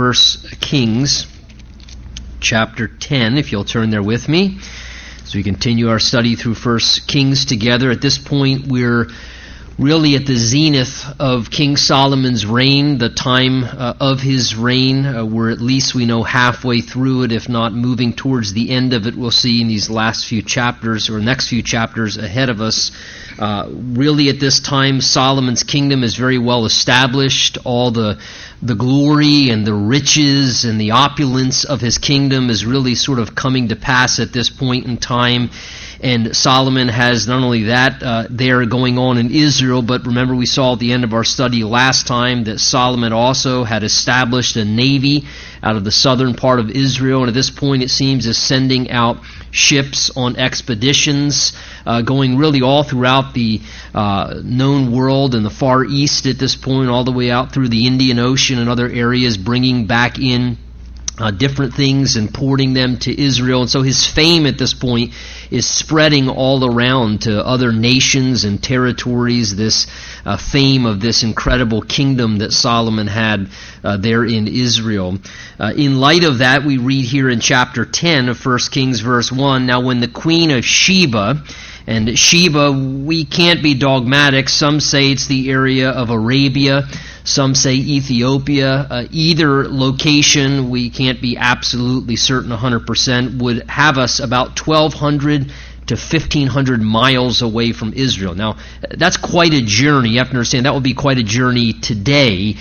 First 0.00 0.62
Kings 0.62 1.26
chapter 2.40 2.88
10, 2.88 3.36
if 3.36 3.52
you'll 3.52 3.66
turn 3.66 3.90
there 3.90 4.02
with 4.02 4.30
me. 4.30 4.58
As 5.22 5.34
we 5.34 5.42
continue 5.42 5.90
our 5.90 5.98
study 5.98 6.36
through 6.36 6.54
First 6.54 7.06
Kings 7.06 7.44
together, 7.44 7.90
at 7.90 8.00
this 8.00 8.16
point 8.16 8.66
we're 8.66 9.08
really 9.80 10.14
at 10.14 10.26
the 10.26 10.36
zenith 10.36 11.06
of 11.18 11.50
King 11.50 11.74
Solomon's 11.74 12.44
reign, 12.44 12.98
the 12.98 13.08
time 13.08 13.64
uh, 13.64 13.94
of 13.98 14.20
his 14.20 14.54
reign. 14.54 15.06
Uh, 15.06 15.24
we're 15.24 15.50
at 15.50 15.60
least 15.60 15.94
we 15.94 16.04
know 16.04 16.22
halfway 16.22 16.82
through 16.82 17.22
it, 17.22 17.32
if 17.32 17.48
not 17.48 17.72
moving 17.72 18.12
towards 18.12 18.52
the 18.52 18.70
end 18.70 18.92
of 18.92 19.06
it. 19.06 19.16
We'll 19.16 19.30
see 19.30 19.62
in 19.62 19.68
these 19.68 19.88
last 19.88 20.26
few 20.26 20.42
chapters 20.42 21.08
or 21.08 21.18
next 21.18 21.48
few 21.48 21.62
chapters 21.62 22.18
ahead 22.18 22.50
of 22.50 22.60
us. 22.60 22.92
Uh, 23.38 23.70
really, 23.70 24.28
at 24.28 24.38
this 24.38 24.60
time, 24.60 25.00
Solomon's 25.00 25.62
kingdom 25.62 26.04
is 26.04 26.14
very 26.14 26.38
well 26.38 26.66
established. 26.66 27.56
All 27.64 27.90
the 27.90 28.20
the 28.62 28.74
glory 28.74 29.48
and 29.48 29.66
the 29.66 29.72
riches 29.72 30.66
and 30.66 30.78
the 30.78 30.90
opulence 30.90 31.64
of 31.64 31.80
his 31.80 31.96
kingdom 31.96 32.50
is 32.50 32.66
really 32.66 32.94
sort 32.94 33.18
of 33.18 33.34
coming 33.34 33.68
to 33.68 33.76
pass 33.76 34.20
at 34.20 34.34
this 34.34 34.50
point 34.50 34.84
in 34.84 34.98
time. 34.98 35.48
And 36.02 36.34
Solomon 36.34 36.88
has 36.88 37.28
not 37.28 37.42
only 37.42 37.64
that 37.64 38.02
uh, 38.02 38.24
there 38.30 38.64
going 38.64 38.96
on 38.96 39.18
in 39.18 39.30
Israel, 39.30 39.82
but 39.82 40.06
remember 40.06 40.34
we 40.34 40.46
saw 40.46 40.72
at 40.72 40.78
the 40.78 40.92
end 40.92 41.04
of 41.04 41.12
our 41.12 41.24
study 41.24 41.62
last 41.62 42.06
time 42.06 42.44
that 42.44 42.58
Solomon 42.58 43.12
also 43.12 43.64
had 43.64 43.82
established 43.82 44.56
a 44.56 44.64
navy 44.64 45.26
out 45.62 45.76
of 45.76 45.84
the 45.84 45.92
southern 45.92 46.34
part 46.34 46.58
of 46.58 46.70
Israel, 46.70 47.20
and 47.20 47.28
at 47.28 47.34
this 47.34 47.50
point 47.50 47.82
it 47.82 47.90
seems 47.90 48.26
is 48.26 48.38
sending 48.38 48.90
out 48.90 49.18
ships 49.50 50.10
on 50.16 50.36
expeditions, 50.36 51.52
uh, 51.84 52.00
going 52.00 52.38
really 52.38 52.62
all 52.62 52.82
throughout 52.82 53.34
the 53.34 53.60
uh, 53.94 54.40
known 54.42 54.92
world 54.92 55.34
and 55.34 55.44
the 55.44 55.50
Far 55.50 55.84
East 55.84 56.24
at 56.24 56.38
this 56.38 56.56
point, 56.56 56.88
all 56.88 57.04
the 57.04 57.12
way 57.12 57.30
out 57.30 57.52
through 57.52 57.68
the 57.68 57.86
Indian 57.86 58.18
Ocean 58.18 58.58
and 58.58 58.70
other 58.70 58.88
areas, 58.88 59.36
bringing 59.36 59.86
back 59.86 60.18
in 60.18 60.56
uh, 61.18 61.30
different 61.30 61.74
things 61.74 62.16
and 62.16 62.32
porting 62.32 62.72
them 62.72 62.96
to 62.98 63.20
Israel. 63.20 63.62
And 63.62 63.70
so 63.70 63.82
his 63.82 64.06
fame 64.06 64.46
at 64.46 64.58
this 64.58 64.72
point 64.72 65.12
is 65.50 65.66
spreading 65.66 66.28
all 66.28 66.64
around 66.64 67.22
to 67.22 67.44
other 67.44 67.72
nations 67.72 68.44
and 68.44 68.62
territories, 68.62 69.54
this 69.54 69.86
uh, 70.24 70.36
fame 70.36 70.86
of 70.86 71.00
this 71.00 71.22
incredible 71.22 71.82
kingdom 71.82 72.38
that 72.38 72.52
Solomon 72.52 73.06
had 73.06 73.50
uh, 73.84 73.96
there 73.96 74.24
in 74.24 74.48
Israel. 74.48 75.18
Uh, 75.58 75.72
in 75.76 76.00
light 76.00 76.24
of 76.24 76.38
that, 76.38 76.64
we 76.64 76.78
read 76.78 77.04
here 77.04 77.28
in 77.28 77.40
chapter 77.40 77.84
10 77.84 78.28
of 78.28 78.44
1 78.44 78.58
Kings, 78.70 79.00
verse 79.00 79.30
1 79.30 79.66
Now, 79.66 79.80
when 79.80 80.00
the 80.00 80.08
queen 80.08 80.50
of 80.50 80.64
Sheba, 80.64 81.42
and 81.90 82.16
Sheba, 82.16 82.70
we 82.70 83.24
can't 83.24 83.64
be 83.64 83.74
dogmatic. 83.74 84.48
Some 84.48 84.78
say 84.78 85.10
it's 85.10 85.26
the 85.26 85.50
area 85.50 85.90
of 85.90 86.10
Arabia. 86.10 86.84
Some 87.24 87.56
say 87.56 87.74
Ethiopia. 87.74 88.86
Uh, 88.88 89.04
either 89.10 89.68
location, 89.68 90.70
we 90.70 90.90
can't 90.90 91.20
be 91.20 91.36
absolutely 91.36 92.14
certain 92.14 92.52
100%, 92.52 93.42
would 93.42 93.68
have 93.68 93.98
us 93.98 94.20
about 94.20 94.64
1,200 94.64 95.52
to 95.88 95.96
1,500 95.96 96.80
miles 96.80 97.42
away 97.42 97.72
from 97.72 97.92
Israel. 97.92 98.36
Now, 98.36 98.58
that's 98.96 99.16
quite 99.16 99.52
a 99.52 99.60
journey. 99.60 100.10
You 100.10 100.18
have 100.18 100.28
to 100.28 100.34
understand 100.34 100.66
that 100.66 100.74
would 100.74 100.84
be 100.84 100.94
quite 100.94 101.18
a 101.18 101.24
journey 101.24 101.72
today. 101.72 102.54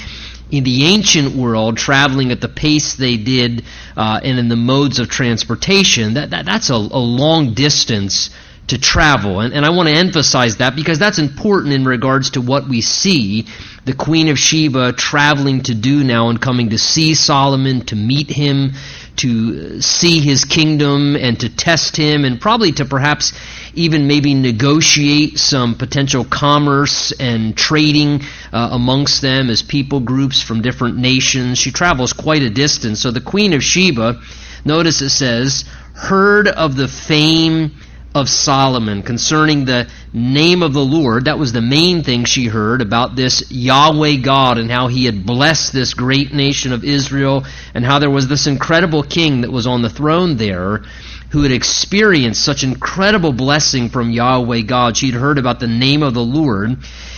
In 0.50 0.64
the 0.64 0.86
ancient 0.86 1.36
world, 1.36 1.78
traveling 1.78 2.32
at 2.32 2.42
the 2.42 2.50
pace 2.50 2.96
they 2.96 3.18
did 3.18 3.64
uh, 3.96 4.20
and 4.24 4.40
in 4.40 4.50
the 4.50 4.56
modes 4.56 4.98
of 4.98 5.08
transportation, 5.08 6.16
that, 6.16 6.32
that 6.32 6.46
that's 6.48 6.72
a, 6.72 6.74
a 6.74 7.04
long 7.22 7.54
distance 7.54 8.32
to 8.70 8.78
travel. 8.78 9.40
And, 9.42 9.54
and 9.54 9.66
I 9.66 9.70
want 9.70 9.90
to 9.90 9.96
emphasize 9.96 10.58
that 10.58 10.76
because 10.76 11.00
that's 11.00 11.20
important 11.20 11.74
in 11.74 11.86
regards 11.86 12.32
to 12.32 12.42
what 12.42 12.68
we 12.68 12.82
see 12.82 13.46
the 13.86 13.94
Queen 13.94 14.28
of 14.28 14.38
Sheba 14.38 14.94
traveling 14.94 15.64
to 15.64 15.74
do 15.74 16.04
now 16.04 16.30
and 16.30 16.40
coming 16.40 16.70
to 16.70 16.78
see 16.78 17.16
Solomon, 17.16 17.82
to 17.86 17.96
meet 17.96 18.30
him, 18.30 18.74
to 19.16 19.82
see 19.82 20.20
his 20.20 20.46
kingdom, 20.46 21.16
and 21.16 21.40
to 21.40 21.50
test 21.50 21.98
him, 21.98 22.24
and 22.24 22.40
probably 22.40 22.72
to 22.74 22.86
perhaps 22.86 23.34
even 23.74 24.08
maybe 24.08 24.34
negotiate 24.36 25.40
some 25.40 25.76
potential 25.76 26.24
commerce 26.24 27.12
and 27.14 27.58
trading 27.58 28.22
uh, 28.54 28.70
amongst 28.74 29.22
them 29.22 29.50
as 29.50 29.64
people 29.64 30.02
groups 30.02 30.42
from 30.42 30.62
different 30.62 30.98
nations. 30.98 31.58
She 31.58 31.72
travels 31.72 32.14
quite 32.14 32.44
a 32.44 32.50
distance. 32.50 33.02
So 33.02 33.10
the 33.10 33.22
Queen 33.22 33.54
of 33.54 33.64
Sheba, 33.64 34.22
notice 34.66 35.02
it 35.02 35.10
says, 35.10 35.66
heard 35.96 36.48
of 36.48 36.76
the 36.76 36.88
fame 36.88 37.72
of 38.16 38.28
Solomon 38.28 39.04
concerning 39.04 39.66
the 39.66 39.88
name 40.14 40.64
of 40.64 40.74
the 40.74 40.84
Lord. 40.84 41.26
That 41.26 41.38
was 41.38 41.54
the 41.54 41.62
main 41.62 42.04
thing 42.04 42.26
she 42.26 42.46
heard 42.46 42.82
about 42.82 43.16
this 43.16 43.52
Yahweh 43.52 44.18
God 44.18 44.58
and 44.58 44.72
how 44.72 44.88
he 44.88 45.06
had 45.06 45.26
blessed 45.26 45.74
this 45.74 45.94
great 45.94 46.34
nation 46.34 46.74
of 46.74 46.84
Israel 46.84 47.46
and 47.74 47.86
how 47.86 48.00
there 48.00 48.10
was 48.10 48.28
this 48.28 48.48
incredible 48.48 49.04
king 49.04 49.42
that 49.42 49.52
was 49.52 49.68
on 49.68 49.82
the 49.82 49.90
throne 49.90 50.38
there 50.38 50.84
who 51.32 51.44
had 51.44 51.52
experienced 51.52 52.44
such 52.44 52.64
incredible 52.64 53.32
blessing 53.32 53.90
from 53.90 54.10
Yahweh 54.10 54.62
God. 54.62 54.98
She'd 54.98 55.14
heard 55.14 55.38
about 55.38 55.60
the 55.60 55.68
name 55.68 56.02
of 56.02 56.16
the 56.16 56.24
Lord. 56.24 56.78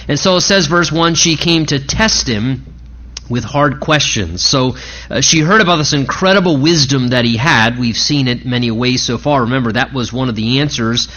And 0.09 0.19
so 0.19 0.35
it 0.35 0.41
says, 0.41 0.67
verse 0.67 0.91
1, 0.91 1.15
she 1.15 1.37
came 1.37 1.65
to 1.67 1.79
test 1.79 2.27
him 2.27 2.65
with 3.31 3.43
hard 3.43 3.79
questions. 3.79 4.43
So 4.43 4.75
uh, 5.09 5.21
she 5.21 5.39
heard 5.39 5.61
about 5.61 5.77
this 5.77 5.93
incredible 5.93 6.57
wisdom 6.57 7.09
that 7.09 7.25
he 7.25 7.37
had. 7.37 7.79
We've 7.79 7.97
seen 7.97 8.27
it 8.27 8.45
many 8.45 8.69
ways 8.69 9.03
so 9.03 9.17
far. 9.17 9.41
Remember, 9.41 9.71
that 9.71 9.93
was 9.93 10.13
one 10.13 10.29
of 10.29 10.35
the 10.35 10.59
answers 10.59 11.07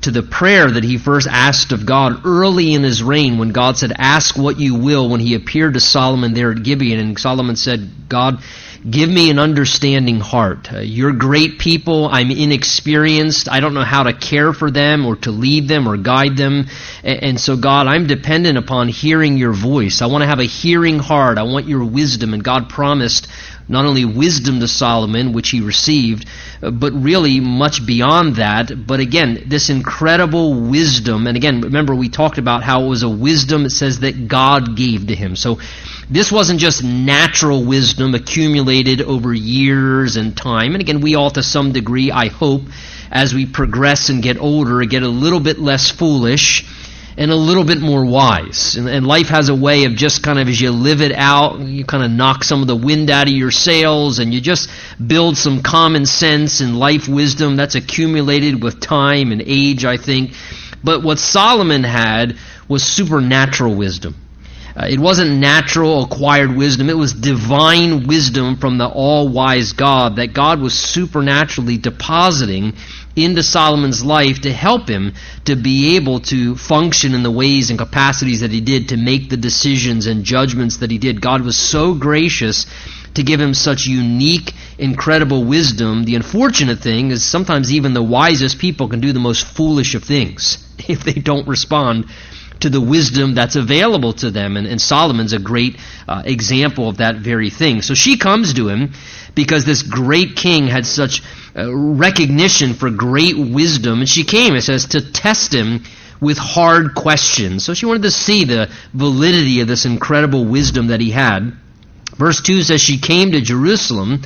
to 0.00 0.10
the 0.10 0.22
prayer 0.22 0.70
that 0.70 0.84
he 0.84 0.96
first 0.96 1.26
asked 1.28 1.72
of 1.72 1.84
God 1.84 2.24
early 2.24 2.74
in 2.74 2.82
his 2.82 3.02
reign 3.02 3.38
when 3.38 3.50
God 3.50 3.76
said, 3.76 3.92
Ask 3.96 4.36
what 4.36 4.58
you 4.58 4.74
will, 4.76 5.08
when 5.08 5.20
he 5.20 5.34
appeared 5.34 5.74
to 5.74 5.80
Solomon 5.80 6.34
there 6.34 6.52
at 6.52 6.62
Gibeon. 6.62 7.00
And 7.00 7.18
Solomon 7.18 7.56
said, 7.56 7.90
God, 8.08 8.38
Give 8.88 9.10
me 9.10 9.28
an 9.30 9.38
understanding 9.38 10.20
heart. 10.20 10.72
Uh, 10.72 10.78
you're 10.78 11.12
great 11.12 11.58
people. 11.58 12.08
I'm 12.08 12.30
inexperienced. 12.30 13.48
I 13.48 13.60
don't 13.60 13.74
know 13.74 13.82
how 13.82 14.04
to 14.04 14.12
care 14.12 14.52
for 14.52 14.70
them 14.70 15.04
or 15.04 15.16
to 15.16 15.32
lead 15.32 15.66
them 15.66 15.88
or 15.88 15.96
guide 15.96 16.36
them. 16.36 16.66
And, 17.02 17.22
and 17.22 17.40
so, 17.40 17.56
God, 17.56 17.88
I'm 17.88 18.06
dependent 18.06 18.56
upon 18.56 18.88
hearing 18.88 19.36
your 19.36 19.52
voice. 19.52 20.00
I 20.00 20.06
want 20.06 20.22
to 20.22 20.28
have 20.28 20.38
a 20.38 20.44
hearing 20.44 21.00
heart. 21.00 21.38
I 21.38 21.42
want 21.42 21.66
your 21.66 21.84
wisdom. 21.84 22.34
And 22.34 22.44
God 22.44 22.68
promised 22.68 23.26
not 23.68 23.84
only 23.84 24.04
wisdom 24.04 24.60
to 24.60 24.68
Solomon, 24.68 25.32
which 25.32 25.50
he 25.50 25.60
received, 25.60 26.26
uh, 26.62 26.70
but 26.70 26.92
really 26.92 27.40
much 27.40 27.84
beyond 27.84 28.36
that. 28.36 28.86
But 28.86 29.00
again, 29.00 29.44
this 29.46 29.70
incredible 29.70 30.54
wisdom, 30.54 31.26
and 31.26 31.36
again, 31.36 31.60
remember 31.60 31.94
we 31.94 32.08
talked 32.08 32.38
about 32.38 32.62
how 32.62 32.84
it 32.84 32.88
was 32.88 33.02
a 33.02 33.08
wisdom, 33.08 33.66
it 33.66 33.70
says 33.70 34.00
that 34.00 34.28
God 34.28 34.76
gave 34.76 35.08
to 35.08 35.14
him. 35.14 35.36
So 35.36 35.58
this 36.10 36.32
wasn't 36.32 36.58
just 36.58 36.82
natural 36.82 37.64
wisdom 37.64 38.14
accumulated 38.14 39.02
over 39.02 39.34
years 39.34 40.16
and 40.16 40.36
time. 40.36 40.74
And 40.74 40.80
again, 40.80 41.00
we 41.00 41.14
all 41.14 41.30
to 41.30 41.42
some 41.42 41.72
degree, 41.72 42.10
I 42.10 42.28
hope, 42.28 42.62
as 43.10 43.34
we 43.34 43.44
progress 43.46 44.08
and 44.08 44.22
get 44.22 44.38
older, 44.38 44.82
get 44.84 45.02
a 45.02 45.08
little 45.08 45.40
bit 45.40 45.58
less 45.58 45.90
foolish 45.90 46.66
and 47.18 47.30
a 47.32 47.36
little 47.36 47.64
bit 47.64 47.80
more 47.80 48.06
wise. 48.06 48.76
And, 48.76 48.88
and, 48.88 49.06
life 49.06 49.28
has 49.28 49.48
a 49.48 49.54
way 49.54 49.84
of 49.84 49.96
just 49.96 50.22
kind 50.22 50.38
of, 50.38 50.46
as 50.48 50.60
you 50.60 50.70
live 50.70 51.02
it 51.02 51.12
out, 51.12 51.58
you 51.58 51.84
kind 51.84 52.04
of 52.04 52.12
knock 52.12 52.44
some 52.44 52.62
of 52.62 52.68
the 52.68 52.76
wind 52.76 53.10
out 53.10 53.26
of 53.26 53.32
your 53.32 53.50
sails 53.50 54.20
and 54.20 54.32
you 54.32 54.40
just 54.40 54.70
build 55.04 55.36
some 55.36 55.62
common 55.62 56.06
sense 56.06 56.60
and 56.60 56.78
life 56.78 57.08
wisdom 57.08 57.56
that's 57.56 57.74
accumulated 57.74 58.62
with 58.62 58.80
time 58.80 59.32
and 59.32 59.42
age, 59.44 59.84
I 59.84 59.96
think. 59.96 60.32
But 60.82 61.02
what 61.02 61.18
Solomon 61.18 61.82
had 61.82 62.38
was 62.68 62.84
supernatural 62.84 63.74
wisdom. 63.74 64.14
Uh, 64.78 64.86
it 64.88 65.00
wasn't 65.00 65.40
natural 65.40 66.04
acquired 66.04 66.54
wisdom, 66.54 66.88
it 66.88 66.96
was 66.96 67.12
divine 67.12 68.06
wisdom 68.06 68.56
from 68.56 68.78
the 68.78 68.86
all 68.86 69.28
wise 69.28 69.72
God 69.72 70.16
that 70.16 70.32
God 70.32 70.60
was 70.60 70.78
supernaturally 70.78 71.78
depositing 71.78 72.74
into 73.16 73.42
Solomon's 73.42 74.04
life 74.04 74.42
to 74.42 74.52
help 74.52 74.88
him 74.88 75.14
to 75.46 75.56
be 75.56 75.96
able 75.96 76.20
to 76.20 76.54
function 76.54 77.14
in 77.14 77.24
the 77.24 77.30
ways 77.30 77.70
and 77.70 77.78
capacities 77.78 78.42
that 78.42 78.52
he 78.52 78.60
did, 78.60 78.90
to 78.90 78.96
make 78.96 79.28
the 79.28 79.36
decisions 79.36 80.06
and 80.06 80.22
judgments 80.22 80.76
that 80.76 80.92
he 80.92 80.98
did. 80.98 81.20
God 81.20 81.42
was 81.42 81.56
so 81.56 81.94
gracious 81.94 82.66
to 83.14 83.24
give 83.24 83.40
him 83.40 83.54
such 83.54 83.86
unique, 83.86 84.52
incredible 84.78 85.42
wisdom. 85.42 86.04
The 86.04 86.14
unfortunate 86.14 86.78
thing 86.78 87.10
is 87.10 87.24
sometimes 87.24 87.72
even 87.72 87.94
the 87.94 88.02
wisest 88.02 88.60
people 88.60 88.88
can 88.88 89.00
do 89.00 89.12
the 89.12 89.18
most 89.18 89.44
foolish 89.44 89.96
of 89.96 90.04
things 90.04 90.64
if 90.88 91.02
they 91.02 91.14
don't 91.14 91.48
respond 91.48 92.06
to 92.60 92.70
the 92.70 92.80
wisdom 92.80 93.34
that's 93.34 93.56
available 93.56 94.12
to 94.14 94.30
them. 94.30 94.56
And, 94.56 94.66
and 94.66 94.80
Solomon's 94.80 95.32
a 95.32 95.38
great 95.38 95.76
uh, 96.06 96.22
example 96.24 96.88
of 96.88 96.98
that 96.98 97.16
very 97.16 97.50
thing. 97.50 97.82
So 97.82 97.94
she 97.94 98.18
comes 98.18 98.54
to 98.54 98.68
him 98.68 98.92
because 99.34 99.64
this 99.64 99.82
great 99.82 100.36
king 100.36 100.66
had 100.66 100.86
such 100.86 101.22
uh, 101.56 101.72
recognition 101.72 102.74
for 102.74 102.90
great 102.90 103.38
wisdom. 103.38 104.00
And 104.00 104.08
she 104.08 104.24
came, 104.24 104.54
it 104.54 104.62
says, 104.62 104.86
to 104.86 105.12
test 105.12 105.54
him 105.54 105.84
with 106.20 106.38
hard 106.38 106.94
questions. 106.94 107.64
So 107.64 107.74
she 107.74 107.86
wanted 107.86 108.02
to 108.02 108.10
see 108.10 108.44
the 108.44 108.70
validity 108.92 109.60
of 109.60 109.68
this 109.68 109.84
incredible 109.84 110.44
wisdom 110.44 110.88
that 110.88 111.00
he 111.00 111.10
had. 111.10 111.52
Verse 112.16 112.40
2 112.42 112.62
says, 112.62 112.80
She 112.80 112.98
came 112.98 113.32
to 113.32 113.40
Jerusalem 113.40 114.22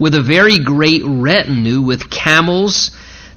with 0.00 0.14
a 0.14 0.22
very 0.22 0.58
great 0.58 1.02
retinue 1.04 1.80
with 1.80 2.10
camels 2.10 2.90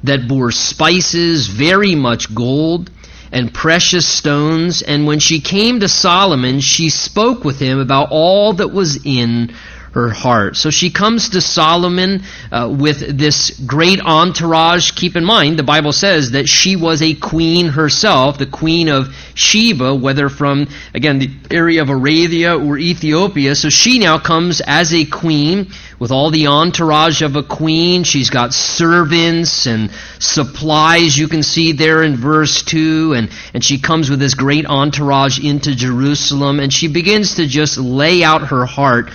that 0.04 0.28
bore 0.28 0.52
spices, 0.52 1.48
very 1.48 1.94
much 1.94 2.34
gold 2.34 2.90
and 3.32 3.54
precious 3.54 4.08
stones. 4.08 4.82
And 4.82 5.06
when 5.06 5.20
she 5.20 5.40
came 5.40 5.80
to 5.80 5.88
Solomon, 5.88 6.60
she 6.60 6.90
spoke 6.90 7.44
with 7.44 7.60
him 7.60 7.80
about 7.80 8.10
all 8.12 8.54
that 8.54 8.70
was 8.70 9.06
in 9.06 9.54
her 9.94 10.10
heart. 10.10 10.56
So 10.56 10.70
she 10.70 10.92
comes 10.92 11.30
to 11.30 11.42
Solomon 11.42 12.24
uh, 12.52 12.74
with 12.78 13.18
this 13.18 13.52
great 13.66 14.00
entourage. 14.02 14.92
Keep 14.92 15.16
in 15.16 15.26
mind, 15.26 15.58
the 15.58 15.64
Bible 15.64 15.92
says 15.92 16.32
that 16.32 16.48
she 16.48 16.76
was 16.76 17.02
a 17.02 17.16
queen 17.16 17.70
herself, 17.70 18.38
the 18.38 18.46
queen 18.46 18.90
of 18.90 19.14
Sheba, 19.34 19.96
whether 19.96 20.30
from, 20.30 20.68
again, 20.94 21.20
the 21.20 21.32
area 21.52 21.82
of 21.82 21.90
Arabia 21.90 22.58
or 22.58 22.78
Ethiopia. 22.78 23.56
So 23.56 23.70
she 23.70 24.00
now 24.00 24.20
comes 24.20 24.62
as 24.62 24.94
a 24.94 25.06
queen 25.06 25.72
with 26.00 26.12
all 26.12 26.32
the 26.32 26.48
entourage 26.48 27.22
of 27.22 27.36
a 27.36 27.44
queen. 27.44 28.04
She's 28.04 28.30
got 28.30 28.54
servants 28.54 29.66
and 29.66 29.92
supplies 30.20 31.18
you 31.18 31.28
can 31.28 31.44
see 31.44 31.74
there 31.74 32.04
in 32.04 32.16
verse 32.16 32.64
2. 32.64 33.14
And, 33.16 33.30
and 33.54 33.64
she 33.64 33.80
comes 33.80 34.10
with 34.10 34.20
this 34.20 34.34
great 34.34 34.66
entourage 34.66 35.40
into 35.40 35.76
Jerusalem 35.76 36.60
and 36.60 36.72
she 36.72 36.88
begins 36.88 37.36
to 37.36 37.48
just 37.48 37.78
lay 37.78 38.24
out 38.24 38.48
her 38.48 38.66
heart 38.66 39.10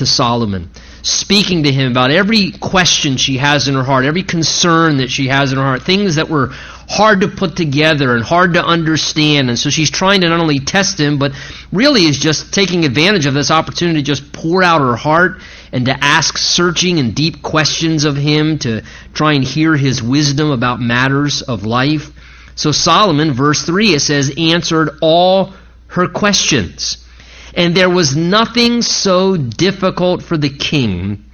to 0.00 0.06
Solomon, 0.06 0.70
speaking 1.02 1.62
to 1.62 1.72
him 1.72 1.92
about 1.92 2.10
every 2.10 2.50
question 2.50 3.16
she 3.16 3.36
has 3.36 3.68
in 3.68 3.74
her 3.74 3.84
heart, 3.84 4.04
every 4.04 4.22
concern 4.22 4.96
that 4.98 5.10
she 5.10 5.28
has 5.28 5.52
in 5.52 5.58
her 5.58 5.64
heart, 5.64 5.82
things 5.82 6.16
that 6.16 6.28
were 6.28 6.48
hard 6.88 7.20
to 7.20 7.28
put 7.28 7.54
together 7.54 8.16
and 8.16 8.24
hard 8.24 8.54
to 8.54 8.64
understand. 8.64 9.48
And 9.48 9.58
so 9.58 9.70
she's 9.70 9.90
trying 9.90 10.22
to 10.22 10.28
not 10.28 10.40
only 10.40 10.58
test 10.58 10.98
him, 10.98 11.18
but 11.18 11.32
really 11.70 12.02
is 12.02 12.18
just 12.18 12.52
taking 12.52 12.84
advantage 12.84 13.26
of 13.26 13.34
this 13.34 13.50
opportunity 13.50 14.00
to 14.00 14.04
just 14.04 14.32
pour 14.32 14.62
out 14.62 14.80
her 14.80 14.96
heart 14.96 15.40
and 15.72 15.86
to 15.86 15.96
ask 16.04 16.36
searching 16.36 16.98
and 16.98 17.14
deep 17.14 17.42
questions 17.42 18.04
of 18.04 18.16
him, 18.16 18.58
to 18.60 18.82
try 19.14 19.34
and 19.34 19.44
hear 19.44 19.76
his 19.76 20.02
wisdom 20.02 20.50
about 20.50 20.80
matters 20.80 21.42
of 21.42 21.64
life. 21.64 22.10
So 22.56 22.72
Solomon, 22.72 23.32
verse 23.32 23.62
3, 23.62 23.94
it 23.94 24.00
says, 24.00 24.32
answered 24.36 24.98
all 25.00 25.52
her 25.88 26.08
questions. 26.08 27.06
And 27.54 27.74
there 27.74 27.90
was 27.90 28.16
nothing 28.16 28.82
so 28.82 29.36
difficult 29.36 30.22
for 30.22 30.36
the 30.36 30.50
king 30.50 31.24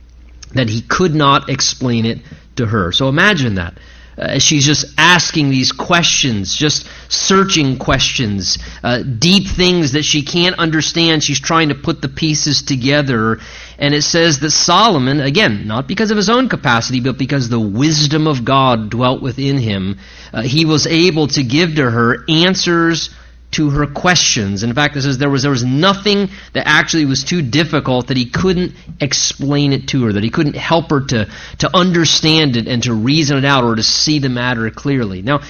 that 0.55 0.69
he 0.69 0.83
could 0.83 1.15
not 1.15 1.49
explain 1.49 2.07
it 2.07 2.21
to 2.57 2.67
her. 2.67 2.93
So 2.93 3.09
imagine 3.09 3.57
that. 3.57 3.79
Uh, 4.19 4.39
she's 4.39 4.65
just 4.65 4.87
asking 4.97 5.51
these 5.51 5.73
questions, 5.73 6.57
just 6.57 6.89
searching 7.11 7.77
questions, 7.77 8.57
uh, 8.83 9.03
deep 9.03 9.47
things 9.47 9.93
that 9.93 10.05
she 10.05 10.23
can't 10.23 10.59
understand. 10.59 11.23
She's 11.23 11.41
trying 11.41 11.69
to 11.69 11.75
put 11.75 12.01
the 12.01 12.09
pieces 12.09 12.63
together. 12.63 13.39
And 13.79 13.93
it 13.93 14.03
says 14.03 14.41
that 14.41 14.53
Solomon, 14.53 15.21
again, 15.21 15.67
not 15.67 15.87
because 15.87 16.11
of 16.11 16.17
his 16.17 16.31
own 16.31 16.49
capacity, 16.49 17.01
but 17.01 17.19
because 17.19 17.51
the 17.51 17.61
wisdom 17.61 18.27
of 18.27 18.43
God 18.43 18.89
dwelt 18.89 19.21
within 19.21 19.59
him, 19.59 19.99
uh, 20.33 20.41
he 20.43 20.65
was 20.65 20.87
able 20.87 21.27
to 21.29 21.43
give 21.43 21.75
to 21.75 21.91
her 21.91 22.25
answers 22.27 23.11
to 23.53 23.71
her 23.71 23.87
questions. 23.87 24.63
In 24.63 24.75
fact, 24.75 24.97
it 24.97 25.03
says 25.03 25.19
there 25.19 25.31
was, 25.31 25.43
there 25.43 25.51
was 25.51 25.65
nothing 25.65 26.29
that 26.53 26.67
actually 26.67 27.05
was 27.05 27.25
too 27.25 27.43
difficult 27.43 28.09
that 28.09 28.17
he 28.17 28.27
couldn't 28.27 28.73
explain 29.01 29.73
it 29.73 29.89
to 29.89 30.05
her, 30.05 30.13
that 30.13 30.23
he 30.23 30.31
couldn't 30.31 30.57
help 30.57 30.91
her 30.91 31.01
to, 31.01 31.29
to 31.59 31.77
understand 31.77 32.57
it 32.57 32.67
and 32.67 32.83
to 32.83 32.93
reason 32.93 33.39
it 33.39 33.45
out 33.45 33.65
or 33.65 33.77
to 33.77 33.83
see 33.83 34.19
the 34.19 34.29
matter 34.29 34.69
clearly. 34.71 35.23
Now, 35.23 35.41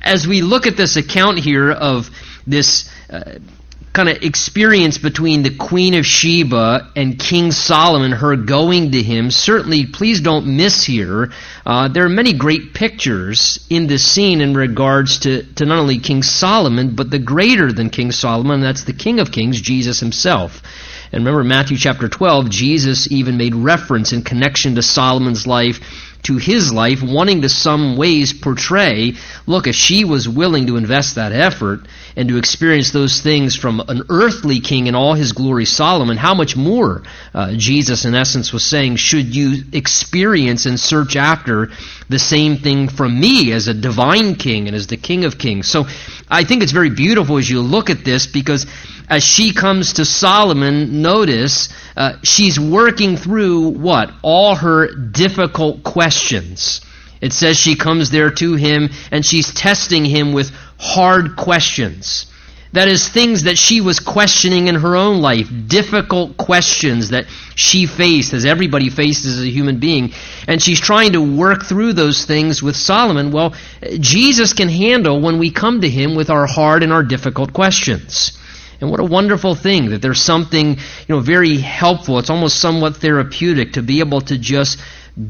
as 0.00 0.26
we 0.26 0.42
look 0.42 0.66
at 0.66 0.76
this 0.76 0.96
account 0.96 1.38
here 1.38 1.70
of 1.70 2.10
this 2.46 2.90
uh, 3.10 3.38
kind 3.92 4.08
of 4.08 4.22
experience 4.22 4.96
between 4.96 5.42
the 5.42 5.54
Queen 5.54 5.94
of 5.94 6.06
Sheba 6.06 6.90
and 6.96 7.18
King 7.18 7.52
Solomon, 7.52 8.12
her 8.12 8.36
going 8.36 8.92
to 8.92 9.02
him, 9.02 9.30
certainly 9.30 9.84
please 9.86 10.20
don't 10.22 10.56
miss 10.56 10.82
here. 10.84 11.30
Uh, 11.66 11.88
there 11.88 12.04
are 12.06 12.08
many 12.08 12.32
great 12.32 12.72
pictures 12.72 13.64
in 13.68 13.86
this 13.86 14.06
scene 14.06 14.40
in 14.40 14.54
regards 14.54 15.20
to, 15.20 15.42
to 15.54 15.66
not 15.66 15.78
only 15.78 15.98
King 15.98 16.22
Solomon, 16.22 16.96
but 16.96 17.10
the 17.10 17.18
greater 17.18 17.70
than 17.70 17.90
King 17.90 18.12
Solomon, 18.12 18.62
that's 18.62 18.84
the 18.84 18.94
King 18.94 19.20
of 19.20 19.30
Kings, 19.30 19.60
Jesus 19.60 20.00
himself. 20.00 20.62
And 21.12 21.26
remember, 21.26 21.44
Matthew 21.44 21.76
chapter 21.76 22.08
12, 22.08 22.48
Jesus 22.48 23.12
even 23.12 23.36
made 23.36 23.54
reference 23.54 24.14
in 24.14 24.22
connection 24.22 24.76
to 24.76 24.82
Solomon's 24.82 25.46
life 25.46 25.80
to 26.24 26.36
his 26.36 26.72
life, 26.72 27.02
wanting 27.02 27.42
to 27.42 27.48
some 27.48 27.96
ways 27.96 28.32
portray 28.32 29.14
look, 29.46 29.66
if 29.66 29.74
she 29.74 30.04
was 30.04 30.28
willing 30.28 30.66
to 30.66 30.76
invest 30.76 31.16
that 31.16 31.32
effort 31.32 31.80
and 32.16 32.28
to 32.28 32.36
experience 32.36 32.92
those 32.92 33.20
things 33.20 33.56
from 33.56 33.80
an 33.88 34.02
earthly 34.08 34.60
king 34.60 34.86
in 34.86 34.94
all 34.94 35.14
his 35.14 35.32
glory, 35.32 35.64
Solomon, 35.64 36.16
how 36.16 36.34
much 36.34 36.56
more 36.56 37.02
uh, 37.34 37.52
Jesus, 37.56 38.04
in 38.04 38.14
essence, 38.14 38.52
was 38.52 38.64
saying, 38.64 38.96
should 38.96 39.34
you 39.34 39.64
experience 39.72 40.66
and 40.66 40.78
search 40.78 41.16
after 41.16 41.70
the 42.08 42.18
same 42.18 42.58
thing 42.58 42.88
from 42.88 43.18
me 43.18 43.52
as 43.52 43.68
a 43.68 43.74
divine 43.74 44.34
king 44.34 44.68
and 44.68 44.76
as 44.76 44.86
the 44.86 44.96
king 44.96 45.24
of 45.24 45.38
kings? 45.38 45.68
So 45.68 45.86
I 46.28 46.44
think 46.44 46.62
it's 46.62 46.72
very 46.72 46.90
beautiful 46.90 47.38
as 47.38 47.48
you 47.48 47.60
look 47.60 47.90
at 47.90 48.04
this 48.04 48.26
because 48.26 48.66
as 49.12 49.22
she 49.22 49.52
comes 49.52 49.92
to 49.92 50.06
Solomon, 50.06 51.02
notice 51.02 51.68
uh, 51.98 52.14
she's 52.22 52.58
working 52.58 53.18
through 53.18 53.68
what? 53.68 54.10
All 54.22 54.54
her 54.54 54.90
difficult 54.94 55.82
questions. 55.82 56.80
It 57.20 57.34
says 57.34 57.58
she 57.58 57.76
comes 57.76 58.10
there 58.10 58.30
to 58.30 58.54
him 58.54 58.88
and 59.10 59.22
she's 59.22 59.52
testing 59.52 60.06
him 60.06 60.32
with 60.32 60.50
hard 60.78 61.36
questions. 61.36 62.24
That 62.72 62.88
is, 62.88 63.06
things 63.06 63.42
that 63.42 63.58
she 63.58 63.82
was 63.82 64.00
questioning 64.00 64.68
in 64.68 64.76
her 64.76 64.96
own 64.96 65.20
life, 65.20 65.46
difficult 65.66 66.38
questions 66.38 67.10
that 67.10 67.26
she 67.54 67.84
faced, 67.84 68.32
as 68.32 68.46
everybody 68.46 68.88
faces 68.88 69.40
as 69.40 69.44
a 69.44 69.50
human 69.50 69.78
being. 69.78 70.14
And 70.48 70.62
she's 70.62 70.80
trying 70.80 71.12
to 71.12 71.20
work 71.20 71.66
through 71.66 71.92
those 71.92 72.24
things 72.24 72.62
with 72.62 72.76
Solomon. 72.76 73.30
Well, 73.30 73.54
Jesus 74.00 74.54
can 74.54 74.70
handle 74.70 75.20
when 75.20 75.38
we 75.38 75.50
come 75.50 75.82
to 75.82 75.88
him 75.90 76.14
with 76.14 76.30
our 76.30 76.46
hard 76.46 76.82
and 76.82 76.94
our 76.94 77.02
difficult 77.02 77.52
questions. 77.52 78.38
And 78.82 78.90
what 78.90 78.98
a 78.98 79.04
wonderful 79.04 79.54
thing 79.54 79.90
that 79.90 80.02
there's 80.02 80.20
something, 80.20 80.70
you 80.70 81.08
know, 81.08 81.20
very 81.20 81.56
helpful. 81.56 82.18
It's 82.18 82.30
almost 82.30 82.58
somewhat 82.58 82.96
therapeutic 82.96 83.74
to 83.74 83.82
be 83.82 84.00
able 84.00 84.22
to 84.22 84.36
just 84.36 84.80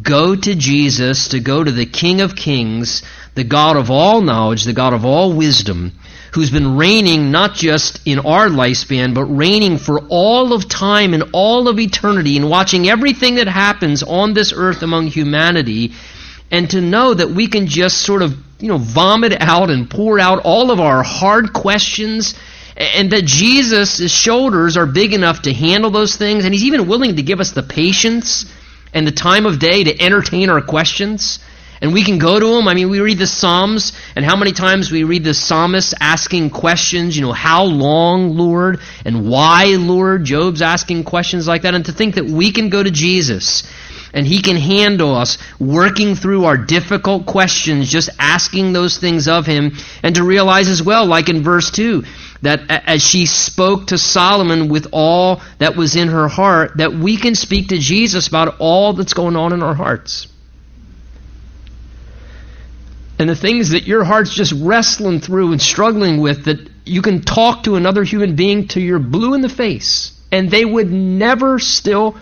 go 0.02 0.34
to 0.34 0.54
Jesus, 0.54 1.28
to 1.28 1.40
go 1.40 1.62
to 1.62 1.70
the 1.70 1.84
King 1.84 2.22
of 2.22 2.34
Kings, 2.34 3.02
the 3.34 3.44
God 3.44 3.76
of 3.76 3.90
all 3.90 4.22
knowledge, 4.22 4.64
the 4.64 4.72
God 4.72 4.94
of 4.94 5.04
all 5.04 5.34
wisdom, 5.34 5.92
who's 6.32 6.50
been 6.50 6.78
reigning 6.78 7.30
not 7.30 7.54
just 7.54 8.00
in 8.06 8.20
our 8.20 8.48
lifespan, 8.48 9.12
but 9.12 9.26
reigning 9.26 9.76
for 9.76 10.00
all 10.08 10.54
of 10.54 10.66
time 10.66 11.12
and 11.12 11.24
all 11.34 11.68
of 11.68 11.78
eternity 11.78 12.38
and 12.38 12.48
watching 12.48 12.88
everything 12.88 13.34
that 13.34 13.48
happens 13.48 14.02
on 14.02 14.32
this 14.32 14.54
earth 14.56 14.82
among 14.82 15.08
humanity, 15.08 15.92
and 16.50 16.70
to 16.70 16.80
know 16.80 17.12
that 17.12 17.28
we 17.28 17.48
can 17.48 17.66
just 17.66 17.98
sort 17.98 18.22
of, 18.22 18.34
you 18.60 18.68
know, 18.68 18.78
vomit 18.78 19.34
out 19.40 19.68
and 19.68 19.90
pour 19.90 20.18
out 20.18 20.40
all 20.42 20.70
of 20.70 20.80
our 20.80 21.02
hard 21.02 21.52
questions 21.52 22.34
and 22.76 23.12
that 23.12 23.24
Jesus' 23.24 24.10
shoulders 24.10 24.76
are 24.76 24.86
big 24.86 25.12
enough 25.12 25.42
to 25.42 25.52
handle 25.52 25.90
those 25.90 26.16
things, 26.16 26.44
and 26.44 26.54
He's 26.54 26.64
even 26.64 26.88
willing 26.88 27.16
to 27.16 27.22
give 27.22 27.40
us 27.40 27.52
the 27.52 27.62
patience 27.62 28.46
and 28.94 29.06
the 29.06 29.12
time 29.12 29.46
of 29.46 29.58
day 29.58 29.84
to 29.84 30.02
entertain 30.02 30.50
our 30.50 30.60
questions. 30.60 31.38
And 31.80 31.92
we 31.92 32.04
can 32.04 32.18
go 32.18 32.38
to 32.38 32.58
Him. 32.58 32.68
I 32.68 32.74
mean, 32.74 32.90
we 32.90 33.00
read 33.00 33.18
the 33.18 33.26
Psalms, 33.26 33.92
and 34.14 34.24
how 34.24 34.36
many 34.36 34.52
times 34.52 34.92
we 34.92 35.02
read 35.02 35.24
the 35.24 35.34
psalmist 35.34 35.94
asking 35.98 36.50
questions, 36.50 37.16
you 37.16 37.22
know, 37.22 37.32
how 37.32 37.64
long, 37.64 38.36
Lord, 38.36 38.78
and 39.04 39.28
why, 39.28 39.74
Lord? 39.76 40.24
Job's 40.24 40.62
asking 40.62 41.02
questions 41.02 41.48
like 41.48 41.62
that. 41.62 41.74
And 41.74 41.84
to 41.86 41.92
think 41.92 42.14
that 42.14 42.24
we 42.24 42.52
can 42.52 42.68
go 42.68 42.80
to 42.82 42.90
Jesus 42.90 43.64
and 44.14 44.26
He 44.26 44.42
can 44.42 44.56
handle 44.56 45.14
us 45.16 45.38
working 45.58 46.14
through 46.14 46.44
our 46.44 46.56
difficult 46.56 47.26
questions, 47.26 47.90
just 47.90 48.10
asking 48.18 48.72
those 48.72 48.98
things 48.98 49.26
of 49.26 49.44
Him, 49.46 49.72
and 50.04 50.14
to 50.14 50.22
realize 50.22 50.68
as 50.68 50.82
well, 50.82 51.06
like 51.06 51.28
in 51.28 51.42
verse 51.42 51.70
2, 51.72 52.04
that 52.42 52.68
as 52.68 53.02
she 53.02 53.26
spoke 53.26 53.88
to 53.88 53.98
Solomon 53.98 54.68
with 54.68 54.88
all 54.92 55.40
that 55.58 55.76
was 55.76 55.96
in 55.96 56.08
her 56.08 56.28
heart, 56.28 56.76
that 56.76 56.92
we 56.92 57.16
can 57.16 57.34
speak 57.34 57.68
to 57.68 57.78
Jesus 57.78 58.26
about 58.28 58.56
all 58.58 58.92
that's 58.92 59.14
going 59.14 59.36
on 59.36 59.52
in 59.52 59.62
our 59.62 59.74
hearts. 59.74 60.26
And 63.18 63.28
the 63.28 63.36
things 63.36 63.70
that 63.70 63.86
your 63.86 64.02
heart's 64.02 64.34
just 64.34 64.52
wrestling 64.52 65.20
through 65.20 65.52
and 65.52 65.62
struggling 65.62 66.20
with, 66.20 66.46
that 66.46 66.68
you 66.84 67.02
can 67.02 67.22
talk 67.22 67.62
to 67.64 67.76
another 67.76 68.02
human 68.02 68.34
being 68.34 68.66
till 68.66 68.82
you're 68.82 68.98
blue 68.98 69.34
in 69.34 69.40
the 69.40 69.48
face, 69.48 70.20
and 70.32 70.50
they 70.50 70.64
would 70.64 70.90
never 70.90 71.60
still 71.60 72.16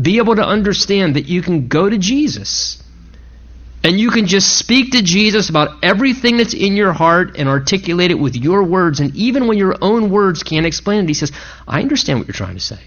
be 0.00 0.16
able 0.16 0.36
to 0.36 0.46
understand 0.46 1.16
that 1.16 1.26
you 1.26 1.42
can 1.42 1.68
go 1.68 1.90
to 1.90 1.98
Jesus 1.98 2.82
and 3.82 3.98
you 3.98 4.10
can 4.10 4.26
just 4.26 4.58
speak 4.58 4.92
to 4.92 5.02
Jesus 5.02 5.48
about 5.48 5.82
everything 5.82 6.36
that's 6.36 6.52
in 6.52 6.76
your 6.76 6.92
heart 6.92 7.36
and 7.38 7.48
articulate 7.48 8.10
it 8.10 8.18
with 8.18 8.36
your 8.36 8.62
words. 8.62 9.00
And 9.00 9.14
even 9.16 9.46
when 9.46 9.56
your 9.56 9.76
own 9.80 10.10
words 10.10 10.42
can't 10.42 10.66
explain 10.66 11.04
it, 11.04 11.08
he 11.08 11.14
says, 11.14 11.32
I 11.66 11.80
understand 11.80 12.18
what 12.18 12.28
you're 12.28 12.34
trying 12.34 12.56
to 12.56 12.60
say. 12.60 12.78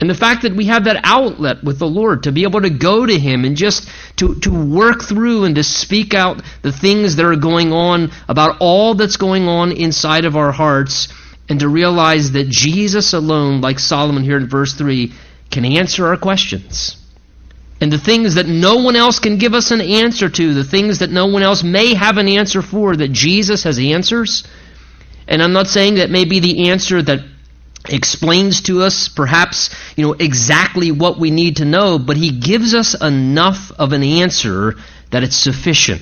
And 0.00 0.10
the 0.10 0.14
fact 0.14 0.42
that 0.42 0.56
we 0.56 0.64
have 0.64 0.84
that 0.84 1.02
outlet 1.04 1.62
with 1.62 1.78
the 1.78 1.86
Lord 1.86 2.24
to 2.24 2.32
be 2.32 2.42
able 2.42 2.62
to 2.62 2.70
go 2.70 3.06
to 3.06 3.16
Him 3.16 3.44
and 3.44 3.54
just 3.54 3.88
to, 4.16 4.34
to 4.40 4.50
work 4.50 5.02
through 5.04 5.44
and 5.44 5.54
to 5.54 5.62
speak 5.62 6.12
out 6.12 6.42
the 6.62 6.72
things 6.72 7.16
that 7.16 7.24
are 7.24 7.36
going 7.36 7.72
on 7.72 8.10
about 8.28 8.56
all 8.58 8.94
that's 8.94 9.16
going 9.16 9.46
on 9.46 9.70
inside 9.70 10.24
of 10.24 10.36
our 10.36 10.50
hearts 10.50 11.06
and 11.48 11.60
to 11.60 11.68
realize 11.68 12.32
that 12.32 12.48
Jesus 12.48 13.12
alone, 13.12 13.60
like 13.60 13.78
Solomon 13.78 14.24
here 14.24 14.38
in 14.38 14.48
verse 14.48 14.74
3, 14.74 15.12
can 15.52 15.64
answer 15.64 16.06
our 16.06 16.16
questions. 16.16 16.96
And 17.82 17.92
the 17.92 17.98
things 17.98 18.36
that 18.36 18.46
no 18.46 18.76
one 18.76 18.94
else 18.94 19.18
can 19.18 19.38
give 19.38 19.54
us 19.54 19.72
an 19.72 19.80
answer 19.80 20.28
to, 20.28 20.54
the 20.54 20.62
things 20.62 21.00
that 21.00 21.10
no 21.10 21.26
one 21.26 21.42
else 21.42 21.64
may 21.64 21.94
have 21.94 22.16
an 22.16 22.28
answer 22.28 22.62
for, 22.62 22.94
that 22.94 23.10
Jesus 23.10 23.64
has 23.64 23.76
answers. 23.76 24.44
And 25.26 25.42
I'm 25.42 25.52
not 25.52 25.66
saying 25.66 25.96
that 25.96 26.08
may 26.08 26.24
be 26.24 26.38
the 26.38 26.70
answer 26.70 27.02
that 27.02 27.24
explains 27.88 28.62
to 28.62 28.82
us 28.82 29.08
perhaps 29.08 29.74
you 29.96 30.06
know 30.06 30.12
exactly 30.12 30.92
what 30.92 31.18
we 31.18 31.32
need 31.32 31.56
to 31.56 31.64
know 31.64 31.98
but 31.98 32.16
he 32.16 32.30
gives 32.30 32.74
us 32.74 32.94
enough 33.02 33.72
of 33.76 33.92
an 33.92 34.04
answer 34.04 34.76
that 35.10 35.24
it's 35.24 35.34
sufficient 35.34 36.00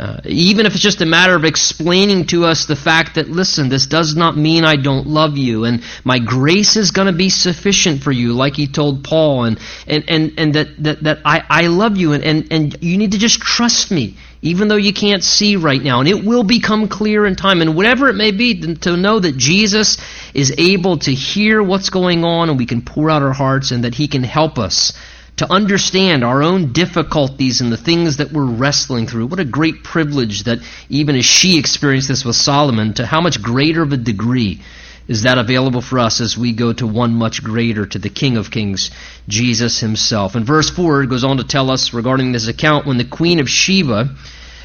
uh, 0.00 0.18
even 0.24 0.64
if 0.64 0.72
it's 0.72 0.82
just 0.82 1.02
a 1.02 1.06
matter 1.06 1.34
of 1.34 1.44
explaining 1.44 2.26
to 2.26 2.46
us 2.46 2.64
the 2.64 2.74
fact 2.74 3.16
that, 3.16 3.28
listen, 3.28 3.68
this 3.68 3.86
does 3.86 4.16
not 4.16 4.34
mean 4.34 4.64
I 4.64 4.76
don't 4.76 5.06
love 5.06 5.36
you, 5.36 5.64
and 5.66 5.82
my 6.04 6.18
grace 6.18 6.76
is 6.76 6.90
going 6.90 7.08
to 7.08 7.12
be 7.12 7.28
sufficient 7.28 8.02
for 8.02 8.10
you, 8.10 8.32
like 8.32 8.56
he 8.56 8.66
told 8.66 9.04
Paul, 9.04 9.44
and, 9.44 9.60
and, 9.86 10.04
and, 10.08 10.32
and 10.38 10.54
that, 10.54 10.68
that, 10.84 11.02
that 11.02 11.18
I, 11.26 11.42
I 11.50 11.66
love 11.66 11.98
you, 11.98 12.14
and, 12.14 12.24
and, 12.24 12.50
and 12.50 12.82
you 12.82 12.96
need 12.96 13.12
to 13.12 13.18
just 13.18 13.42
trust 13.42 13.90
me, 13.90 14.16
even 14.40 14.68
though 14.68 14.76
you 14.76 14.94
can't 14.94 15.22
see 15.22 15.56
right 15.56 15.82
now, 15.82 16.00
and 16.00 16.08
it 16.08 16.24
will 16.24 16.44
become 16.44 16.88
clear 16.88 17.26
in 17.26 17.36
time, 17.36 17.60
and 17.60 17.76
whatever 17.76 18.08
it 18.08 18.14
may 18.14 18.30
be, 18.30 18.76
to 18.76 18.96
know 18.96 19.20
that 19.20 19.36
Jesus 19.36 19.98
is 20.32 20.54
able 20.56 20.96
to 21.00 21.12
hear 21.12 21.62
what's 21.62 21.90
going 21.90 22.24
on, 22.24 22.48
and 22.48 22.56
we 22.56 22.64
can 22.64 22.80
pour 22.80 23.10
out 23.10 23.20
our 23.20 23.34
hearts, 23.34 23.70
and 23.70 23.84
that 23.84 23.94
he 23.94 24.08
can 24.08 24.22
help 24.22 24.58
us 24.58 24.94
to 25.40 25.50
understand 25.50 26.22
our 26.22 26.42
own 26.42 26.70
difficulties 26.74 27.62
and 27.62 27.72
the 27.72 27.76
things 27.78 28.18
that 28.18 28.30
we're 28.30 28.44
wrestling 28.44 29.06
through. 29.06 29.26
What 29.26 29.40
a 29.40 29.44
great 29.46 29.82
privilege 29.82 30.44
that 30.44 30.58
even 30.90 31.16
as 31.16 31.24
she 31.24 31.58
experienced 31.58 32.08
this 32.08 32.26
with 32.26 32.36
Solomon, 32.36 32.92
to 32.94 33.06
how 33.06 33.22
much 33.22 33.40
greater 33.40 33.82
of 33.82 33.90
a 33.90 33.96
degree 33.96 34.60
is 35.08 35.22
that 35.22 35.38
available 35.38 35.80
for 35.80 35.98
us 35.98 36.20
as 36.20 36.36
we 36.36 36.52
go 36.52 36.74
to 36.74 36.86
one 36.86 37.14
much 37.14 37.42
greater, 37.42 37.86
to 37.86 37.98
the 37.98 38.10
King 38.10 38.36
of 38.36 38.50
Kings, 38.50 38.90
Jesus 39.28 39.80
himself. 39.80 40.34
And 40.34 40.44
verse 40.44 40.68
4 40.68 41.06
goes 41.06 41.24
on 41.24 41.38
to 41.38 41.44
tell 41.44 41.70
us 41.70 41.94
regarding 41.94 42.32
this 42.32 42.46
account 42.46 42.86
when 42.86 42.98
the 42.98 43.06
Queen 43.06 43.40
of 43.40 43.48
Sheba 43.48 44.14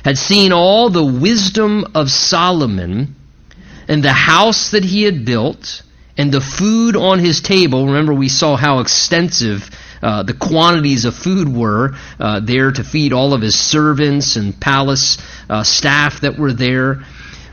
had 0.04 0.18
seen 0.18 0.52
all 0.52 0.90
the 0.90 1.06
wisdom 1.06 1.86
of 1.96 2.12
Solomon 2.12 3.16
and 3.88 4.04
the 4.04 4.12
house 4.12 4.72
that 4.72 4.84
he 4.84 5.04
had 5.04 5.24
built 5.24 5.84
and 6.18 6.34
the 6.34 6.42
food 6.42 6.98
on 6.98 7.20
his 7.20 7.40
table. 7.40 7.86
Remember, 7.86 8.14
we 8.14 8.28
saw 8.28 8.58
how 8.58 8.80
extensive 8.80 9.70
uh, 10.06 10.22
the 10.22 10.36
quantities 10.36 11.06
of 11.06 11.16
food 11.16 11.50
were 11.50 11.96
uh, 12.20 12.40
there 12.40 12.72
to 12.72 12.84
feed 12.84 13.12
all 13.12 13.34
of 13.34 13.42
his 13.42 13.60
servants 13.60 14.36
and 14.36 14.60
palace 14.60 15.18
uh, 15.50 15.64
staff 15.64 16.22
that 16.22 16.38
were 16.38 16.54
there. 16.54 17.02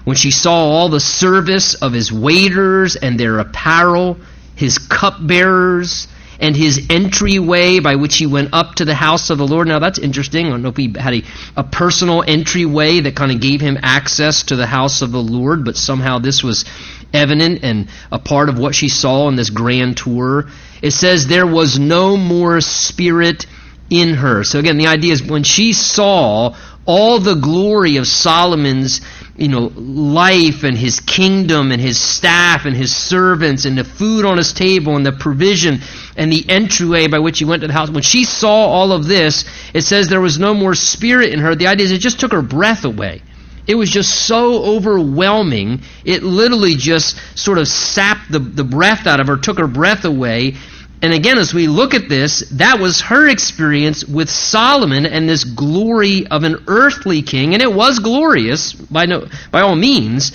When 0.04 0.16
she 0.16 0.30
saw 0.30 0.52
all 0.52 0.90
the 0.90 1.00
service 1.00 1.72
of 1.72 1.94
his 1.94 2.12
waiters 2.12 2.94
and 2.94 3.18
their 3.18 3.38
apparel, 3.38 4.18
his 4.54 4.76
cupbearers, 4.76 6.08
and 6.40 6.54
his 6.54 6.88
entryway 6.90 7.78
by 7.78 7.94
which 7.94 8.16
he 8.16 8.26
went 8.26 8.50
up 8.52 8.74
to 8.74 8.84
the 8.84 8.96
house 8.96 9.30
of 9.30 9.38
the 9.38 9.46
Lord. 9.46 9.66
Now 9.66 9.78
that's 9.78 9.98
interesting. 9.98 10.46
I 10.46 10.50
don't 10.50 10.60
know 10.60 10.68
if 10.68 10.76
he 10.76 10.92
had 10.94 11.14
a, 11.14 11.22
a 11.56 11.64
personal 11.64 12.22
entryway 12.22 13.00
that 13.00 13.16
kind 13.16 13.32
of 13.32 13.40
gave 13.40 13.62
him 13.62 13.78
access 13.82 14.42
to 14.44 14.56
the 14.56 14.66
house 14.66 15.00
of 15.00 15.10
the 15.10 15.22
Lord, 15.22 15.64
but 15.64 15.76
somehow 15.76 16.18
this 16.18 16.42
was 16.42 16.66
evident 17.14 17.62
and 17.62 17.88
a 18.10 18.18
part 18.18 18.50
of 18.50 18.58
what 18.58 18.74
she 18.74 18.90
saw 18.90 19.28
in 19.28 19.36
this 19.36 19.48
grand 19.48 19.96
tour. 19.96 20.48
It 20.82 20.90
says 20.90 21.26
there 21.26 21.46
was 21.46 21.78
no 21.78 22.16
more 22.16 22.60
spirit 22.60 23.46
in 23.88 24.14
her. 24.14 24.44
So 24.44 24.58
again, 24.58 24.78
the 24.78 24.88
idea 24.88 25.12
is 25.12 25.22
when 25.22 25.44
she 25.44 25.72
saw 25.72 26.54
all 26.84 27.20
the 27.20 27.36
glory 27.36 27.96
of 27.96 28.06
Solomon's 28.08 29.00
you 29.36 29.48
know, 29.48 29.72
life 29.74 30.62
and 30.62 30.76
his 30.76 31.00
kingdom 31.00 31.72
and 31.72 31.80
his 31.80 31.98
staff 31.98 32.66
and 32.66 32.76
his 32.76 32.94
servants 32.94 33.64
and 33.64 33.78
the 33.78 33.84
food 33.84 34.26
on 34.26 34.36
his 34.36 34.52
table 34.52 34.94
and 34.94 35.06
the 35.06 35.12
provision 35.12 35.80
and 36.16 36.30
the 36.30 36.44
entryway 36.48 37.06
by 37.06 37.18
which 37.18 37.38
he 37.38 37.44
went 37.44 37.62
to 37.62 37.66
the 37.66 37.72
house. 37.72 37.90
When 37.90 38.02
she 38.02 38.24
saw 38.24 38.66
all 38.66 38.92
of 38.92 39.06
this, 39.06 39.44
it 39.72 39.82
says 39.82 40.08
there 40.08 40.20
was 40.20 40.38
no 40.38 40.52
more 40.52 40.74
spirit 40.74 41.32
in 41.32 41.40
her. 41.40 41.54
The 41.54 41.68
idea 41.68 41.86
is 41.86 41.92
it 41.92 41.98
just 41.98 42.20
took 42.20 42.32
her 42.32 42.42
breath 42.42 42.84
away. 42.84 43.22
It 43.66 43.76
was 43.76 43.90
just 43.90 44.26
so 44.26 44.64
overwhelming. 44.64 45.82
It 46.04 46.22
literally 46.22 46.74
just 46.74 47.16
sort 47.38 47.58
of 47.58 47.68
sapped 47.68 48.30
the, 48.30 48.40
the 48.40 48.64
breath 48.64 49.06
out 49.06 49.20
of 49.20 49.28
her, 49.28 49.36
took 49.36 49.58
her 49.58 49.68
breath 49.68 50.04
away. 50.04 50.56
And 51.00 51.12
again, 51.12 51.38
as 51.38 51.52
we 51.52 51.66
look 51.66 51.94
at 51.94 52.08
this, 52.08 52.48
that 52.52 52.80
was 52.80 53.00
her 53.02 53.28
experience 53.28 54.04
with 54.04 54.30
Solomon 54.30 55.06
and 55.06 55.28
this 55.28 55.44
glory 55.44 56.26
of 56.26 56.44
an 56.44 56.64
earthly 56.66 57.22
king. 57.22 57.54
And 57.54 57.62
it 57.62 57.72
was 57.72 57.98
glorious 57.98 58.72
by, 58.72 59.06
no, 59.06 59.26
by 59.50 59.60
all 59.60 59.76
means. 59.76 60.32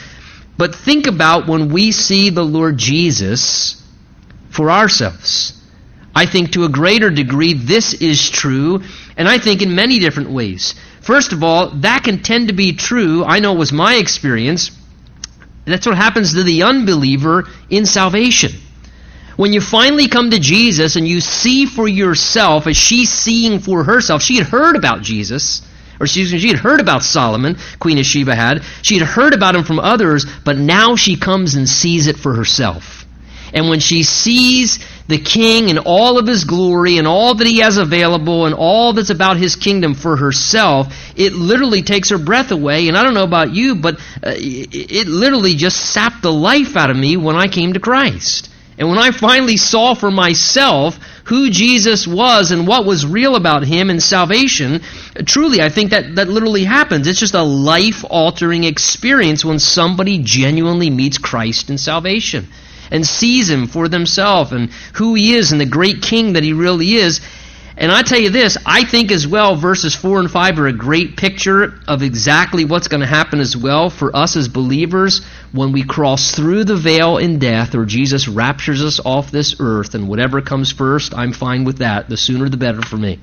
But 0.58 0.76
think 0.76 1.08
about 1.08 1.48
when 1.48 1.72
we 1.72 1.92
see 1.92 2.30
the 2.30 2.44
Lord 2.44 2.78
Jesus 2.78 3.82
for 4.50 4.72
ourselves. 4.72 5.57
I 6.18 6.26
think 6.26 6.54
to 6.54 6.66
a 6.66 6.70
greater 6.70 7.12
degree 7.12 7.54
this 7.54 7.94
is 7.94 8.32
true, 8.32 8.82
and 9.18 9.28
I 9.28 9.38
think 9.38 9.62
in 9.62 9.76
many 9.76 10.00
different 10.00 10.32
ways. 10.32 10.74
First 11.00 11.32
of 11.32 11.44
all, 11.44 11.70
that 11.82 12.06
can 12.06 12.24
tend 12.24 12.48
to 12.48 12.56
be 12.56 12.74
true. 12.74 13.24
I 13.24 13.38
know 13.38 13.54
it 13.54 13.60
was 13.60 13.72
my 13.72 13.98
experience. 13.98 14.72
That's 15.66 15.86
what 15.86 15.96
happens 15.96 16.34
to 16.34 16.42
the 16.42 16.64
unbeliever 16.64 17.48
in 17.70 17.86
salvation. 17.86 18.54
When 19.36 19.54
you 19.54 19.62
finally 19.62 20.08
come 20.08 20.32
to 20.32 20.40
Jesus 20.40 20.96
and 20.96 21.08
you 21.08 21.22
see 21.22 21.68
for 21.68 21.88
yourself, 21.88 22.66
as 22.66 22.76
she's 22.76 23.12
seeing 23.12 23.60
for 23.60 23.84
herself, 23.84 24.24
she 24.24 24.38
had 24.38 24.48
heard 24.48 24.76
about 24.76 25.04
Jesus, 25.04 25.62
or 26.00 26.08
she, 26.08 26.26
she 26.26 26.48
had 26.48 26.58
heard 26.58 26.80
about 26.80 27.04
Solomon, 27.04 27.58
Queen 27.78 28.00
of 28.00 28.08
Sheba 28.08 28.34
had. 28.34 28.64
She 28.82 28.98
had 28.98 29.08
heard 29.08 29.36
about 29.36 29.56
him 29.56 29.66
from 29.66 29.78
others, 29.78 30.26
but 30.44 30.58
now 30.58 30.96
she 30.96 31.16
comes 31.16 31.54
and 31.54 31.70
sees 31.70 32.08
it 32.08 32.18
for 32.18 32.34
herself. 32.34 33.07
And 33.54 33.70
when 33.70 33.80
she 33.80 34.04
sees 34.04 34.80
the 35.08 35.18
king 35.18 35.70
and 35.70 35.80
all 35.80 36.18
of 36.18 36.28
his 36.28 36.44
glory 36.44 36.98
and 36.98 37.08
all 37.08 37.36
that 37.36 37.48
he 37.48 37.60
has 37.60 37.78
available 37.78 38.46
and 38.46 38.54
all 38.54 38.94
that's 38.94 39.10
about 39.10 39.38
his 39.38 39.56
kingdom 39.56 39.94
for 39.94 40.18
herself, 40.18 40.94
it 41.16 41.34
literally 41.34 41.82
takes 41.82 42.10
her 42.10 42.18
breath 42.18 42.52
away. 42.52 42.88
And 42.88 42.98
I 42.98 43.04
don't 43.04 43.14
know 43.14 43.24
about 43.24 43.54
you, 43.54 43.76
but 43.76 43.96
uh, 44.22 44.34
it 44.36 45.08
literally 45.08 45.56
just 45.56 45.78
sapped 45.78 46.22
the 46.22 46.32
life 46.32 46.76
out 46.76 46.90
of 46.90 46.98
me 46.98 47.16
when 47.18 47.36
I 47.36 47.48
came 47.48 47.74
to 47.74 47.80
Christ. 47.80 48.50
And 48.80 48.90
when 48.90 49.00
I 49.00 49.10
finally 49.10 49.58
saw 49.58 49.96
for 49.96 50.12
myself 50.12 51.00
who 51.24 51.50
Jesus 51.50 52.06
was 52.06 52.52
and 52.52 52.68
what 52.68 52.86
was 52.86 53.08
real 53.08 53.36
about 53.36 53.64
him 53.64 53.90
and 53.90 54.04
salvation, 54.04 54.82
truly, 55.26 55.62
I 55.62 55.70
think 55.70 55.92
that, 55.92 56.16
that 56.16 56.28
literally 56.28 56.64
happens. 56.64 57.08
It's 57.08 57.20
just 57.20 57.34
a 57.34 57.42
life 57.42 58.06
altering 58.08 58.66
experience 58.66 59.44
when 59.44 59.58
somebody 59.58 60.20
genuinely 60.20 60.92
meets 60.92 61.18
Christ 61.18 61.72
in 61.72 61.80
salvation 61.80 62.48
and 62.92 63.06
sees 63.06 63.50
him 63.50 63.68
for 63.68 63.88
themselves 63.88 64.52
and 64.52 64.72
who 64.94 65.16
he 65.16 65.34
is 65.34 65.52
and 65.52 65.62
the 65.62 65.66
great 65.66 66.02
king 66.02 66.34
that 66.34 66.44
he 66.44 66.54
really 66.54 66.94
is. 66.96 67.22
And 67.80 67.92
I 67.92 68.02
tell 68.02 68.20
you 68.20 68.32
this, 68.32 68.58
I 68.66 68.86
think 68.86 69.12
as 69.12 69.28
well, 69.28 69.56
verses 69.56 69.94
4 69.94 70.22
and 70.22 70.32
5 70.32 70.60
are 70.60 70.68
a 70.68 70.74
great 70.74 71.16
picture 71.16 71.80
of 71.88 72.02
exactly 72.02 72.66
what's 72.66 72.88
going 72.88 73.02
to 73.02 73.08
happen 73.08 73.40
as 73.40 73.56
well 73.56 73.92
for 73.92 74.16
us 74.16 74.36
as 74.36 74.48
believers 74.48 75.24
when 75.52 75.72
we 75.74 75.84
cross 75.84 76.32
through 76.32 76.64
the 76.64 76.76
veil 76.76 77.18
in 77.18 77.38
death 77.38 77.76
or 77.76 77.86
Jesus 77.86 78.28
raptures 78.28 78.84
us 78.84 79.00
off 79.06 79.30
this 79.30 79.58
earth 79.60 79.94
and 79.94 80.08
whatever 80.08 80.42
comes 80.42 80.72
first, 80.72 81.14
I'm 81.14 81.34
fine 81.34 81.66
with 81.66 81.78
that. 81.78 82.10
The 82.10 82.18
sooner 82.18 82.50
the 82.50 82.58
better 82.58 82.82
for 82.82 82.98
me. 82.98 83.20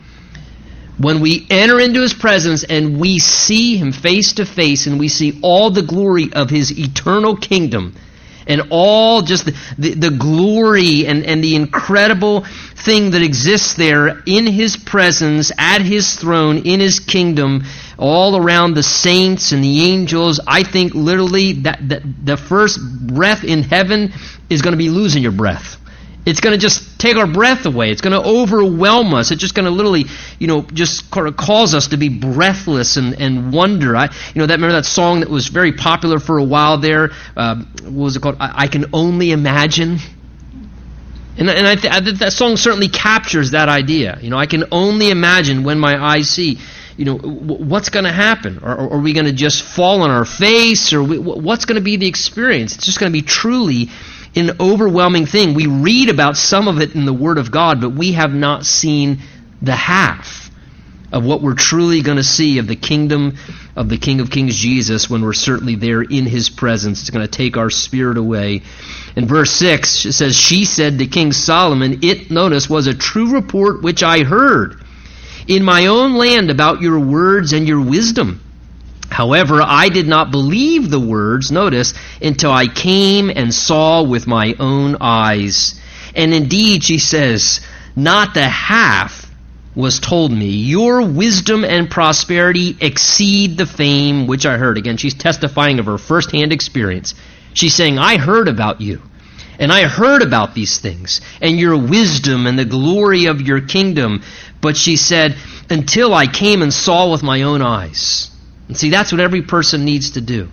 When 0.98 1.20
we 1.20 1.48
enter 1.50 1.80
into 1.80 2.00
his 2.00 2.14
presence 2.14 2.62
and 2.62 3.00
we 3.00 3.18
see 3.18 3.76
him 3.76 3.90
face 3.90 4.34
to 4.34 4.46
face 4.46 4.86
and 4.86 5.00
we 5.00 5.08
see 5.08 5.40
all 5.42 5.70
the 5.70 5.82
glory 5.82 6.32
of 6.32 6.48
his 6.48 6.78
eternal 6.78 7.34
kingdom, 7.34 7.96
and 8.46 8.62
all 8.70 9.22
just 9.22 9.46
the, 9.46 9.94
the, 9.94 10.10
glory 10.10 11.06
and, 11.06 11.24
and 11.24 11.42
the 11.42 11.56
incredible 11.56 12.44
thing 12.84 13.12
that 13.12 13.22
exists 13.22 13.74
there 13.74 14.22
in 14.26 14.46
his 14.46 14.76
presence, 14.76 15.50
at 15.58 15.80
his 15.80 16.14
throne, 16.14 16.58
in 16.58 16.80
his 16.80 17.00
kingdom, 17.00 17.64
all 17.98 18.36
around 18.36 18.74
the 18.74 18.82
saints 18.82 19.52
and 19.52 19.62
the 19.62 19.90
angels. 19.90 20.40
I 20.46 20.62
think 20.62 20.94
literally 20.94 21.52
that, 21.62 21.88
that 21.88 22.02
the 22.24 22.36
first 22.36 22.78
breath 23.06 23.44
in 23.44 23.62
heaven 23.62 24.12
is 24.50 24.62
going 24.62 24.72
to 24.72 24.78
be 24.78 24.90
losing 24.90 25.22
your 25.22 25.32
breath. 25.32 25.80
It's 26.26 26.40
going 26.40 26.58
to 26.58 26.60
just 26.60 26.98
take 26.98 27.16
our 27.16 27.26
breath 27.26 27.66
away. 27.66 27.90
It's 27.90 28.00
going 28.00 28.18
to 28.18 28.26
overwhelm 28.26 29.12
us. 29.12 29.30
It's 29.30 29.40
just 29.40 29.54
going 29.54 29.66
to 29.66 29.70
literally, 29.70 30.06
you 30.38 30.46
know, 30.46 30.62
just 30.62 31.10
cause 31.10 31.74
us 31.74 31.88
to 31.88 31.98
be 31.98 32.08
breathless 32.08 32.96
and, 32.96 33.20
and 33.20 33.52
wonder. 33.52 33.94
I, 33.94 34.04
you 34.06 34.40
know, 34.40 34.46
that 34.46 34.54
remember 34.54 34.72
that 34.72 34.86
song 34.86 35.20
that 35.20 35.28
was 35.28 35.48
very 35.48 35.72
popular 35.72 36.18
for 36.18 36.38
a 36.38 36.44
while 36.44 36.78
there. 36.78 37.10
Uh, 37.36 37.56
what 37.82 37.92
was 37.92 38.16
it 38.16 38.22
called? 38.22 38.36
I, 38.40 38.64
I 38.64 38.66
can 38.68 38.86
only 38.94 39.32
imagine. 39.32 39.98
And, 41.36 41.50
and 41.50 41.66
I, 41.66 41.74
th- 41.74 41.92
I 41.92 42.00
th- 42.00 42.18
that 42.20 42.32
song 42.32 42.56
certainly 42.56 42.88
captures 42.88 43.50
that 43.50 43.68
idea. 43.68 44.18
You 44.22 44.30
know, 44.30 44.38
I 44.38 44.46
can 44.46 44.64
only 44.72 45.10
imagine 45.10 45.62
when 45.64 45.78
my 45.78 46.02
eyes 46.02 46.30
see. 46.30 46.58
You 46.96 47.04
know, 47.04 47.18
w- 47.18 47.64
what's 47.64 47.88
going 47.88 48.04
to 48.04 48.12
happen? 48.12 48.60
Are, 48.62 48.92
are 48.92 49.00
we 49.00 49.14
going 49.14 49.26
to 49.26 49.32
just 49.32 49.64
fall 49.64 50.02
on 50.02 50.10
our 50.10 50.24
face, 50.24 50.92
or 50.92 51.02
we, 51.02 51.18
what's 51.18 51.64
going 51.64 51.74
to 51.74 51.82
be 51.82 51.96
the 51.96 52.06
experience? 52.06 52.76
It's 52.76 52.86
just 52.86 53.00
going 53.00 53.12
to 53.12 53.12
be 53.12 53.22
truly 53.26 53.90
an 54.36 54.56
overwhelming 54.60 55.26
thing. 55.26 55.54
We 55.54 55.66
read 55.66 56.08
about 56.08 56.36
some 56.36 56.68
of 56.68 56.80
it 56.80 56.94
in 56.94 57.04
the 57.04 57.12
Word 57.12 57.38
of 57.38 57.50
God, 57.50 57.80
but 57.80 57.90
we 57.90 58.12
have 58.12 58.34
not 58.34 58.66
seen 58.66 59.20
the 59.62 59.76
half 59.76 60.50
of 61.12 61.24
what 61.24 61.40
we're 61.40 61.54
truly 61.54 62.02
going 62.02 62.16
to 62.16 62.24
see 62.24 62.58
of 62.58 62.66
the 62.66 62.74
kingdom 62.74 63.36
of 63.76 63.88
the 63.88 63.96
King 63.96 64.20
of 64.20 64.30
Kings 64.30 64.56
Jesus 64.56 65.08
when 65.08 65.22
we're 65.22 65.32
certainly 65.32 65.76
there 65.76 66.02
in 66.02 66.26
his 66.26 66.50
presence. 66.50 67.00
It's 67.00 67.10
going 67.10 67.24
to 67.24 67.30
take 67.30 67.56
our 67.56 67.70
spirit 67.70 68.18
away. 68.18 68.62
In 69.14 69.26
verse 69.26 69.52
6, 69.52 70.06
it 70.06 70.12
says, 70.12 70.36
She 70.36 70.64
said 70.64 70.98
to 70.98 71.06
King 71.06 71.32
Solomon, 71.32 72.00
It, 72.02 72.32
notice, 72.32 72.68
was 72.68 72.88
a 72.88 72.94
true 72.94 73.32
report 73.32 73.82
which 73.82 74.02
I 74.02 74.24
heard 74.24 74.82
in 75.46 75.62
my 75.62 75.86
own 75.86 76.14
land 76.14 76.50
about 76.50 76.80
your 76.80 76.98
words 76.98 77.52
and 77.52 77.68
your 77.68 77.80
wisdom 77.80 78.40
However, 79.14 79.62
I 79.62 79.90
did 79.90 80.08
not 80.08 80.32
believe 80.32 80.90
the 80.90 80.98
words, 80.98 81.52
notice, 81.52 81.94
until 82.20 82.50
I 82.50 82.66
came 82.66 83.30
and 83.30 83.54
saw 83.54 84.02
with 84.02 84.26
my 84.26 84.56
own 84.58 84.96
eyes. 85.00 85.80
And 86.16 86.34
indeed, 86.34 86.82
she 86.82 86.98
says, 86.98 87.60
not 87.94 88.34
the 88.34 88.48
half 88.48 89.30
was 89.76 90.00
told 90.00 90.32
me. 90.32 90.48
Your 90.48 91.06
wisdom 91.06 91.64
and 91.64 91.88
prosperity 91.88 92.76
exceed 92.80 93.56
the 93.56 93.66
fame 93.66 94.26
which 94.26 94.46
I 94.46 94.56
heard. 94.56 94.78
Again, 94.78 94.96
she's 94.96 95.14
testifying 95.14 95.78
of 95.78 95.86
her 95.86 95.96
firsthand 95.96 96.52
experience. 96.52 97.14
She's 97.52 97.76
saying, 97.76 98.00
I 98.00 98.16
heard 98.16 98.48
about 98.48 98.80
you. 98.80 99.00
And 99.60 99.72
I 99.72 99.84
heard 99.84 100.22
about 100.22 100.56
these 100.56 100.78
things 100.78 101.20
and 101.40 101.60
your 101.60 101.76
wisdom 101.76 102.48
and 102.48 102.58
the 102.58 102.64
glory 102.64 103.26
of 103.26 103.40
your 103.40 103.60
kingdom. 103.60 104.24
But 104.60 104.76
she 104.76 104.96
said, 104.96 105.36
until 105.70 106.12
I 106.12 106.26
came 106.26 106.62
and 106.62 106.74
saw 106.74 107.12
with 107.12 107.22
my 107.22 107.42
own 107.42 107.62
eyes. 107.62 108.33
And 108.68 108.76
see, 108.76 108.90
that's 108.90 109.12
what 109.12 109.20
every 109.20 109.42
person 109.42 109.84
needs 109.84 110.12
to 110.12 110.20
do. 110.20 110.48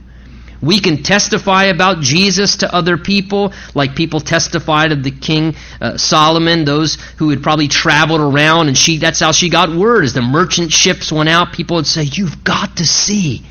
We 0.61 0.79
can 0.79 1.01
testify 1.01 1.65
about 1.65 2.01
Jesus 2.01 2.57
to 2.57 2.73
other 2.73 2.97
people, 2.97 3.51
like 3.73 3.95
people 3.95 4.19
testified 4.19 4.91
of 4.91 5.03
the 5.03 5.09
King 5.09 5.55
uh, 5.81 5.97
Solomon, 5.97 6.65
those 6.65 6.95
who 7.17 7.31
had 7.31 7.41
probably 7.41 7.67
traveled 7.67 8.21
around, 8.21 8.67
and 8.67 8.77
she, 8.77 8.97
that's 8.97 9.19
how 9.19 9.31
she 9.31 9.49
got 9.49 9.69
word. 9.69 10.03
As 10.03 10.13
the 10.13 10.21
merchant 10.21 10.71
ships 10.71 11.11
went 11.11 11.29
out, 11.29 11.51
people 11.51 11.77
would 11.77 11.87
say, 11.87 12.03
You've 12.03 12.43
got 12.43 12.77
to 12.77 12.85
see 12.85 13.43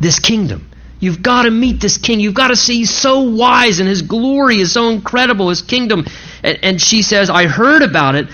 this 0.00 0.18
kingdom. 0.18 0.68
You've 1.00 1.22
got 1.22 1.44
to 1.44 1.50
meet 1.50 1.80
this 1.80 1.96
king. 1.96 2.20
You've 2.20 2.34
got 2.34 2.48
to 2.48 2.56
see 2.56 2.78
he's 2.78 2.94
so 2.94 3.20
wise 3.20 3.78
and 3.78 3.88
his 3.88 4.02
glory 4.02 4.58
is 4.58 4.72
so 4.72 4.90
incredible, 4.90 5.48
his 5.48 5.62
kingdom. 5.62 6.04
And, 6.42 6.58
and 6.62 6.80
she 6.80 7.02
says, 7.02 7.30
I 7.30 7.46
heard 7.46 7.82
about 7.82 8.16
it, 8.16 8.28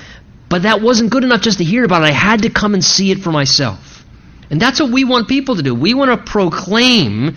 but 0.49 0.63
that 0.63 0.81
wasn't 0.81 1.11
good 1.11 1.25
enough 1.25 1.43
just 1.43 1.59
to 1.59 1.65
hear 1.65 1.85
about 1.85 2.03
it. 2.03 2.07
I 2.07 2.13
had 2.13 2.43
to 2.43 2.51
come 2.51 2.75
and 2.75 2.83
see 2.83 3.11
it 3.11 3.19
for 3.19 3.31
myself. 3.31 3.94
And 4.51 4.61
that's 4.61 4.81
what 4.81 4.91
we 4.91 5.05
want 5.05 5.29
people 5.29 5.57
to 5.57 5.63
do. 5.63 5.75
We 5.75 5.95
want 5.95 6.11
to 6.11 6.31
proclaim 6.31 7.37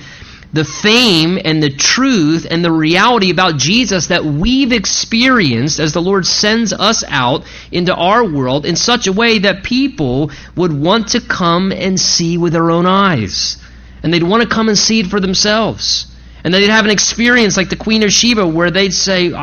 the 0.54 0.64
fame 0.64 1.38
and 1.44 1.62
the 1.62 1.70
truth 1.70 2.48
and 2.50 2.64
the 2.64 2.72
reality 2.72 3.32
about 3.32 3.58
Jesus 3.58 4.08
that 4.08 4.24
we've 4.24 4.72
experienced 4.72 5.80
as 5.80 5.94
the 5.94 6.02
Lord 6.02 6.26
sends 6.26 6.72
us 6.72 7.04
out 7.08 7.44
into 7.72 7.94
our 7.94 8.26
world 8.26 8.66
in 8.66 8.76
such 8.76 9.08
a 9.08 9.14
way 9.14 9.40
that 9.40 9.64
people 9.64 10.32
would 10.56 10.72
want 10.72 11.10
to 11.10 11.22
come 11.22 11.72
and 11.72 12.00
see 12.00 12.38
with 12.38 12.54
their 12.54 12.72
own 12.72 12.86
eyes. 12.86 13.58
And 14.04 14.14
they'd 14.14 14.24
want 14.24 14.44
to 14.44 14.50
come 14.50 14.70
and 14.70 14.78
see 14.78 15.02
it 15.02 15.08
for 15.08 15.20
themselves. 15.20 16.08
And 16.44 16.54
they'd 16.54 16.70
have 16.70 16.86
an 16.86 16.92
experience 16.92 17.58
like 17.58 17.70
the 17.70 17.76
Queen 17.76 18.04
of 18.04 18.12
Sheba 18.12 18.48
where 18.48 18.72
they'd 18.72 18.94
say, 18.94 19.34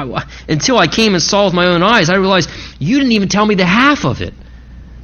Until 0.48 0.78
I 0.78 0.86
came 0.86 1.14
and 1.14 1.22
saw 1.22 1.44
with 1.44 1.54
my 1.54 1.66
own 1.66 1.82
eyes, 1.82 2.08
I 2.08 2.16
realized 2.16 2.48
you 2.78 2.98
didn't 2.98 3.12
even 3.12 3.28
tell 3.28 3.44
me 3.44 3.56
the 3.56 3.66
half 3.66 4.04
of 4.04 4.22
it. 4.22 4.32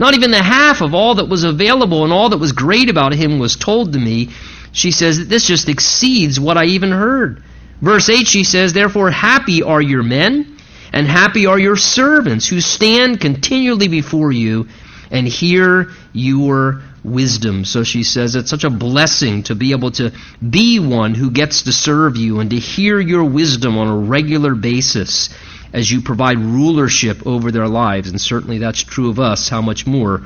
Not 0.00 0.14
even 0.14 0.30
the 0.30 0.42
half 0.42 0.80
of 0.80 0.94
all 0.94 1.16
that 1.16 1.28
was 1.28 1.44
available 1.44 2.04
and 2.04 2.12
all 2.12 2.30
that 2.30 2.38
was 2.38 2.52
great 2.52 2.88
about 2.88 3.12
him 3.12 3.38
was 3.38 3.54
told 3.54 3.92
to 3.92 3.98
me. 3.98 4.30
She 4.72 4.92
says 4.92 5.18
that 5.18 5.28
this 5.28 5.46
just 5.46 5.68
exceeds 5.68 6.40
what 6.40 6.56
I 6.56 6.64
even 6.64 6.90
heard. 6.90 7.44
Verse 7.82 8.08
8, 8.08 8.26
she 8.26 8.42
says, 8.42 8.72
Therefore, 8.72 9.10
happy 9.10 9.62
are 9.62 9.80
your 9.82 10.02
men, 10.02 10.56
and 10.90 11.06
happy 11.06 11.44
are 11.44 11.58
your 11.58 11.76
servants 11.76 12.48
who 12.48 12.62
stand 12.62 13.20
continually 13.20 13.88
before 13.88 14.32
you 14.32 14.68
and 15.10 15.28
hear 15.28 15.90
your 16.14 16.82
wisdom. 17.04 17.66
So 17.66 17.84
she 17.84 18.02
says 18.02 18.36
it's 18.36 18.48
such 18.48 18.64
a 18.64 18.70
blessing 18.70 19.42
to 19.44 19.54
be 19.54 19.72
able 19.72 19.90
to 19.92 20.12
be 20.48 20.78
one 20.78 21.14
who 21.14 21.30
gets 21.30 21.62
to 21.62 21.72
serve 21.72 22.16
you 22.16 22.40
and 22.40 22.48
to 22.50 22.58
hear 22.58 22.98
your 22.98 23.24
wisdom 23.24 23.76
on 23.76 23.88
a 23.88 23.96
regular 23.96 24.54
basis 24.54 25.28
as 25.72 25.90
you 25.90 26.00
provide 26.00 26.38
rulership 26.38 27.26
over 27.26 27.50
their 27.50 27.68
lives. 27.68 28.08
And 28.08 28.20
certainly 28.20 28.58
that's 28.58 28.82
true 28.82 29.10
of 29.10 29.20
us. 29.20 29.48
How 29.48 29.62
much 29.62 29.86
more 29.86 30.22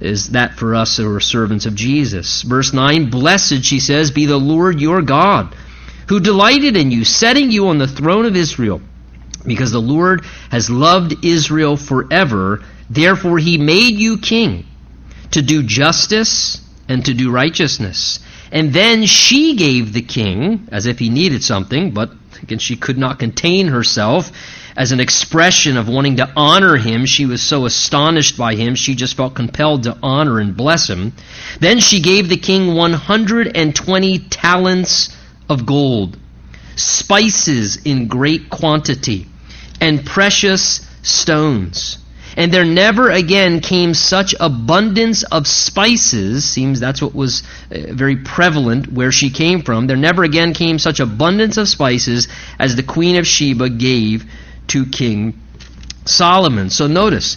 is 0.00 0.30
that 0.30 0.58
for 0.58 0.74
us 0.74 0.96
who 0.96 1.14
are 1.14 1.20
servants 1.20 1.66
of 1.66 1.74
Jesus? 1.74 2.42
Verse 2.42 2.72
9 2.72 3.10
Blessed, 3.10 3.64
she 3.64 3.80
says, 3.80 4.10
be 4.10 4.26
the 4.26 4.38
Lord 4.38 4.80
your 4.80 5.02
God, 5.02 5.54
who 6.08 6.20
delighted 6.20 6.76
in 6.76 6.90
you, 6.90 7.04
setting 7.04 7.50
you 7.50 7.68
on 7.68 7.78
the 7.78 7.88
throne 7.88 8.24
of 8.24 8.36
Israel. 8.36 8.80
Because 9.46 9.70
the 9.70 9.80
Lord 9.80 10.24
has 10.50 10.68
loved 10.68 11.24
Israel 11.24 11.76
forever, 11.76 12.62
therefore 12.90 13.38
he 13.38 13.56
made 13.56 13.94
you 13.94 14.18
king 14.18 14.66
to 15.30 15.42
do 15.42 15.62
justice 15.62 16.60
and 16.88 17.04
to 17.04 17.14
do 17.14 17.30
righteousness. 17.30 18.20
And 18.50 18.72
then 18.72 19.04
she 19.04 19.56
gave 19.56 19.92
the 19.92 20.02
king, 20.02 20.68
as 20.72 20.86
if 20.86 20.98
he 20.98 21.10
needed 21.10 21.44
something, 21.44 21.92
but 21.92 22.10
again, 22.42 22.58
she 22.58 22.76
could 22.76 22.98
not 22.98 23.18
contain 23.18 23.68
herself, 23.68 24.32
as 24.78 24.92
an 24.92 25.00
expression 25.00 25.76
of 25.76 25.88
wanting 25.88 26.16
to 26.16 26.32
honor 26.36 26.76
him. 26.76 27.04
She 27.04 27.26
was 27.26 27.42
so 27.42 27.66
astonished 27.66 28.38
by 28.38 28.54
him, 28.54 28.76
she 28.76 28.94
just 28.94 29.16
felt 29.16 29.34
compelled 29.34 29.82
to 29.82 29.98
honor 30.02 30.38
and 30.38 30.56
bless 30.56 30.88
him. 30.88 31.12
Then 31.58 31.80
she 31.80 32.00
gave 32.00 32.28
the 32.28 32.36
king 32.36 32.74
120 32.74 34.18
talents 34.30 35.16
of 35.48 35.66
gold, 35.66 36.16
spices 36.76 37.76
in 37.84 38.06
great 38.06 38.50
quantity, 38.50 39.26
and 39.80 40.06
precious 40.06 40.88
stones. 41.02 41.98
And 42.36 42.52
there 42.52 42.64
never 42.64 43.10
again 43.10 43.58
came 43.58 43.94
such 43.94 44.32
abundance 44.38 45.24
of 45.24 45.48
spices, 45.48 46.44
seems 46.44 46.78
that's 46.78 47.02
what 47.02 47.16
was 47.16 47.42
uh, 47.72 47.92
very 47.94 48.14
prevalent 48.14 48.92
where 48.92 49.10
she 49.10 49.30
came 49.30 49.62
from. 49.62 49.88
There 49.88 49.96
never 49.96 50.22
again 50.22 50.54
came 50.54 50.78
such 50.78 51.00
abundance 51.00 51.56
of 51.56 51.68
spices 51.68 52.28
as 52.60 52.76
the 52.76 52.84
Queen 52.84 53.16
of 53.16 53.26
Sheba 53.26 53.70
gave 53.70 54.24
to 54.68 54.86
King 54.86 55.40
Solomon. 56.04 56.70
So 56.70 56.86
notice, 56.86 57.36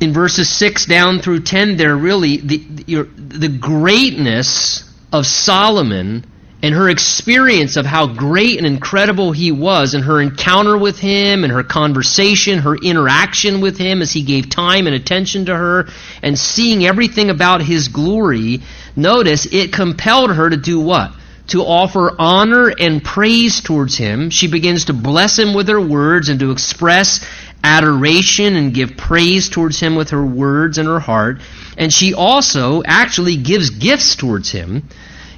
in 0.00 0.12
verses 0.12 0.48
6 0.48 0.86
down 0.86 1.20
through 1.20 1.40
10, 1.40 1.76
there 1.76 1.96
really, 1.96 2.36
the, 2.38 2.58
the, 2.58 3.02
the 3.02 3.48
greatness 3.48 4.84
of 5.12 5.26
Solomon 5.26 6.24
and 6.62 6.74
her 6.74 6.88
experience 6.88 7.76
of 7.76 7.84
how 7.86 8.06
great 8.06 8.58
and 8.58 8.66
incredible 8.66 9.30
he 9.32 9.52
was, 9.52 9.94
and 9.94 10.04
her 10.04 10.20
encounter 10.20 10.76
with 10.76 10.98
him, 10.98 11.44
and 11.44 11.52
her 11.52 11.62
conversation, 11.62 12.58
her 12.58 12.76
interaction 12.76 13.60
with 13.60 13.76
him 13.78 14.00
as 14.00 14.12
he 14.12 14.22
gave 14.22 14.48
time 14.48 14.86
and 14.86 14.96
attention 14.96 15.46
to 15.46 15.54
her, 15.54 15.86
and 16.22 16.38
seeing 16.38 16.84
everything 16.86 17.30
about 17.30 17.62
his 17.62 17.88
glory, 17.88 18.62
notice 18.96 19.46
it 19.46 19.72
compelled 19.72 20.34
her 20.34 20.48
to 20.48 20.56
do 20.56 20.80
what? 20.80 21.12
To 21.48 21.62
offer 21.62 22.14
honor 22.18 22.72
and 22.78 23.02
praise 23.02 23.60
towards 23.60 23.96
him. 23.96 24.30
She 24.30 24.48
begins 24.48 24.86
to 24.86 24.92
bless 24.92 25.38
him 25.38 25.54
with 25.54 25.68
her 25.68 25.80
words 25.80 26.28
and 26.28 26.40
to 26.40 26.50
express 26.50 27.24
adoration 27.62 28.56
and 28.56 28.74
give 28.74 28.96
praise 28.96 29.48
towards 29.48 29.80
him 29.80 29.94
with 29.94 30.10
her 30.10 30.24
words 30.24 30.78
and 30.78 30.88
her 30.88 31.00
heart. 31.00 31.40
And 31.76 31.92
she 31.92 32.14
also 32.14 32.82
actually 32.84 33.36
gives 33.36 33.70
gifts 33.70 34.16
towards 34.16 34.50
him, 34.50 34.88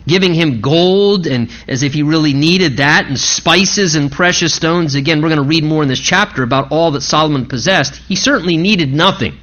giving 0.07 0.35
him 0.35 0.61
gold 0.61 1.27
and 1.27 1.51
as 1.67 1.83
if 1.83 1.93
he 1.93 2.03
really 2.03 2.33
needed 2.33 2.79
that, 2.79 3.07
and 3.07 3.19
spices 3.19 3.95
and 3.95 4.11
precious 4.11 4.55
stones. 4.55 4.95
Again, 4.95 5.21
we're 5.21 5.29
going 5.29 5.43
to 5.43 5.49
read 5.49 5.65
more 5.65 5.83
in 5.83 5.89
this 5.89 6.01
chapter 6.01 6.43
about 6.43 6.73
all 6.73 6.93
that 6.93 7.03
Solomon 7.03 7.47
possessed. 7.47 7.97
He 7.97 8.17
certainly 8.17 8.57
needed 8.57 8.93
nothing. 8.93 9.39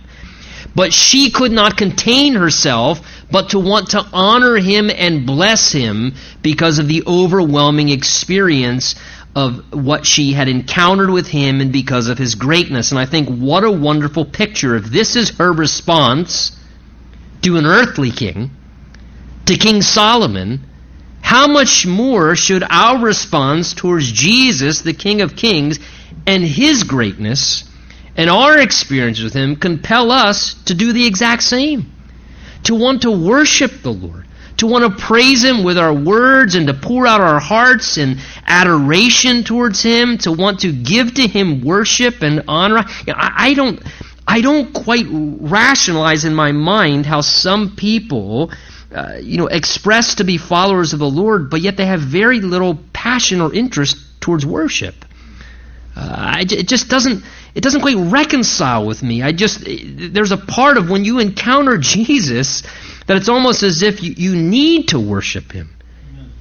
But 0.76 0.94
she 0.94 1.32
could 1.32 1.54
not 1.54 1.78
contain 1.78 2.34
herself 2.34 3.00
but 3.32 3.50
to 3.50 3.60
want 3.60 3.92
to 3.92 4.06
honor 4.14 4.58
him 4.58 4.90
and 4.90 5.26
bless 5.26 5.72
him 5.72 6.14
because 6.42 6.80
of 6.80 6.88
the 6.88 7.04
overwhelming 7.08 7.90
experience 7.90 8.96
of 9.36 9.74
what 9.74 10.06
she 10.06 10.32
had 10.32 10.48
encountered 10.48 11.10
with 11.10 11.28
him 11.28 11.60
and 11.60 11.74
because 11.74 12.08
of 12.08 12.18
his 12.18 12.36
greatness. 12.36 12.92
And 12.92 13.00
I 13.00 13.06
think 13.06 13.28
what 13.28 13.64
a 13.64 13.72
wonderful 13.72 14.26
picture. 14.26 14.76
If 14.76 14.86
this 14.86 15.16
is 15.16 15.38
her 15.38 15.52
response 15.52 16.58
to 17.42 17.58
an 17.58 17.66
earthly 17.66 18.12
king, 18.12 18.52
to 19.46 19.58
King 19.58 19.82
Solomon, 19.82 20.62
how 21.22 21.48
much 21.48 21.86
more 21.86 22.36
should 22.36 22.64
our 22.70 23.00
response 23.04 23.74
towards 23.74 24.12
Jesus, 24.12 24.82
the 24.82 24.94
King 24.94 25.22
of 25.22 25.36
Kings, 25.36 25.80
and 26.26 26.44
his 26.44 26.84
greatness 26.84 27.66
and 28.16 28.30
our 28.30 28.58
experience 28.58 29.22
with 29.22 29.34
him 29.34 29.58
compel 29.58 30.12
us 30.12 30.54
to 30.66 30.74
do 30.74 30.94
the 30.94 31.06
exact 31.06 31.44
same? 31.44 31.92
To 32.66 32.76
want 32.76 33.04
to 33.04 33.12
worship 33.12 33.72
the 33.82 33.92
Lord, 33.92 34.26
to 34.58 34.68
want 34.68 34.84
to 34.84 35.04
praise 35.04 35.44
Him 35.44 35.64
with 35.64 35.78
our 35.78 35.94
words 35.94 36.56
and 36.56 36.68
to 36.68 36.74
pour 36.74 37.08
out 37.08 37.22
our 37.22 37.40
hearts 37.40 37.98
in 37.98 38.18
adoration 38.46 39.44
towards 39.44 39.82
Him, 39.82 40.18
to 40.20 40.32
want 40.32 40.62
to 40.62 40.72
give 40.72 41.16
to 41.16 41.28
Him 41.28 41.64
worship 41.64 42.22
and 42.22 42.44
honor. 42.48 42.84
I 43.08 43.54
don't, 43.54 43.82
I 44.28 44.42
don't 44.42 44.74
quite 44.74 45.06
rationalize 45.10 46.26
in 46.26 46.34
my 46.34 46.52
mind 46.52 47.06
how 47.06 47.22
some 47.22 47.76
people, 47.76 48.52
uh, 48.94 49.18
you 49.22 49.38
know, 49.38 49.48
express 49.48 50.16
to 50.16 50.24
be 50.24 50.38
followers 50.38 50.94
of 50.94 51.00
the 51.00 51.10
Lord, 51.10 51.50
but 51.50 51.62
yet 51.62 51.78
they 51.78 51.86
have 51.86 52.02
very 52.02 52.42
little 52.42 52.80
passion 52.94 53.42
or 53.42 53.54
interest 53.54 53.98
towards 54.20 54.46
worship. 54.46 54.96
Uh, 55.96 56.38
it 56.40 56.68
just 56.68 56.90
doesn't 56.90 57.24
it 57.56 57.64
doesn't 57.64 57.82
quite 57.82 57.96
reconcile 57.96 58.86
with 58.86 59.02
me. 59.02 59.24
I 59.24 59.32
just 59.32 59.64
there's 59.66 60.32
a 60.32 60.38
part 60.38 60.78
of 60.78 60.90
when 60.90 61.06
you 61.06 61.20
encounter 61.20 61.78
Jesus 61.80 62.64
that 63.08 63.18
it's 63.18 63.30
almost 63.30 63.64
as 63.64 63.82
if 63.82 64.04
you, 64.04 64.14
you 64.16 64.36
need 64.36 64.90
to 64.90 65.00
worship 65.00 65.52
him. 65.52 65.72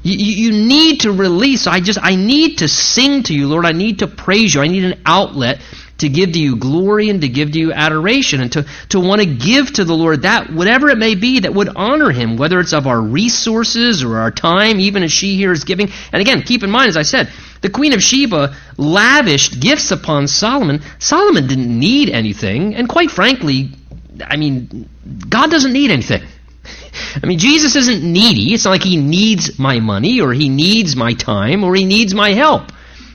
You, 0.02 0.18
you 0.18 0.52
need 0.52 1.00
to 1.00 1.12
release. 1.12 1.66
I 1.66 1.80
just 1.80 1.98
I 2.02 2.14
need 2.16 2.58
to 2.58 2.68
sing 2.68 3.22
to 3.24 3.34
you, 3.34 3.48
Lord. 3.48 3.64
I 3.64 3.72
need 3.72 4.00
to 4.00 4.06
praise 4.06 4.54
you. 4.54 4.60
I 4.60 4.66
need 4.66 4.84
an 4.84 5.00
outlet 5.06 5.60
to 6.04 6.08
give 6.08 6.32
to 6.32 6.38
you 6.38 6.56
glory 6.56 7.10
and 7.10 7.20
to 7.20 7.28
give 7.28 7.52
to 7.52 7.58
you 7.58 7.72
adoration 7.72 8.40
and 8.40 8.52
to, 8.52 8.66
to 8.90 9.00
want 9.00 9.20
to 9.20 9.26
give 9.26 9.72
to 9.74 9.84
the 9.84 9.94
Lord 9.94 10.22
that, 10.22 10.52
whatever 10.52 10.88
it 10.88 10.98
may 10.98 11.14
be, 11.14 11.40
that 11.40 11.52
would 11.52 11.68
honor 11.74 12.10
Him, 12.10 12.36
whether 12.36 12.60
it's 12.60 12.72
of 12.72 12.86
our 12.86 13.00
resources 13.00 14.02
or 14.02 14.18
our 14.18 14.30
time, 14.30 14.80
even 14.80 15.02
as 15.02 15.12
she 15.12 15.36
here 15.36 15.52
is 15.52 15.64
giving. 15.64 15.90
And 16.12 16.20
again, 16.20 16.42
keep 16.42 16.62
in 16.62 16.70
mind, 16.70 16.88
as 16.88 16.96
I 16.96 17.02
said, 17.02 17.30
the 17.60 17.70
Queen 17.70 17.92
of 17.92 18.02
Sheba 18.02 18.54
lavished 18.76 19.60
gifts 19.60 19.90
upon 19.90 20.28
Solomon. 20.28 20.82
Solomon 20.98 21.46
didn't 21.46 21.78
need 21.78 22.10
anything, 22.10 22.74
and 22.74 22.88
quite 22.88 23.10
frankly, 23.10 23.70
I 24.24 24.36
mean, 24.36 24.88
God 25.28 25.50
doesn't 25.50 25.72
need 25.72 25.90
anything. 25.90 26.22
I 27.22 27.26
mean, 27.26 27.38
Jesus 27.38 27.76
isn't 27.76 28.02
needy. 28.02 28.54
It's 28.54 28.64
not 28.64 28.70
like 28.70 28.82
he 28.82 28.96
needs 28.96 29.58
my 29.58 29.80
money 29.80 30.20
or 30.20 30.32
he 30.32 30.48
needs 30.48 30.94
my 30.94 31.14
time 31.14 31.64
or 31.64 31.74
he 31.74 31.84
needs 31.84 32.14
my 32.14 32.32
help 32.32 32.70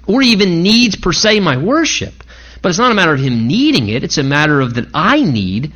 or 0.08 0.21
even 0.21 0.63
needs 0.63 0.95
per 0.95 1.13
se 1.13 1.39
my 1.39 1.58
worship. 1.58 2.23
But 2.61 2.69
it's 2.69 2.79
not 2.79 2.91
a 2.91 2.95
matter 2.95 3.13
of 3.13 3.19
him 3.19 3.47
needing 3.47 3.89
it. 3.89 4.03
It's 4.03 4.17
a 4.17 4.23
matter 4.23 4.59
of 4.59 4.75
that 4.75 4.87
I 4.93 5.21
need 5.21 5.73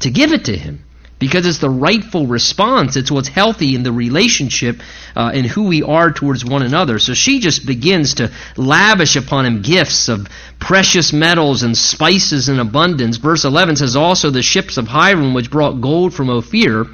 to 0.00 0.10
give 0.10 0.32
it 0.32 0.46
to 0.46 0.56
him 0.56 0.84
because 1.18 1.46
it's 1.46 1.58
the 1.58 1.70
rightful 1.70 2.26
response. 2.26 2.96
It's 2.96 3.10
what's 3.10 3.28
healthy 3.28 3.74
in 3.74 3.82
the 3.82 3.92
relationship 3.92 4.80
uh, 5.14 5.30
and 5.32 5.46
who 5.46 5.64
we 5.64 5.82
are 5.82 6.10
towards 6.10 6.44
one 6.44 6.62
another. 6.62 6.98
So 6.98 7.14
she 7.14 7.40
just 7.40 7.64
begins 7.66 8.14
to 8.14 8.30
lavish 8.56 9.16
upon 9.16 9.46
him 9.46 9.62
gifts 9.62 10.08
of 10.08 10.28
precious 10.58 11.12
metals 11.12 11.62
and 11.62 11.76
spices 11.76 12.48
in 12.48 12.58
abundance. 12.58 13.16
Verse 13.16 13.44
11 13.44 13.76
says, 13.76 13.96
Also 13.96 14.30
the 14.30 14.42
ships 14.42 14.76
of 14.76 14.88
Hiram, 14.88 15.32
which 15.32 15.50
brought 15.50 15.80
gold 15.80 16.12
from 16.12 16.28
Ophir, 16.28 16.86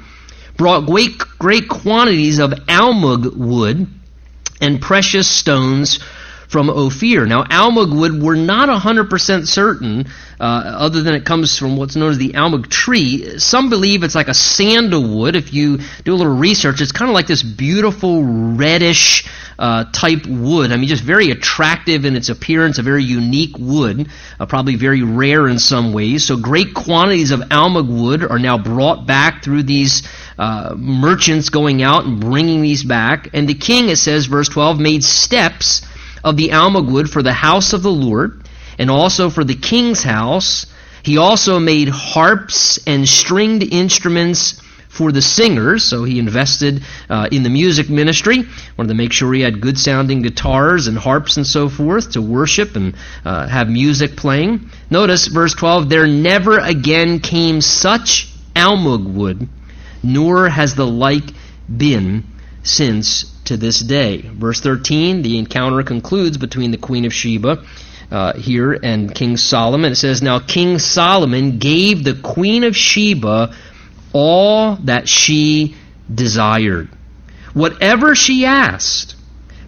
brought 0.55 0.85
great, 0.85 1.17
great 1.37 1.67
quantities 1.67 2.39
of 2.39 2.51
almug 2.51 3.35
wood 3.35 3.87
and 4.61 4.81
precious 4.81 5.27
stones 5.27 5.99
from 6.53 6.69
Ophir. 6.69 7.25
Now, 7.25 7.43
almug 7.45 7.99
wood, 7.99 8.21
we're 8.21 8.35
not 8.35 8.69
100% 8.69 9.47
certain, 9.47 10.05
uh, 10.39 10.43
other 10.43 11.01
than 11.01 11.15
it 11.15 11.25
comes 11.25 11.57
from 11.57 11.77
what's 11.77 11.95
known 11.95 12.11
as 12.11 12.19
the 12.19 12.33
almug 12.33 12.69
tree. 12.69 13.39
Some 13.39 13.71
believe 13.71 14.03
it's 14.03 14.13
like 14.13 14.27
a 14.27 14.35
sandalwood. 14.35 15.35
If 15.35 15.51
you 15.51 15.79
do 16.05 16.13
a 16.13 16.15
little 16.15 16.37
research, 16.37 16.79
it's 16.79 16.91
kind 16.91 17.09
of 17.09 17.15
like 17.15 17.25
this 17.25 17.41
beautiful 17.41 18.23
reddish 18.23 19.27
uh, 19.57 19.85
type 19.91 20.27
wood. 20.27 20.71
I 20.71 20.77
mean, 20.77 20.87
just 20.87 21.03
very 21.03 21.31
attractive 21.31 22.05
in 22.05 22.15
its 22.15 22.29
appearance, 22.29 22.77
a 22.77 22.83
very 22.83 23.03
unique 23.03 23.57
wood, 23.57 24.07
uh, 24.39 24.45
probably 24.45 24.75
very 24.75 25.01
rare 25.01 25.47
in 25.47 25.57
some 25.57 25.91
ways. 25.91 26.23
So, 26.23 26.37
great 26.37 26.75
quantities 26.75 27.31
of 27.31 27.39
almug 27.39 27.87
wood 27.87 28.23
are 28.23 28.39
now 28.39 28.59
brought 28.59 29.07
back 29.07 29.43
through 29.43 29.63
these 29.63 30.03
uh, 30.37 30.75
merchants 30.77 31.49
going 31.49 31.81
out 31.81 32.05
and 32.05 32.19
bringing 32.19 32.61
these 32.61 32.83
back. 32.83 33.29
And 33.33 33.49
the 33.49 33.55
king, 33.55 33.89
it 33.89 33.97
says, 33.97 34.27
verse 34.27 34.49
12, 34.49 34.79
made 34.79 35.03
steps 35.03 35.81
of 36.23 36.37
the 36.37 36.49
almug 36.49 36.91
wood 36.91 37.09
for 37.09 37.21
the 37.21 37.33
house 37.33 37.73
of 37.73 37.83
the 37.83 37.91
Lord 37.91 38.43
and 38.77 38.89
also 38.89 39.29
for 39.29 39.43
the 39.43 39.55
king's 39.55 40.03
house. 40.03 40.65
He 41.03 41.17
also 41.17 41.59
made 41.59 41.89
harps 41.89 42.79
and 42.87 43.07
stringed 43.07 43.63
instruments 43.63 44.61
for 44.93 45.11
the 45.11 45.23
singers, 45.23 45.83
so 45.83 46.03
he 46.03 46.19
invested 46.19 46.83
uh, 47.09 47.27
in 47.31 47.41
the 47.41 47.49
music 47.49 47.89
ministry. 47.89 48.43
Wanted 48.77 48.89
to 48.89 48.93
make 48.93 49.11
sure 49.11 49.33
he 49.33 49.41
had 49.41 49.59
good 49.59 49.79
sounding 49.79 50.21
guitars 50.21 50.85
and 50.85 50.97
harps 50.97 51.35
and 51.37 51.47
so 51.47 51.67
forth 51.67 52.11
to 52.11 52.21
worship 52.21 52.75
and 52.75 52.95
uh, 53.25 53.47
have 53.47 53.67
music 53.69 54.15
playing. 54.15 54.69
Notice 54.91 55.27
verse 55.27 55.55
12 55.55 55.89
there 55.89 56.05
never 56.05 56.59
again 56.59 57.19
came 57.19 57.59
such 57.59 58.31
almug 58.55 59.11
wood, 59.11 59.49
nor 60.03 60.47
has 60.47 60.75
the 60.75 60.85
like 60.85 61.31
been 61.75 62.23
since 62.61 63.32
to 63.45 63.57
this 63.57 63.79
day. 63.79 64.21
Verse 64.21 64.61
13, 64.61 65.21
the 65.21 65.37
encounter 65.37 65.83
concludes 65.83 66.37
between 66.37 66.71
the 66.71 66.77
Queen 66.77 67.05
of 67.05 67.13
Sheba 67.13 67.63
uh, 68.11 68.33
here 68.33 68.73
and 68.73 69.13
King 69.13 69.37
Solomon. 69.37 69.91
It 69.91 69.95
says, 69.95 70.21
Now 70.21 70.39
King 70.39 70.79
Solomon 70.79 71.57
gave 71.59 72.03
the 72.03 72.15
Queen 72.15 72.63
of 72.63 72.75
Sheba 72.75 73.55
all 74.13 74.75
that 74.83 75.09
she 75.09 75.75
desired. 76.13 76.89
Whatever 77.53 78.15
she 78.15 78.45
asked, 78.45 79.15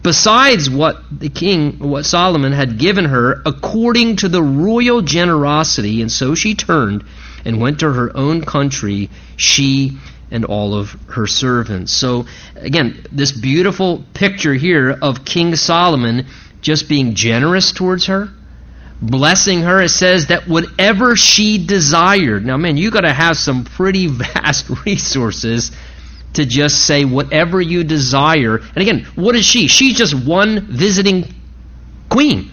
besides 0.04 0.70
what 0.70 1.02
the 1.12 1.30
king, 1.30 1.80
what 1.80 2.06
Solomon 2.06 2.52
had 2.52 2.78
given 2.78 3.06
her, 3.06 3.42
according 3.46 4.18
to 4.18 4.30
the 4.30 4.44
royal 4.44 5.02
generosity, 5.02 6.02
and 6.02 6.12
so 6.12 6.36
she 6.36 6.56
turned 6.56 7.04
and 7.44 7.60
went 7.60 7.80
to 7.80 7.92
her 7.92 8.16
own 8.16 8.42
country, 8.42 9.10
she 9.38 9.98
and 10.36 10.44
all 10.44 10.76
of 10.76 10.92
her 11.08 11.26
servants. 11.26 11.94
So, 11.94 12.26
again, 12.58 13.06
this 13.10 13.32
beautiful 13.32 14.04
picture 14.14 14.54
here 14.54 14.92
of 15.02 15.24
King 15.24 15.56
Solomon 15.56 16.28
just 16.60 16.90
being 16.90 17.16
generous 17.16 17.72
towards 17.72 18.08
her, 18.08 18.30
blessing 19.02 19.62
her. 19.62 19.82
It 19.82 19.90
says 19.90 20.28
that 20.28 20.46
whatever 20.46 21.16
she 21.16 21.66
desired. 21.66 22.46
Now, 22.46 22.58
man, 22.58 22.76
you 22.76 22.92
got 22.92 23.02
to 23.02 23.14
have 23.14 23.38
some 23.38 23.64
pretty 23.64 24.08
vast 24.12 24.70
resources 24.86 25.72
to 26.34 26.46
just 26.46 26.86
say 26.86 27.06
whatever 27.06 27.62
you 27.62 27.86
desire. 27.86 28.58
And 28.58 28.78
again, 28.78 29.08
what 29.16 29.36
is 29.36 29.46
she? 29.46 29.68
She's 29.68 29.98
just 29.98 30.14
one 30.14 30.68
visiting 30.68 31.34
queen. 32.10 32.52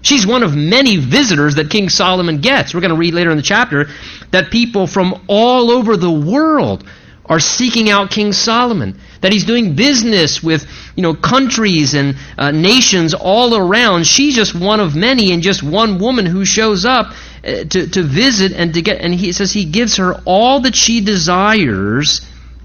She's 0.00 0.26
one 0.26 0.42
of 0.42 0.56
many 0.56 0.96
visitors 0.96 1.56
that 1.56 1.68
King 1.68 1.90
Solomon 1.90 2.40
gets. 2.40 2.72
We're 2.72 2.80
going 2.80 2.92
to 2.92 2.96
read 2.96 3.12
later 3.12 3.30
in 3.30 3.36
the 3.36 3.42
chapter 3.42 3.90
that 4.30 4.50
people 4.50 4.86
from 4.86 5.24
all 5.26 5.70
over 5.70 5.96
the 5.96 6.10
world 6.10 6.84
are 7.28 7.40
seeking 7.40 7.90
out 7.90 8.10
King 8.10 8.32
Solomon. 8.32 8.98
That 9.20 9.32
he's 9.32 9.44
doing 9.44 9.74
business 9.74 10.42
with, 10.42 10.66
you 10.94 11.02
know, 11.02 11.14
countries 11.14 11.94
and 11.94 12.16
uh, 12.38 12.52
nations 12.52 13.14
all 13.14 13.56
around. 13.56 14.06
She's 14.06 14.34
just 14.34 14.54
one 14.54 14.80
of 14.80 14.94
many 14.94 15.32
and 15.32 15.42
just 15.42 15.62
one 15.62 15.98
woman 15.98 16.24
who 16.24 16.44
shows 16.44 16.84
up 16.84 17.12
uh, 17.44 17.64
to, 17.64 17.88
to 17.88 18.02
visit 18.02 18.52
and 18.52 18.74
to 18.74 18.82
get, 18.82 19.00
and 19.00 19.12
he 19.12 19.32
says 19.32 19.52
he 19.52 19.64
gives 19.64 19.96
her 19.96 20.20
all 20.24 20.60
that 20.60 20.76
she 20.76 21.00
desires. 21.00 22.20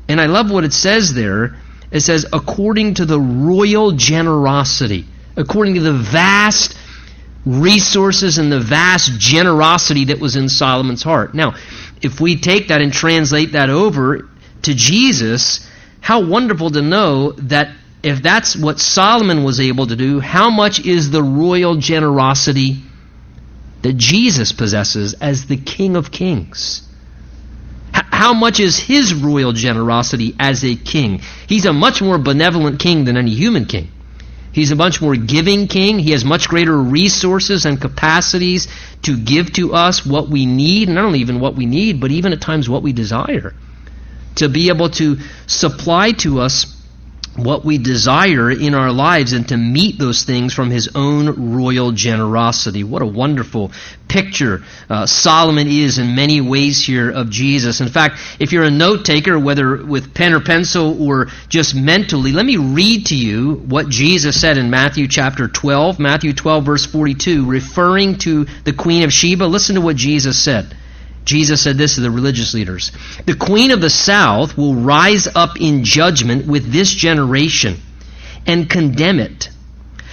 And 0.07 0.21
I 0.21 0.27
love 0.27 0.51
what 0.51 0.63
it 0.63 0.73
says 0.73 1.13
there. 1.13 1.55
It 1.91 2.01
says, 2.01 2.25
according 2.31 2.95
to 2.95 3.05
the 3.05 3.19
royal 3.19 3.91
generosity, 3.91 5.05
according 5.35 5.75
to 5.75 5.81
the 5.81 5.93
vast 5.93 6.77
resources 7.45 8.37
and 8.37 8.51
the 8.51 8.59
vast 8.59 9.19
generosity 9.19 10.05
that 10.05 10.19
was 10.19 10.35
in 10.35 10.49
Solomon's 10.49 11.03
heart. 11.03 11.33
Now, 11.33 11.55
if 12.01 12.19
we 12.19 12.37
take 12.37 12.69
that 12.69 12.81
and 12.81 12.93
translate 12.93 13.53
that 13.53 13.69
over 13.69 14.29
to 14.63 14.73
Jesus, 14.73 15.65
how 16.01 16.21
wonderful 16.21 16.69
to 16.71 16.81
know 16.81 17.31
that 17.33 17.69
if 18.03 18.21
that's 18.21 18.55
what 18.55 18.79
Solomon 18.79 19.43
was 19.43 19.59
able 19.59 19.87
to 19.87 19.95
do, 19.95 20.19
how 20.19 20.49
much 20.49 20.85
is 20.85 21.11
the 21.11 21.23
royal 21.23 21.75
generosity 21.75 22.77
that 23.81 23.93
Jesus 23.93 24.51
possesses 24.51 25.13
as 25.13 25.45
the 25.45 25.57
King 25.57 25.95
of 25.95 26.11
Kings? 26.11 26.81
How 27.93 28.33
much 28.33 28.59
is 28.59 28.77
his 28.77 29.13
royal 29.13 29.53
generosity 29.53 30.35
as 30.39 30.63
a 30.63 30.75
king? 30.75 31.21
He's 31.47 31.65
a 31.65 31.73
much 31.73 32.01
more 32.01 32.17
benevolent 32.17 32.79
king 32.79 33.05
than 33.05 33.17
any 33.17 33.31
human 33.31 33.65
king. 33.65 33.89
He's 34.51 34.71
a 34.71 34.75
much 34.75 35.01
more 35.01 35.15
giving 35.15 35.67
king. 35.67 35.99
He 35.99 36.11
has 36.11 36.23
much 36.23 36.47
greater 36.47 36.77
resources 36.77 37.65
and 37.65 37.81
capacities 37.81 38.67
to 39.03 39.17
give 39.17 39.51
to 39.53 39.73
us 39.73 40.05
what 40.05 40.29
we 40.29 40.45
need, 40.45 40.89
not 40.89 41.05
only 41.05 41.19
even 41.19 41.39
what 41.39 41.55
we 41.55 41.65
need, 41.65 41.99
but 41.99 42.11
even 42.11 42.33
at 42.33 42.41
times 42.41 42.69
what 42.69 42.83
we 42.83 42.93
desire 42.93 43.53
to 44.35 44.49
be 44.49 44.69
able 44.69 44.89
to 44.89 45.17
supply 45.47 46.11
to 46.11 46.39
us 46.39 46.65
what 47.35 47.65
we 47.65 47.79
desire 47.79 48.51
in 48.51 48.75
our 48.75 48.91
lives 48.91 49.33
and 49.33 49.47
to 49.47 49.57
meet 49.57 49.97
those 49.97 50.23
things 50.23 50.53
from 50.53 50.69
his 50.69 50.89
own 50.93 51.55
royal 51.55 51.91
generosity. 51.91 52.83
What 52.83 53.01
a 53.01 53.07
wonderful 53.07 53.71
picture 54.07 54.61
uh, 54.89 55.07
Solomon 55.07 55.67
is 55.67 55.97
in 55.97 56.15
many 56.15 56.41
ways 56.41 56.85
here 56.85 57.09
of 57.09 57.31
Jesus. 57.31 57.81
In 57.81 57.87
fact, 57.87 58.19
if 58.39 58.51
you're 58.51 58.63
a 58.63 58.71
note 58.71 59.05
taker, 59.05 59.39
whether 59.39 59.83
with 59.83 60.13
pen 60.13 60.33
or 60.33 60.41
pencil 60.41 61.07
or 61.07 61.29
just 61.49 61.73
mentally, 61.73 62.31
let 62.31 62.45
me 62.45 62.57
read 62.57 63.07
to 63.07 63.15
you 63.15 63.55
what 63.55 63.89
Jesus 63.89 64.39
said 64.39 64.59
in 64.59 64.69
Matthew 64.69 65.07
chapter 65.07 65.47
12, 65.47 65.99
Matthew 65.99 66.33
12 66.33 66.65
verse 66.65 66.85
42, 66.85 67.47
referring 67.47 68.19
to 68.19 68.45
the 68.63 68.73
Queen 68.73 69.03
of 69.03 69.11
Sheba. 69.11 69.45
Listen 69.45 69.75
to 69.75 69.81
what 69.81 69.95
Jesus 69.95 70.37
said. 70.37 70.77
Jesus 71.25 71.61
said 71.61 71.77
this 71.77 71.95
to 71.95 72.01
the 72.01 72.11
religious 72.11 72.53
leaders 72.53 72.91
The 73.25 73.35
queen 73.35 73.71
of 73.71 73.81
the 73.81 73.89
south 73.89 74.57
will 74.57 74.75
rise 74.75 75.27
up 75.27 75.59
in 75.59 75.83
judgment 75.83 76.47
with 76.47 76.71
this 76.71 76.93
generation 76.93 77.77
and 78.45 78.69
condemn 78.69 79.19
it. 79.19 79.49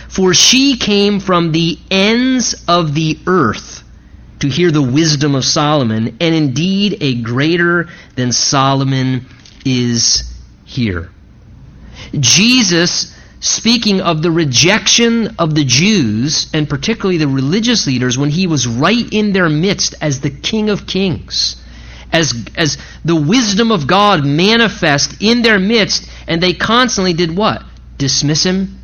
For 0.08 0.34
she 0.34 0.76
came 0.76 1.20
from 1.20 1.52
the 1.52 1.78
ends 1.90 2.64
of 2.66 2.94
the 2.94 3.18
earth 3.26 3.84
to 4.40 4.48
hear 4.48 4.70
the 4.70 4.82
wisdom 4.82 5.34
of 5.34 5.44
Solomon, 5.44 6.16
and 6.20 6.34
indeed 6.34 6.98
a 7.00 7.20
greater 7.20 7.88
than 8.16 8.32
Solomon 8.32 9.26
is 9.64 10.24
here. 10.64 11.10
Jesus 12.18 13.14
speaking 13.40 14.02
of 14.02 14.22
the 14.22 14.30
rejection 14.30 15.34
of 15.38 15.54
the 15.54 15.64
Jews, 15.64 16.50
and 16.52 16.68
particularly 16.68 17.16
the 17.16 17.26
religious 17.26 17.86
leaders, 17.86 18.18
when 18.18 18.30
he 18.30 18.46
was 18.46 18.66
right 18.66 19.06
in 19.10 19.32
their 19.32 19.48
midst 19.48 19.94
as 20.00 20.20
the 20.20 20.30
King 20.30 20.68
of 20.70 20.86
Kings. 20.86 21.56
As, 22.12 22.34
as 22.56 22.76
the 23.04 23.16
wisdom 23.16 23.72
of 23.72 23.86
God 23.86 24.26
manifest 24.26 25.22
in 25.22 25.42
their 25.42 25.58
midst, 25.58 26.08
and 26.28 26.42
they 26.42 26.52
constantly 26.52 27.14
did 27.14 27.34
what? 27.34 27.62
Dismiss 27.98 28.44
him, 28.44 28.78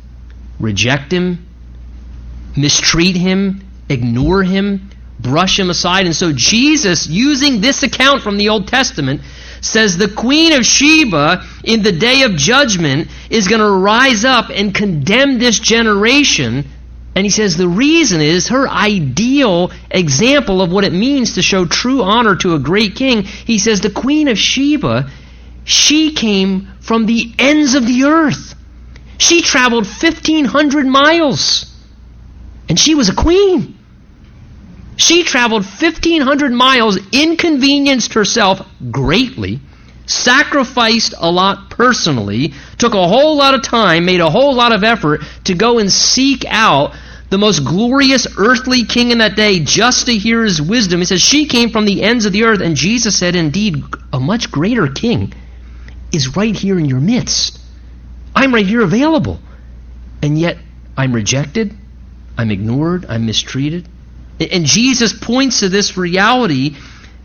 reject 0.59 1.11
him, 1.11 1.45
mistreat 2.55 3.15
him, 3.15 3.61
ignore 3.89 4.43
him, 4.43 4.89
brush 5.19 5.59
him 5.59 5.69
aside. 5.69 6.05
And 6.05 6.15
so 6.15 6.31
Jesus, 6.33 7.07
using 7.07 7.61
this 7.61 7.83
account 7.83 8.21
from 8.21 8.37
the 8.37 8.49
Old 8.49 8.67
Testament, 8.67 9.21
says 9.61 9.97
the 9.97 10.09
Queen 10.09 10.53
of 10.53 10.65
Sheba 10.65 11.43
in 11.63 11.81
the 11.81 11.91
day 11.91 12.23
of 12.23 12.35
judgment 12.35 13.09
is 13.29 13.47
going 13.47 13.61
to 13.61 13.69
rise 13.69 14.23
up 14.23 14.49
and 14.49 14.73
condemn 14.73 15.39
this 15.39 15.59
generation. 15.59 16.65
And 17.15 17.25
he 17.25 17.31
says 17.31 17.57
the 17.57 17.67
reason 17.67 18.21
is 18.21 18.49
her 18.49 18.69
ideal 18.69 19.71
example 19.89 20.61
of 20.61 20.71
what 20.71 20.83
it 20.83 20.93
means 20.93 21.33
to 21.33 21.41
show 21.41 21.65
true 21.65 22.03
honor 22.03 22.35
to 22.37 22.53
a 22.53 22.59
great 22.59 22.95
king. 22.95 23.23
He 23.23 23.57
says 23.57 23.81
the 23.81 23.89
Queen 23.89 24.27
of 24.27 24.37
Sheba, 24.37 25.09
she 25.63 26.13
came 26.13 26.67
from 26.79 27.05
the 27.07 27.33
ends 27.39 27.73
of 27.73 27.85
the 27.85 28.03
earth. 28.03 28.53
She 29.17 29.41
traveled 29.41 29.85
1,500 29.85 30.85
miles. 30.85 31.65
And 32.69 32.79
she 32.79 32.95
was 32.95 33.09
a 33.09 33.15
queen. 33.15 33.76
She 34.97 35.23
traveled 35.23 35.63
1,500 35.63 36.51
miles, 36.51 36.97
inconvenienced 37.11 38.15
herself 38.15 38.67
greatly, 38.89 39.59
sacrificed 40.07 41.13
a 41.17 41.29
lot 41.29 41.69
personally, 41.69 42.53
took 42.79 42.95
a 42.95 43.07
whole 43.07 43.37
lot 43.37 43.53
of 43.53 43.61
time, 43.61 44.05
made 44.05 44.21
a 44.21 44.29
whole 44.29 44.55
lot 44.55 44.73
of 44.73 44.83
effort 44.83 45.21
to 45.45 45.53
go 45.53 45.77
and 45.77 45.91
seek 45.91 46.45
out 46.47 46.95
the 47.29 47.37
most 47.37 47.63
glorious 47.63 48.25
earthly 48.39 48.85
king 48.85 49.11
in 49.11 49.19
that 49.19 49.35
day 49.35 49.59
just 49.59 50.07
to 50.07 50.17
hear 50.17 50.43
his 50.43 50.61
wisdom. 50.61 50.99
He 50.99 51.05
says, 51.05 51.21
She 51.21 51.45
came 51.45 51.69
from 51.69 51.85
the 51.85 52.01
ends 52.01 52.25
of 52.25 52.33
the 52.33 52.45
earth, 52.45 52.61
and 52.61 52.75
Jesus 52.75 53.17
said, 53.17 53.35
Indeed, 53.35 53.83
a 54.11 54.19
much 54.19 54.49
greater 54.49 54.87
king 54.87 55.33
is 56.11 56.35
right 56.35 56.55
here 56.55 56.79
in 56.79 56.85
your 56.85 57.01
midst. 57.01 57.59
I'm 58.33 58.53
right 58.53 58.65
here 58.65 58.81
available. 58.81 59.39
And 60.23 60.39
yet, 60.39 60.57
I'm 60.95 61.13
rejected, 61.13 61.75
I'm 62.35 62.49
ignored, 62.49 63.05
I'm 63.07 63.27
mistreated. 63.27 63.87
And 64.39 64.65
Jesus 64.65 65.13
points 65.13 65.61
to 65.61 65.69
this 65.69 65.97
reality. 65.97 66.75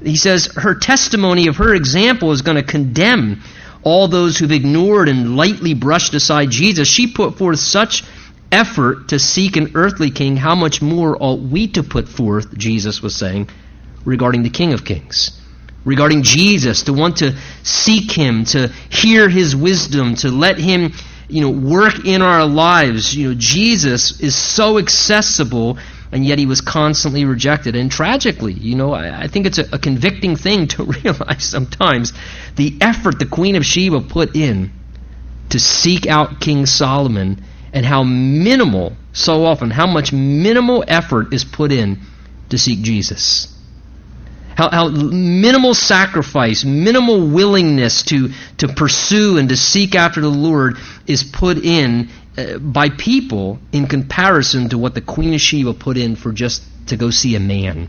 He 0.02 0.16
says 0.16 0.46
her 0.56 0.74
testimony 0.74 1.46
of 1.46 1.56
her 1.56 1.74
example 1.74 2.32
is 2.32 2.42
going 2.42 2.56
to 2.56 2.62
condemn 2.62 3.42
all 3.82 4.08
those 4.08 4.38
who've 4.38 4.52
ignored 4.52 5.08
and 5.08 5.36
lightly 5.36 5.74
brushed 5.74 6.14
aside 6.14 6.50
Jesus. 6.50 6.88
She 6.88 7.12
put 7.12 7.36
forth 7.36 7.58
such 7.58 8.04
effort 8.50 9.08
to 9.08 9.18
seek 9.18 9.56
an 9.56 9.72
earthly 9.74 10.10
king. 10.10 10.36
How 10.36 10.54
much 10.54 10.80
more 10.82 11.16
ought 11.20 11.40
we 11.40 11.68
to 11.68 11.82
put 11.82 12.08
forth, 12.08 12.56
Jesus 12.56 13.02
was 13.02 13.16
saying, 13.16 13.48
regarding 14.04 14.42
the 14.42 14.50
King 14.50 14.72
of 14.72 14.84
Kings? 14.84 15.38
Regarding 15.84 16.22
Jesus, 16.22 16.84
to 16.84 16.92
want 16.92 17.18
to 17.18 17.36
seek 17.64 18.12
him, 18.12 18.44
to 18.46 18.68
hear 18.88 19.28
his 19.28 19.56
wisdom, 19.56 20.14
to 20.16 20.30
let 20.30 20.58
him 20.58 20.92
you 21.28 21.40
know, 21.40 21.50
work 21.50 22.04
in 22.04 22.22
our 22.22 22.44
lives. 22.46 23.14
You 23.16 23.30
know, 23.30 23.34
Jesus 23.36 24.20
is 24.20 24.36
so 24.36 24.78
accessible 24.78 25.78
and 26.12 26.24
yet 26.24 26.38
he 26.38 26.46
was 26.46 26.60
constantly 26.60 27.24
rejected. 27.24 27.74
And 27.74 27.90
tragically, 27.90 28.52
you 28.52 28.76
know, 28.76 28.92
I, 28.92 29.22
I 29.22 29.26
think 29.28 29.46
it's 29.46 29.58
a, 29.58 29.64
a, 29.72 29.78
convicting 29.78 30.36
thing 30.36 30.68
to 30.68 30.84
realize 31.02 31.42
sometimes 31.42 32.12
the 32.56 32.76
effort 32.80 33.18
the 33.18 33.26
Queen 33.26 33.56
of 33.56 33.64
Sheba 33.64 34.02
put 34.02 34.36
in 34.36 34.72
to 35.48 35.58
seek 35.58 36.06
out 36.06 36.40
King 36.40 36.66
Solomon 36.66 37.42
and 37.72 37.86
how 37.86 38.02
minimal, 38.02 38.94
so 39.14 39.46
often, 39.46 39.70
how 39.70 39.86
much 39.86 40.12
minimal 40.12 40.84
effort 40.86 41.32
is 41.32 41.44
put 41.44 41.72
in 41.72 42.00
to 42.50 42.58
seek 42.58 42.82
Jesus. 42.82 43.48
How, 44.54 44.68
how, 44.68 44.88
minimal 44.88 45.72
sacrifice, 45.72 46.62
minimal 46.62 47.26
willingness 47.26 48.02
to, 48.04 48.30
to 48.58 48.68
pursue 48.68 49.38
and 49.38 49.48
to 49.48 49.56
seek 49.56 49.94
after 49.94 50.20
the 50.20 50.28
Lord 50.28 50.76
is 51.06 51.22
put 51.22 51.56
in 51.56 52.10
uh, 52.36 52.58
by 52.58 52.88
people 52.88 53.58
in 53.72 53.86
comparison 53.86 54.70
to 54.70 54.78
what 54.78 54.94
the 54.94 55.00
Queen 55.00 55.34
of 55.34 55.40
Sheba 55.40 55.74
put 55.74 55.96
in 55.96 56.16
for 56.16 56.32
just 56.32 56.62
to 56.86 56.96
go 56.96 57.10
see 57.10 57.36
a 57.36 57.40
man, 57.40 57.88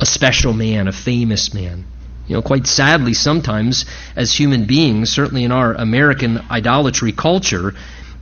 a 0.00 0.06
special 0.06 0.52
man, 0.52 0.88
a 0.88 0.92
famous 0.92 1.52
man. 1.52 1.84
You 2.28 2.36
know, 2.36 2.42
quite 2.42 2.66
sadly, 2.66 3.14
sometimes 3.14 3.86
as 4.14 4.32
human 4.32 4.66
beings, 4.66 5.10
certainly 5.10 5.44
in 5.44 5.52
our 5.52 5.74
American 5.74 6.38
idolatry 6.50 7.12
culture, 7.12 7.74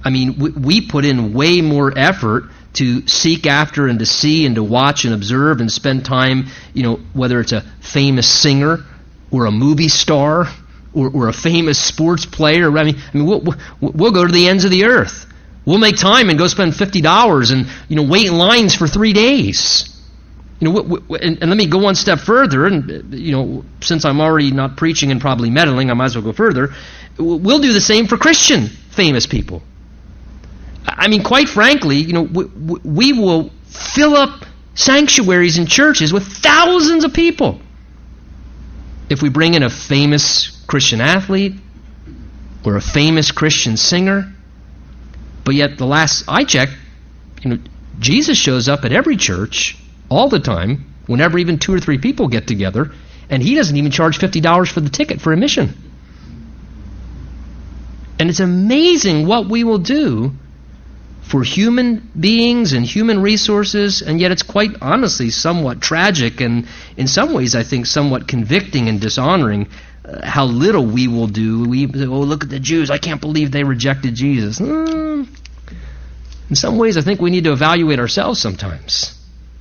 I 0.05 0.11
mean, 0.11 0.39
we, 0.39 0.51
we 0.51 0.81
put 0.81 1.05
in 1.05 1.35
way 1.35 1.61
more 1.61 1.93
effort 1.97 2.45
to 2.75 3.07
seek 3.09 3.47
after 3.47 3.89
and 3.89 3.99
to 3.99 4.07
see 4.07 4.47
and 4.47 4.55
to 4.55 4.63
watch 4.63 5.05
and 5.05 5.13
observe 5.13 5.61
and 5.61 5.71
spend 5.71 6.05
time, 6.05 6.47
you 6.73 6.83
know, 6.83 7.01
whether 7.13 7.41
it's 7.41 7.53
a 7.53 7.63
famous 7.81 8.29
singer 8.29 8.85
or 9.31 9.47
a 9.47 9.51
movie 9.51 9.89
star 9.89 10.47
or, 10.97 11.11
or 11.11 11.29
a 11.29 11.33
famous 11.33 11.79
sports 11.79 12.27
player. 12.27 12.77
I 12.77 12.85
mean, 12.85 12.97
I 12.97 13.17
mean 13.17 13.27
we'll, 13.27 13.55
we'll 13.81 14.13
go 14.13 14.27
to 14.27 14.33
the 14.33 14.49
ends 14.49 14.65
of 14.65 14.71
the 14.71 14.87
earth. 14.87 15.27
We'll 15.65 15.79
make 15.79 15.97
time 15.97 16.31
and 16.31 16.39
go 16.39 16.47
spend 16.47 16.77
fifty 16.77 17.01
dollars 17.01 17.51
and 17.51 17.67
you 17.89 17.97
know 17.97 18.05
wait 18.05 18.27
in 18.27 18.39
lines 18.39 18.75
for 18.75 18.87
three 18.87 19.13
days. 19.13 19.93
You 20.59 20.73
know, 20.73 20.99
and, 21.11 21.39
and 21.43 21.51
let 21.51 21.57
me 21.57 21.67
go 21.67 21.79
one 21.79 21.97
step 21.97 22.19
further. 22.19 22.67
And 22.67 23.13
you 23.13 23.33
know, 23.33 23.65
since 23.81 24.05
I'm 24.05 24.21
already 24.21 24.53
not 24.53 24.77
preaching 24.77 25.11
and 25.11 25.21
probably 25.21 25.51
meddling, 25.51 25.91
I 25.91 25.95
might 25.95 26.07
as 26.07 26.17
well 26.17 26.25
go 26.25 26.33
further. 26.33 26.71
We'll 27.19 27.59
do 27.59 27.73
the 27.73 27.81
same 27.81 28.07
for 28.07 28.17
Christian 28.17 28.69
famous 28.69 29.27
people. 29.27 29.63
I 30.87 31.09
mean, 31.09 31.23
quite 31.25 31.49
frankly, 31.49 31.97
you 31.97 32.13
know, 32.13 32.23
we, 32.23 32.45
we 32.85 33.13
will 33.13 33.51
fill 33.67 34.15
up 34.15 34.45
sanctuaries 34.75 35.59
and 35.59 35.69
churches 35.69 36.13
with 36.13 36.25
thousands 36.25 37.05
of 37.05 37.13
people 37.13 37.61
if 39.11 39.21
we 39.21 39.29
bring 39.29 39.55
in 39.55 39.63
a 39.63 39.71
famous 39.71 40.56
Christian 40.67 41.01
athlete 41.01 41.55
or 42.65 42.77
a 42.77 42.81
famous 42.81 43.31
Christian 43.31 43.77
singer. 43.77 44.33
But 45.45 45.55
yet, 45.55 45.79
the 45.79 45.87
last 45.87 46.25
I 46.27 46.45
checked, 46.45 46.73
you 47.43 47.51
know, 47.51 47.59
Jesus 47.99 48.37
shows 48.37 48.69
up 48.69 48.85
at 48.85 48.93
every 48.93 49.17
church 49.17 49.79
all 50.09 50.29
the 50.29 50.41
time, 50.41 50.93
whenever 51.07 51.39
even 51.39 51.59
two 51.59 51.73
or 51.73 51.81
three 51.81 51.99
people 51.99 52.29
get 52.29 52.47
together, 52.47 52.93
and 53.31 53.43
he 53.43 53.55
doesn't 53.55 53.77
even 53.77 53.91
charge 53.91 54.19
$50 54.19 54.73
for 54.73 54.81
the 54.81 54.91
ticket 54.91 55.21
for 55.21 55.33
admission. 55.33 55.75
And 58.19 58.31
it's 58.31 58.41
amazing 58.41 59.27
what 59.27 59.49
we 59.49 59.65
will 59.65 59.79
do 59.79 60.33
for 61.29 61.43
human 61.43 62.09
beings 62.19 62.73
and 62.73 62.85
human 62.85 63.21
resources, 63.21 64.01
and 64.01 64.21
yet 64.21 64.31
it's 64.31 64.45
quite 64.45 64.71
honestly 64.81 65.31
somewhat 65.31 65.81
tragic 65.81 66.41
and, 66.41 66.67
in 66.97 67.09
some 67.09 67.33
ways, 67.33 67.57
I 67.57 67.65
think, 67.65 67.87
somewhat 67.87 68.29
convicting 68.29 68.89
and 68.89 69.01
dishonoring 69.01 69.69
how 70.23 70.45
little 70.45 70.87
we 70.87 71.09
will 71.09 71.27
do. 71.27 71.69
We 71.69 71.87
oh 71.87 72.21
look 72.21 72.45
at 72.45 72.51
the 72.51 72.61
Jews. 72.61 72.91
I 72.91 72.99
can't 72.99 73.21
believe 73.21 73.51
they 73.51 73.65
rejected 73.65 74.15
Jesus. 74.15 74.61
Mm. 74.61 75.27
In 76.49 76.55
some 76.55 76.79
ways, 76.79 76.97
I 76.97 77.01
think 77.01 77.21
we 77.21 77.31
need 77.31 77.45
to 77.45 77.53
evaluate 77.53 77.99
ourselves 77.99 78.41
sometimes. 78.41 79.13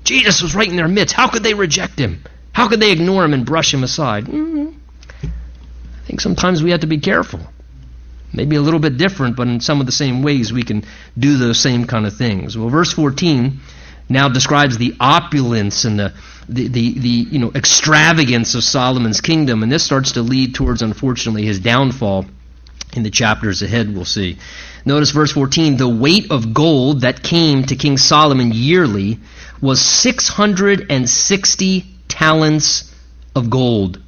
Jesus 0.04 0.44
was 0.44 0.54
right 0.54 0.70
in 0.70 0.76
their 0.76 0.88
midst. 0.88 1.16
How 1.16 1.30
could 1.30 1.42
they 1.42 1.56
reject 1.56 1.98
him? 1.98 2.24
How 2.52 2.70
could 2.70 2.80
they 2.80 2.92
ignore 2.92 3.26
him 3.26 3.34
and 3.34 3.44
brush 3.44 3.74
him 3.74 3.84
aside? 3.84 4.26
Mm. 4.26 4.76
I 5.24 6.08
think 6.08 6.22
sometimes 6.22 6.62
we 6.62 6.72
have 6.72 6.82
to 6.82 6.88
be 6.88 7.00
careful. 7.00 7.40
Maybe 8.34 8.56
a 8.56 8.62
little 8.62 8.80
bit 8.80 8.98
different, 8.98 9.36
but 9.36 9.48
in 9.48 9.60
some 9.60 9.80
of 9.80 9.86
the 9.86 9.92
same 9.92 10.22
ways 10.22 10.52
we 10.52 10.64
can 10.64 10.84
do 11.18 11.38
those 11.38 11.60
same 11.60 11.86
kind 11.86 12.06
of 12.06 12.16
things. 12.16 12.58
Well, 12.58 12.70
verse 12.70 12.92
14 12.92 13.60
now 14.10 14.30
describes 14.30 14.78
the 14.78 14.96
opulence 15.00 15.86
and 15.86 16.00
the 16.00 16.14
the, 16.48 16.68
the, 16.68 17.00
the 17.00 17.10
you 17.10 17.40
know 17.40 17.52
extravagance 17.56 18.56
of 18.56 18.64
Solomon's 18.64 19.22
kingdom, 19.22 19.64
and 19.64 19.72
this 19.72 19.84
starts 19.84 20.14
to 20.14 20.22
lead 20.22 20.54
towards, 20.54 20.82
unfortunately, 20.82 21.46
his 21.46 21.60
downfall 21.60 22.26
in 22.94 23.04
the 23.04 23.10
chapters 23.10 23.62
ahead, 23.62 23.94
we'll 23.94 24.06
see. 24.06 24.38
Notice 24.86 25.12
verse 25.12 25.32
14 25.32 25.78
the 25.78 25.90
weight 25.90 26.32
of 26.32 26.54
gold 26.54 27.02
that 27.02 27.24
came 27.24 27.64
to 27.66 27.76
King 27.76 27.98
Solomon 27.98 28.52
yearly 28.54 29.20
was 29.62 29.82
660 29.82 31.86
talents 32.08 32.94
of 33.36 33.50
gold. 33.50 34.02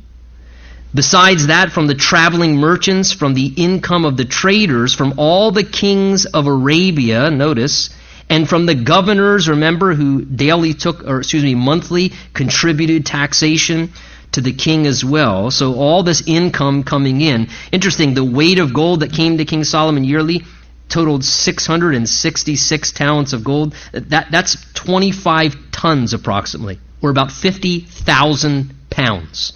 Besides 0.93 1.47
that, 1.47 1.71
from 1.71 1.87
the 1.87 1.95
traveling 1.95 2.55
merchants, 2.55 3.11
from 3.11 3.33
the 3.33 3.53
income 3.55 4.05
of 4.05 4.17
the 4.17 4.25
traders, 4.25 4.95
from 4.95 5.15
all 5.17 5.51
the 5.51 5.63
kings 5.63 6.25
of 6.25 6.47
Arabia, 6.47 7.29
notice, 7.29 7.89
and 8.29 8.47
from 8.47 8.65
the 8.65 8.75
governors, 8.75 9.49
remember, 9.49 9.93
who 9.93 10.23
daily 10.23 10.73
took, 10.73 11.05
or 11.05 11.19
excuse 11.19 11.43
me, 11.43 11.55
monthly 11.55 12.13
contributed 12.33 13.05
taxation 13.05 13.91
to 14.33 14.41
the 14.41 14.53
king 14.53 14.85
as 14.85 15.03
well. 15.03 15.51
So 15.51 15.75
all 15.75 16.03
this 16.03 16.23
income 16.25 16.83
coming 16.83 17.21
in. 17.21 17.47
Interesting, 17.71 18.13
the 18.13 18.25
weight 18.25 18.59
of 18.59 18.73
gold 18.73 19.01
that 19.01 19.13
came 19.13 19.37
to 19.37 19.45
King 19.45 19.63
Solomon 19.63 20.03
yearly 20.03 20.43
totaled 20.89 21.23
666 21.23 22.91
talents 22.91 23.33
of 23.33 23.43
gold. 23.43 23.75
That, 23.91 24.31
that's 24.31 24.57
25 24.73 25.71
tons 25.71 26.13
approximately, 26.13 26.79
or 27.01 27.09
about 27.09 27.31
50,000 27.31 28.75
pounds 28.89 29.53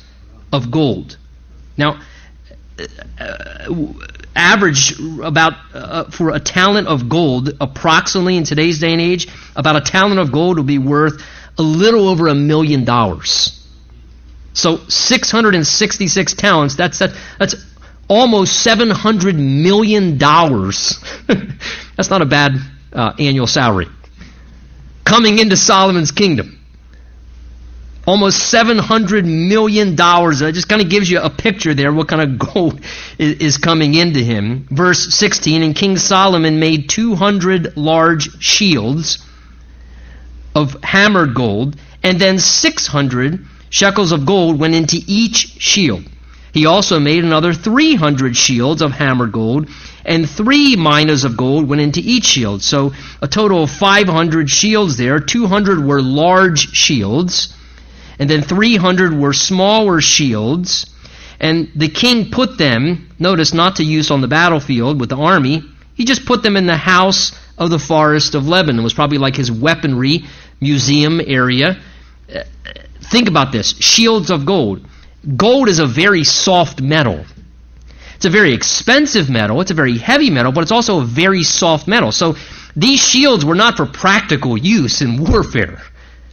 of 0.51 0.71
gold. 0.71 1.17
Now, 1.77 2.01
uh, 3.19 3.67
average 4.35 4.99
about 5.23 5.53
uh, 5.73 6.09
for 6.09 6.31
a 6.31 6.39
talent 6.39 6.87
of 6.87 7.09
gold, 7.09 7.55
approximately 7.59 8.37
in 8.37 8.43
today's 8.43 8.79
day 8.79 8.91
and 8.91 9.01
age, 9.01 9.27
about 9.55 9.75
a 9.75 9.81
talent 9.81 10.19
of 10.19 10.31
gold 10.31 10.57
would 10.57 10.67
be 10.67 10.77
worth 10.79 11.21
a 11.57 11.61
little 11.61 12.07
over 12.07 12.27
a 12.27 12.35
million 12.35 12.85
dollars. 12.85 13.57
So 14.53 14.77
666 14.87 16.33
talents, 16.33 16.75
that's 16.75 16.99
that, 16.99 17.11
that's 17.39 17.55
almost 18.07 18.61
700 18.61 19.35
million 19.35 20.17
dollars. 20.17 21.03
that's 21.95 22.09
not 22.09 22.21
a 22.21 22.25
bad 22.25 22.53
uh, 22.93 23.13
annual 23.19 23.47
salary. 23.47 23.87
Coming 25.05 25.39
into 25.39 25.55
Solomon's 25.57 26.11
kingdom. 26.11 26.60
Almost 28.07 28.51
$700 28.51 29.25
million. 29.25 29.95
That 29.95 30.51
just 30.53 30.67
kind 30.67 30.81
of 30.81 30.89
gives 30.89 31.09
you 31.09 31.19
a 31.19 31.29
picture 31.29 31.73
there 31.73 31.93
what 31.93 32.07
kind 32.07 32.21
of 32.21 32.39
gold 32.53 32.81
is 33.19 33.57
coming 33.57 33.93
into 33.93 34.19
him. 34.19 34.67
Verse 34.71 35.13
16, 35.13 35.61
and 35.61 35.75
King 35.75 35.97
Solomon 35.97 36.59
made 36.59 36.89
200 36.89 37.77
large 37.77 38.41
shields 38.41 39.25
of 40.55 40.83
hammered 40.83 41.33
gold, 41.33 41.75
and 42.03 42.19
then 42.19 42.39
600 42.39 43.45
shekels 43.69 44.11
of 44.11 44.25
gold 44.25 44.59
went 44.59 44.75
into 44.75 44.99
each 45.07 45.59
shield. 45.59 46.03
He 46.53 46.65
also 46.65 46.99
made 46.99 47.23
another 47.23 47.53
300 47.53 48.35
shields 48.35 48.81
of 48.81 48.91
hammered 48.91 49.31
gold, 49.31 49.69
and 50.03 50.29
three 50.29 50.75
minas 50.75 51.23
of 51.23 51.37
gold 51.37 51.67
went 51.67 51.81
into 51.81 52.01
each 52.01 52.25
shield. 52.25 52.61
So 52.61 52.93
a 53.21 53.27
total 53.27 53.63
of 53.63 53.71
500 53.71 54.49
shields 54.49 54.97
there. 54.97 55.19
200 55.19 55.85
were 55.85 56.01
large 56.01 56.73
shields, 56.73 57.55
and 58.19 58.29
then 58.29 58.41
300 58.41 59.17
were 59.17 59.33
smaller 59.33 60.01
shields. 60.01 60.87
And 61.39 61.71
the 61.75 61.89
king 61.89 62.29
put 62.29 62.57
them, 62.57 63.09
notice, 63.17 63.53
not 63.53 63.77
to 63.77 63.83
use 63.83 64.11
on 64.11 64.21
the 64.21 64.27
battlefield 64.27 64.99
with 64.99 65.09
the 65.09 65.17
army. 65.17 65.63
He 65.95 66.05
just 66.05 66.25
put 66.25 66.43
them 66.43 66.55
in 66.55 66.67
the 66.67 66.77
house 66.77 67.31
of 67.57 67.69
the 67.69 67.79
forest 67.79 68.35
of 68.35 68.47
Lebanon. 68.47 68.79
It 68.79 68.83
was 68.83 68.93
probably 68.93 69.17
like 69.17 69.35
his 69.35 69.51
weaponry 69.51 70.25
museum 70.59 71.19
area. 71.19 71.79
Think 73.01 73.27
about 73.27 73.51
this 73.51 73.75
shields 73.77 74.29
of 74.29 74.45
gold. 74.45 74.85
Gold 75.35 75.67
is 75.67 75.79
a 75.79 75.85
very 75.85 76.23
soft 76.23 76.81
metal. 76.81 77.25
It's 78.15 78.25
a 78.25 78.29
very 78.29 78.53
expensive 78.53 79.31
metal, 79.31 79.61
it's 79.61 79.71
a 79.71 79.75
very 79.75 79.97
heavy 79.97 80.29
metal, 80.29 80.51
but 80.51 80.61
it's 80.61 80.71
also 80.71 81.01
a 81.01 81.03
very 81.03 81.41
soft 81.41 81.87
metal. 81.87 82.11
So 82.11 82.35
these 82.75 82.99
shields 82.99 83.43
were 83.43 83.55
not 83.55 83.77
for 83.77 83.87
practical 83.87 84.55
use 84.55 85.01
in 85.01 85.23
warfare. 85.23 85.81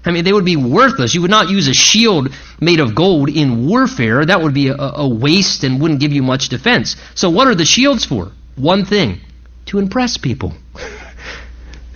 I 0.05 0.11
mean, 0.11 0.25
they 0.25 0.33
would 0.33 0.45
be 0.45 0.57
worthless. 0.57 1.15
You 1.15 1.23
would 1.23 1.31
not 1.31 1.51
use 1.51 1.69
a 1.69 1.75
shield 1.75 2.29
made 2.61 2.81
of 2.81 2.95
gold 2.95 3.29
in 3.29 3.67
warfare. 3.67 4.25
That 4.25 4.41
would 4.43 4.55
be 4.55 4.69
a, 4.69 4.77
a 4.77 5.09
waste 5.09 5.65
and 5.65 5.81
wouldn't 5.81 6.01
give 6.01 6.13
you 6.13 6.23
much 6.23 6.49
defense. 6.49 6.97
So, 7.15 7.31
what 7.31 7.49
are 7.49 7.55
the 7.55 7.65
shields 7.65 8.05
for? 8.05 8.33
One 8.57 8.85
thing 8.85 9.21
to 9.67 9.79
impress 9.79 10.17
people. 10.17 10.55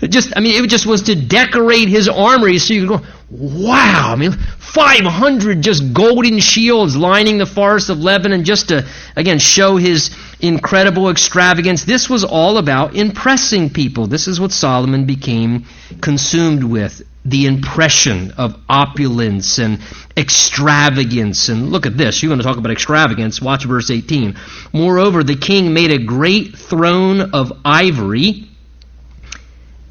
Just, 0.09 0.33
I 0.37 0.41
mean, 0.41 0.65
it 0.65 0.69
just 0.69 0.85
was 0.85 1.03
to 1.03 1.15
decorate 1.15 1.89
his 1.89 2.09
armory 2.09 2.59
so 2.59 2.75
you 2.75 2.89
could 2.89 3.01
go, 3.01 3.07
wow, 3.31 4.13
I 4.13 4.17
mean, 4.17 4.33
500 4.33 5.63
just 5.63 5.93
golden 5.93 6.41
shields 6.41 6.97
lining 6.97 7.39
the 7.39 7.47
forest 7.47 7.89
of 7.89 7.99
Lebanon 7.99 8.43
just 8.43 8.71
to, 8.71 8.85
again, 9.15 9.39
show 9.39 9.77
his 9.77 10.11
incredible 10.41 11.09
extravagance. 11.09 11.85
This 11.85 12.11
was 12.11 12.25
all 12.25 12.59
about 12.59 12.97
impressing 12.97 13.71
people. 13.71 14.09
This 14.09 14.27
is 14.27 14.41
what 14.41 14.51
Solomon 14.51 15.05
became 15.05 15.67
consumed 16.01 16.65
with 16.65 17.03
the 17.25 17.47
impression 17.47 18.33
of 18.33 18.61
opulence 18.69 19.59
and 19.59 19.81
extravagance. 20.17 21.49
And 21.49 21.71
look 21.71 21.87
at 21.87 21.97
this. 21.97 22.23
You're 22.23 22.31
going 22.31 22.41
to 22.41 22.45
talk 22.45 22.57
about 22.57 22.73
extravagance. 22.73 23.41
Watch 23.41 23.65
verse 23.65 23.91
18. 23.91 24.37
Moreover, 24.73 25.23
the 25.23 25.37
king 25.37 25.73
made 25.73 25.93
a 25.93 25.99
great 25.99 26.57
throne 26.57 27.21
of 27.33 27.53
ivory 27.65 28.49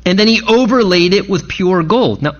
and 0.06 0.17
then 0.17 0.28
he 0.28 0.41
overlaid 0.48 1.13
it 1.13 1.30
with 1.30 1.48
pure 1.48 1.84
gold. 1.84 2.22
Now, 2.22 2.32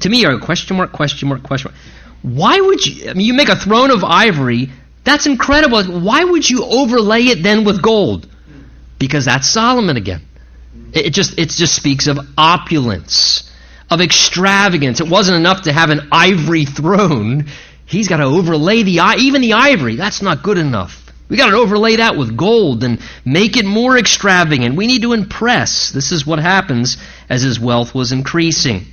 to 0.00 0.08
me, 0.08 0.24
a 0.24 0.38
question 0.38 0.76
mark, 0.76 0.92
question 0.92 1.28
mark, 1.28 1.42
question 1.42 1.70
mark. 1.70 1.80
Why 2.22 2.60
would 2.60 2.84
you? 2.84 3.10
I 3.10 3.14
mean, 3.14 3.26
you 3.26 3.34
make 3.34 3.48
a 3.48 3.56
throne 3.56 3.90
of 3.90 4.04
ivory. 4.04 4.70
That's 5.04 5.26
incredible. 5.26 5.82
Why 5.84 6.24
would 6.24 6.48
you 6.48 6.64
overlay 6.64 7.22
it 7.24 7.42
then 7.42 7.64
with 7.64 7.82
gold? 7.82 8.28
Because 8.98 9.24
that's 9.24 9.48
Solomon 9.48 9.96
again. 9.96 10.22
It 10.92 11.10
just 11.10 11.38
it 11.38 11.48
just 11.50 11.74
speaks 11.74 12.06
of 12.06 12.18
opulence, 12.36 13.50
of 13.92 14.00
extravagance. 14.00 15.00
It 15.00 15.08
wasn't 15.08 15.36
enough 15.38 15.62
to 15.62 15.72
have 15.72 15.90
an 15.90 16.08
ivory 16.10 16.64
throne. 16.64 17.46
He's 17.84 18.08
got 18.08 18.18
to 18.18 18.24
overlay 18.24 18.82
the 18.82 19.00
even 19.18 19.42
the 19.42 19.52
ivory. 19.52 19.96
That's 19.96 20.22
not 20.22 20.42
good 20.42 20.58
enough. 20.58 20.98
We 21.28 21.36
got 21.36 21.50
to 21.50 21.56
overlay 21.56 21.96
that 21.96 22.16
with 22.16 22.36
gold 22.36 22.84
and 22.84 23.00
make 23.24 23.56
it 23.56 23.64
more 23.64 23.96
extravagant. 23.96 24.76
We 24.76 24.86
need 24.86 25.02
to 25.02 25.14
impress. 25.14 25.90
This 25.90 26.12
is 26.12 26.26
what 26.26 26.38
happens 26.38 26.98
as 27.30 27.42
his 27.42 27.58
wealth 27.58 27.94
was 27.94 28.12
increasing. 28.12 28.86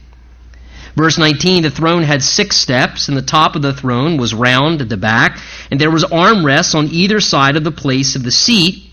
Verse 0.96 1.18
19, 1.18 1.64
the 1.64 1.70
throne 1.70 2.04
had 2.04 2.22
six 2.24 2.56
steps, 2.56 3.08
and 3.08 3.18
the 3.18 3.22
top 3.22 3.56
of 3.56 3.62
the 3.62 3.74
throne 3.74 4.18
was 4.18 4.34
round 4.34 4.82
at 4.82 4.90
the 4.90 4.98
back, 4.98 5.40
and 5.70 5.80
there 5.80 5.92
was 5.92 6.04
armrests 6.06 6.76
on 6.76 6.88
either 6.88 7.20
side 7.20 7.56
of 7.56 7.64
the 7.64 7.72
place 7.72 8.16
of 8.16 8.24
the 8.24 8.32
seat, 8.32 8.92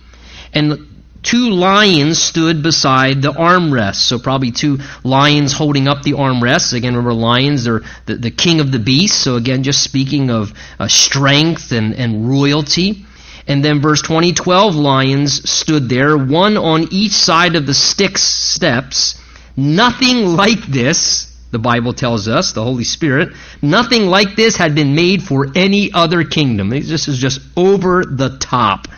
and 0.53 0.95
two 1.27 1.51
lions 1.51 2.23
stood 2.23 2.62
beside 2.62 3.21
the 3.21 3.33
armrests. 3.33 3.97
So 3.97 4.19
probably 4.19 4.53
two 4.53 4.79
lions 5.03 5.53
holding 5.53 5.89
up 5.89 6.03
the 6.03 6.12
armrests. 6.12 6.73
Again, 6.73 6.95
remember 6.95 7.12
lions 7.12 7.67
are 7.67 7.83
the, 8.07 8.15
the 8.15 8.31
king 8.31 8.61
of 8.61 8.71
the 8.71 8.79
beasts. 8.79 9.19
So 9.19 9.35
again, 9.35 9.65
just 9.65 9.83
speaking 9.83 10.31
of 10.31 10.55
uh, 10.79 10.87
strength 10.87 11.73
and, 11.73 11.95
and 11.95 12.29
royalty. 12.29 13.05
And 13.49 13.65
then 13.65 13.81
verse 13.81 14.03
20, 14.03 14.33
12 14.33 14.77
lions 14.77 15.51
stood 15.51 15.89
there, 15.89 16.17
one 16.17 16.57
on 16.57 16.89
each 16.93 17.12
side 17.12 17.57
of 17.57 17.67
the 17.67 17.75
six 17.75 18.23
steps. 18.23 19.21
Nothing 19.57 20.27
like 20.27 20.65
this, 20.67 21.33
the 21.51 21.59
Bible 21.59 21.93
tells 21.93 22.29
us, 22.29 22.53
the 22.53 22.62
Holy 22.62 22.85
Spirit, 22.85 23.31
nothing 23.62 24.07
like 24.07 24.37
this 24.37 24.57
had 24.57 24.75
been 24.75 24.95
made 24.95 25.23
for 25.23 25.49
any 25.55 25.93
other 25.93 26.25
kingdom. 26.25 26.71
This 26.71 27.09
is 27.09 27.19
just 27.19 27.41
over 27.57 28.05
the 28.05 28.37
top. 28.39 28.89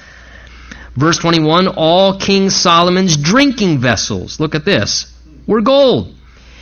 Verse 0.99 1.17
21, 1.19 1.69
all 1.69 2.19
King 2.19 2.51
Solomon's 2.51 3.17
drinking 3.17 3.79
vessels, 3.79 4.41
look 4.41 4.57
at 4.57 4.65
this, 4.65 5.15
were 5.47 5.61
gold. 5.61 6.13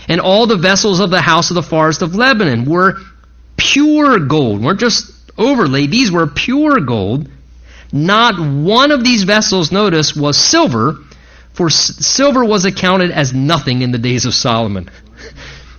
And 0.09 0.21
all 0.21 0.47
the 0.47 0.59
vessels 0.59 1.01
of 1.01 1.09
the 1.09 1.23
house 1.23 1.51
of 1.51 1.55
the 1.55 1.63
forest 1.63 2.03
of 2.03 2.15
Lebanon 2.15 2.67
were 2.67 2.99
pure 3.57 4.19
gold, 4.19 4.63
weren't 4.63 4.79
just 4.79 5.11
overlaid, 5.39 5.91
these 5.91 6.13
were 6.13 6.27
pure 6.27 6.81
gold. 6.81 7.31
Not 7.95 8.39
one 8.39 8.91
of 8.91 9.03
these 9.03 9.23
vessels, 9.23 9.73
notice, 9.73 10.15
was 10.15 10.37
silver, 10.37 10.99
for 11.55 11.71
silver 11.71 12.45
was 12.45 12.67
accounted 12.67 13.13
as 13.13 13.33
nothing 13.33 13.81
in 13.81 13.91
the 13.91 13.99
days 13.99 14.27
of 14.27 14.35
Solomon. 14.35 14.91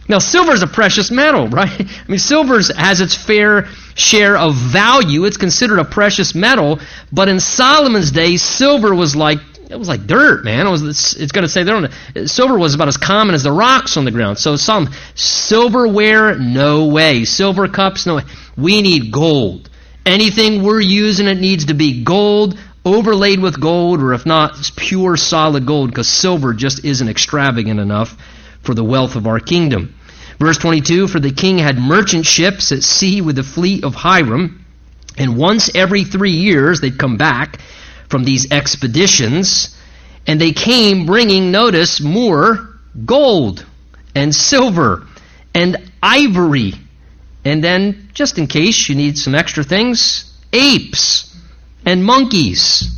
Now, 0.09 0.19
silver 0.19 0.53
is 0.53 0.63
a 0.63 0.67
precious 0.67 1.11
metal, 1.11 1.47
right? 1.49 1.69
I 1.69 2.07
mean, 2.07 2.19
silver 2.19 2.59
has 2.75 3.01
its 3.01 3.15
fair 3.15 3.65
share 3.95 4.37
of 4.37 4.55
value. 4.55 5.25
It's 5.25 5.37
considered 5.37 5.79
a 5.79 5.85
precious 5.85 6.33
metal, 6.35 6.79
but 7.11 7.27
in 7.27 7.39
Solomon's 7.39 8.11
day, 8.11 8.37
silver 8.37 8.93
was 8.95 9.15
like 9.15 9.39
it 9.69 9.77
was 9.77 9.89
like 9.89 10.07
dirt, 10.07 10.45
man. 10.45 10.65
It 10.65 10.69
was 10.69 10.83
it's, 10.83 11.13
it's 11.15 11.31
going 11.33 11.43
to 11.43 11.49
say 11.49 11.63
there 11.63 11.89
silver 12.25 12.57
was 12.57 12.73
about 12.73 12.87
as 12.87 12.95
common 12.95 13.35
as 13.35 13.43
the 13.43 13.51
rocks 13.51 13.97
on 13.97 14.05
the 14.05 14.11
ground. 14.11 14.39
So 14.39 14.55
some 14.55 14.89
silverware, 15.15 16.37
no 16.37 16.87
way. 16.87 17.25
Silver 17.25 17.67
cups, 17.67 18.05
no 18.05 18.15
way. 18.15 18.23
We 18.55 18.81
need 18.81 19.11
gold. 19.11 19.69
Anything 20.05 20.63
we're 20.63 20.79
using, 20.79 21.27
it 21.27 21.39
needs 21.39 21.65
to 21.65 21.73
be 21.73 22.05
gold, 22.05 22.57
overlaid 22.85 23.41
with 23.41 23.59
gold, 23.59 24.01
or 24.01 24.13
if 24.13 24.25
not, 24.25 24.71
pure 24.77 25.17
solid 25.17 25.65
gold, 25.65 25.89
because 25.89 26.07
silver 26.07 26.53
just 26.53 26.85
isn't 26.85 27.09
extravagant 27.09 27.81
enough 27.81 28.15
for 28.61 28.73
the 28.73 28.85
wealth 28.85 29.17
of 29.17 29.27
our 29.27 29.41
kingdom. 29.41 29.96
Verse 30.39 30.57
22 30.57 31.07
For 31.07 31.19
the 31.19 31.31
king 31.31 31.57
had 31.57 31.77
merchant 31.77 32.25
ships 32.25 32.71
at 32.71 32.83
sea 32.83 33.21
with 33.21 33.35
the 33.35 33.43
fleet 33.43 33.83
of 33.83 33.95
Hiram, 33.95 34.65
and 35.17 35.37
once 35.37 35.69
every 35.75 36.03
three 36.03 36.31
years 36.31 36.79
they'd 36.81 36.99
come 36.99 37.17
back 37.17 37.59
from 38.09 38.23
these 38.23 38.51
expeditions, 38.51 39.75
and 40.25 40.39
they 40.39 40.51
came 40.51 41.05
bringing, 41.05 41.51
notice, 41.51 41.99
more 41.99 42.79
gold 43.05 43.65
and 44.15 44.33
silver 44.33 45.05
and 45.53 45.91
ivory 46.01 46.73
and 47.47 47.63
then, 47.63 48.09
just 48.13 48.37
in 48.37 48.47
case 48.47 48.89
you 48.89 48.95
need 48.95 49.17
some 49.17 49.33
extra 49.33 49.63
things, 49.63 50.29
apes 50.51 51.33
and 51.85 52.03
monkeys. 52.03 52.91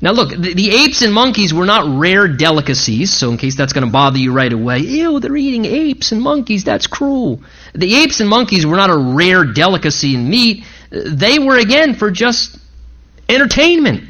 Now, 0.00 0.12
look, 0.12 0.30
the, 0.30 0.52
the, 0.52 0.70
apes 0.70 1.00
and 1.00 1.12
monkeys 1.12 1.54
were 1.54 1.64
not 1.64 1.98
rare 1.98 2.28
delicacies, 2.28 3.12
so 3.12 3.30
in 3.30 3.38
case 3.38 3.56
that's 3.56 3.72
going 3.72 3.86
to 3.86 3.90
bother 3.90 4.18
you 4.18 4.30
right 4.32 4.52
away, 4.52 4.80
ew, 4.80 5.20
they're 5.20 5.36
eating 5.36 5.64
apes 5.64 6.12
and 6.12 6.20
monkeys, 6.20 6.64
that's 6.64 6.86
cruel. 6.86 7.40
The 7.74 7.94
apes 7.96 8.20
and 8.20 8.28
monkeys 8.28 8.66
were 8.66 8.76
not 8.76 8.90
a 8.90 8.96
rare 8.96 9.44
delicacy 9.44 10.14
in 10.14 10.28
meat, 10.28 10.64
they 10.90 11.38
were, 11.38 11.56
again, 11.56 11.94
for 11.94 12.10
just 12.10 12.58
entertainment. 13.28 14.04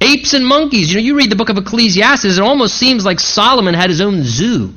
Apes 0.00 0.32
and 0.32 0.46
monkeys. 0.46 0.90
You 0.90 0.98
know, 0.98 1.04
you 1.04 1.16
read 1.16 1.30
the 1.30 1.36
book 1.36 1.50
of 1.50 1.58
Ecclesiastes, 1.58 2.24
it 2.24 2.40
almost 2.40 2.76
seems 2.76 3.04
like 3.04 3.20
Solomon 3.20 3.74
had 3.74 3.90
his 3.90 4.00
own 4.00 4.22
zoo. 4.22 4.74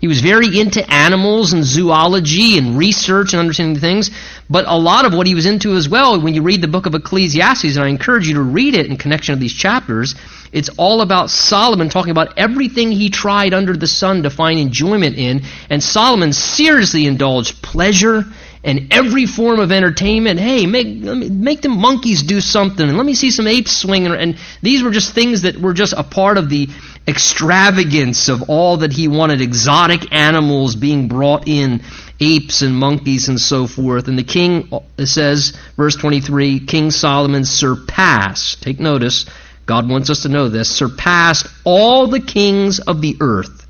He 0.00 0.08
was 0.08 0.20
very 0.20 0.58
into 0.58 0.88
animals 0.90 1.52
and 1.52 1.62
zoology 1.62 2.56
and 2.56 2.78
research 2.78 3.34
and 3.34 3.40
understanding 3.40 3.80
things. 3.80 4.10
But 4.48 4.64
a 4.66 4.78
lot 4.78 5.04
of 5.04 5.12
what 5.12 5.26
he 5.26 5.34
was 5.34 5.44
into 5.44 5.74
as 5.74 5.88
well, 5.88 6.18
when 6.20 6.34
you 6.34 6.42
read 6.42 6.62
the 6.62 6.68
book 6.68 6.86
of 6.86 6.94
Ecclesiastes, 6.94 7.76
and 7.76 7.84
I 7.84 7.88
encourage 7.88 8.26
you 8.26 8.34
to 8.34 8.42
read 8.42 8.74
it 8.74 8.86
in 8.86 8.96
connection 8.96 9.34
with 9.34 9.40
these 9.40 9.52
chapters, 9.52 10.14
it's 10.52 10.70
all 10.78 11.02
about 11.02 11.28
Solomon 11.28 11.90
talking 11.90 12.12
about 12.12 12.38
everything 12.38 12.90
he 12.90 13.10
tried 13.10 13.52
under 13.52 13.76
the 13.76 13.86
sun 13.86 14.22
to 14.22 14.30
find 14.30 14.58
enjoyment 14.58 15.16
in. 15.16 15.42
And 15.68 15.82
Solomon 15.82 16.32
seriously 16.32 17.06
indulged 17.06 17.62
pleasure 17.62 18.24
and 18.62 18.92
every 18.92 19.26
form 19.26 19.60
of 19.60 19.72
entertainment. 19.72 20.38
Hey, 20.38 20.66
make 20.66 20.86
make 20.88 21.62
the 21.62 21.68
monkeys 21.68 22.22
do 22.22 22.40
something, 22.40 22.86
and 22.86 22.96
let 22.96 23.06
me 23.06 23.14
see 23.14 23.30
some 23.30 23.46
apes 23.46 23.74
swinging. 23.76 24.12
And 24.12 24.36
these 24.62 24.82
were 24.82 24.90
just 24.90 25.14
things 25.14 25.42
that 25.42 25.56
were 25.56 25.72
just 25.72 25.94
a 25.94 26.02
part 26.02 26.36
of 26.36 26.50
the 26.50 26.68
extravagance 27.08 28.28
of 28.28 28.48
all 28.48 28.78
that 28.78 28.92
he 28.92 29.08
wanted, 29.08 29.40
exotic 29.40 30.12
animals 30.12 30.76
being 30.76 31.08
brought 31.08 31.48
in 31.48 31.82
apes 32.20 32.62
and 32.62 32.76
monkeys 32.76 33.28
and 33.28 33.40
so 33.40 33.66
forth. 33.66 34.08
And 34.08 34.18
the 34.18 34.24
king, 34.24 34.70
says, 35.04 35.56
verse 35.76 35.96
23, 35.96 36.60
King 36.60 36.90
Solomon 36.90 37.44
surpassed, 37.44 38.62
take 38.62 38.78
notice, 38.78 39.26
God 39.66 39.88
wants 39.88 40.10
us 40.10 40.22
to 40.22 40.28
know 40.28 40.48
this, 40.48 40.68
surpassed 40.68 41.46
all 41.64 42.08
the 42.08 42.20
kings 42.20 42.80
of 42.80 43.00
the 43.00 43.16
earth 43.20 43.66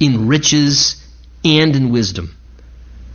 in 0.00 0.26
riches 0.28 1.04
and 1.44 1.76
in 1.76 1.90
wisdom. 1.90 2.34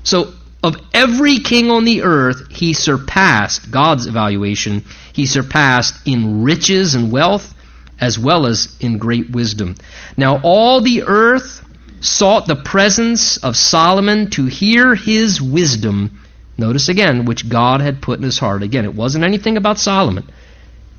So, 0.04 0.34
of 0.64 0.78
every 0.94 1.40
king 1.40 1.70
on 1.70 1.84
the 1.86 2.04
earth, 2.04 2.52
he 2.52 2.74
surpassed, 2.74 3.70
God's 3.70 4.08
evaluation, 4.08 4.84
he 5.14 5.26
surpassed 5.26 5.96
in 6.08 6.44
riches 6.44 6.96
and 6.96 7.12
wealth 7.12 7.55
as 8.00 8.20
well 8.20 8.46
as 8.46 8.76
in 8.80 8.98
great 8.98 9.30
wisdom. 9.30 9.76
Now, 10.18 10.40
all 10.44 10.82
the 10.82 11.04
earth 11.04 11.62
sought 12.02 12.48
the 12.48 12.56
presence 12.56 13.38
of 13.38 13.56
Solomon 13.56 14.30
to 14.32 14.46
hear 14.46 14.96
his 14.96 15.42
wisdom. 15.42 16.20
Notice 16.58 16.90
again, 16.90 17.26
which 17.26 17.50
God 17.50 17.82
had 17.82 18.02
put 18.02 18.20
in 18.20 18.24
his 18.24 18.40
heart. 18.40 18.64
Again, 18.64 18.86
it 18.86 18.94
wasn't 18.94 19.24
anything 19.24 19.58
about 19.58 19.80
Solomon. 19.80 20.30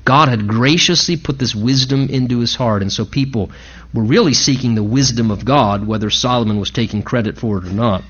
God 0.05 0.29
had 0.29 0.47
graciously 0.47 1.17
put 1.17 1.37
this 1.37 1.53
wisdom 1.53 2.07
into 2.09 2.39
his 2.39 2.55
heart, 2.55 2.81
and 2.81 2.91
so 2.91 3.05
people 3.05 3.51
were 3.93 4.03
really 4.03 4.33
seeking 4.33 4.75
the 4.75 4.83
wisdom 4.83 5.31
of 5.31 5.43
God, 5.43 5.85
whether 5.85 6.09
Solomon 6.09 6.59
was 6.59 6.71
taking 6.71 7.03
credit 7.03 7.37
for 7.37 7.57
it 7.57 7.65
or 7.65 7.73
not. 7.73 8.03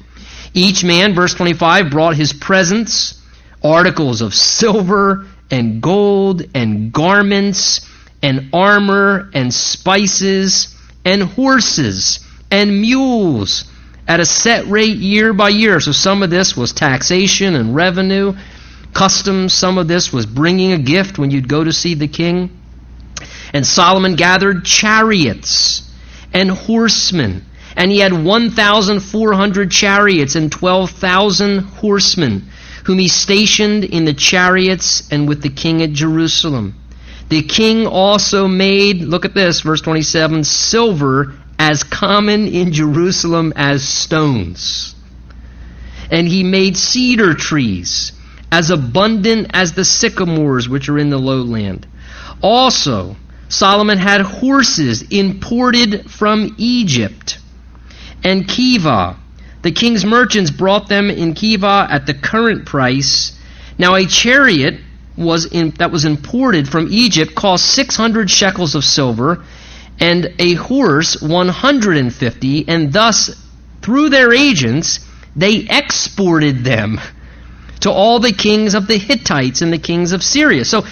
Each 0.53 0.83
man, 0.83 1.15
verse 1.15 1.33
25, 1.33 1.89
brought 1.89 2.15
his 2.15 2.33
presents, 2.33 3.19
articles 3.63 4.21
of 4.21 4.33
silver 4.33 5.25
and 5.49 5.81
gold 5.81 6.43
and 6.53 6.91
garments 6.91 7.81
and 8.21 8.49
armor 8.53 9.29
and 9.33 9.53
spices 9.53 10.75
and 11.05 11.23
horses 11.23 12.19
and 12.51 12.81
mules 12.81 13.65
at 14.07 14.19
a 14.19 14.25
set 14.25 14.65
rate 14.67 14.97
year 14.97 15.33
by 15.33 15.49
year. 15.49 15.79
So 15.79 15.91
some 15.91 16.23
of 16.23 16.29
this 16.29 16.55
was 16.55 16.71
taxation 16.71 17.55
and 17.55 17.75
revenue, 17.75 18.33
customs. 18.93 19.53
Some 19.53 19.77
of 19.77 19.87
this 19.87 20.13
was 20.13 20.25
bringing 20.25 20.71
a 20.71 20.77
gift 20.77 21.17
when 21.17 21.31
you'd 21.31 21.49
go 21.49 21.63
to 21.63 21.73
see 21.73 21.93
the 21.93 22.07
king. 22.07 22.49
And 23.53 23.65
Solomon 23.65 24.15
gathered 24.15 24.65
chariots 24.65 25.89
and 26.33 26.49
horsemen. 26.51 27.45
And 27.75 27.91
he 27.91 27.99
had 27.99 28.11
1,400 28.11 29.71
chariots 29.71 30.35
and 30.35 30.51
12,000 30.51 31.59
horsemen, 31.59 32.49
whom 32.85 32.97
he 32.97 33.07
stationed 33.07 33.83
in 33.83 34.05
the 34.05 34.13
chariots 34.13 35.07
and 35.11 35.27
with 35.27 35.43
the 35.43 35.49
king 35.49 35.83
at 35.83 35.91
Jerusalem. 35.91 36.73
The 37.29 37.41
king 37.41 37.85
also 37.85 38.47
made, 38.47 39.01
look 39.01 39.25
at 39.25 39.33
this, 39.33 39.61
verse 39.61 39.81
27, 39.81 40.43
silver 40.43 41.33
as 41.59 41.83
common 41.83 42.47
in 42.47 42.71
Jerusalem 42.71 43.51
as 43.55 43.87
stones. 43.87 44.95
And 46.09 46.27
he 46.27 46.43
made 46.43 46.77
cedar 46.77 47.33
trees 47.33 48.13
as 48.51 48.69
abundant 48.69 49.51
as 49.53 49.73
the 49.73 49.83
sycamores 49.83 50.69
which 50.69 50.87
are 50.87 50.97
in 50.97 51.09
the 51.09 51.17
lowland. 51.17 51.85
Also, 52.41 53.17
Solomon 53.49 53.97
had 53.97 54.21
horses 54.21 55.01
imported 55.03 56.09
from 56.09 56.55
Egypt 56.57 57.39
and 58.23 58.47
Keveh, 58.47 59.15
The 59.61 59.71
king's 59.71 60.05
merchants 60.05 60.51
brought 60.51 60.87
them 60.87 61.09
in 61.09 61.33
Keveh 61.33 61.89
at 61.89 62.05
the 62.05 62.13
current 62.13 62.65
price. 62.65 63.37
Now, 63.77 63.95
a 63.95 64.05
chariot 64.05 64.79
was 65.17 65.45
in, 65.45 65.71
that 65.71 65.91
was 65.91 66.05
imported 66.05 66.67
from 66.67 66.87
Egypt 66.91 67.35
cost 67.35 67.65
600 67.65 68.29
shekels 68.29 68.75
of 68.75 68.83
silver 68.83 69.43
and 69.99 70.33
a 70.39 70.53
horse 70.53 71.21
150, 71.21 72.67
and 72.67 72.93
thus, 72.93 73.31
through 73.81 74.09
their 74.09 74.31
agents, 74.31 74.99
they 75.35 75.67
exported 75.69 76.63
them 76.63 76.99
to 77.79 77.91
all 77.91 78.19
the 78.19 78.31
kings 78.31 78.75
of 78.75 78.87
the 78.87 78.97
Hittites 78.97 79.61
and 79.61 79.71
the 79.71 79.77
kings 79.77 80.11
of 80.11 80.23
Syria. 80.23 80.65
So 80.65 80.85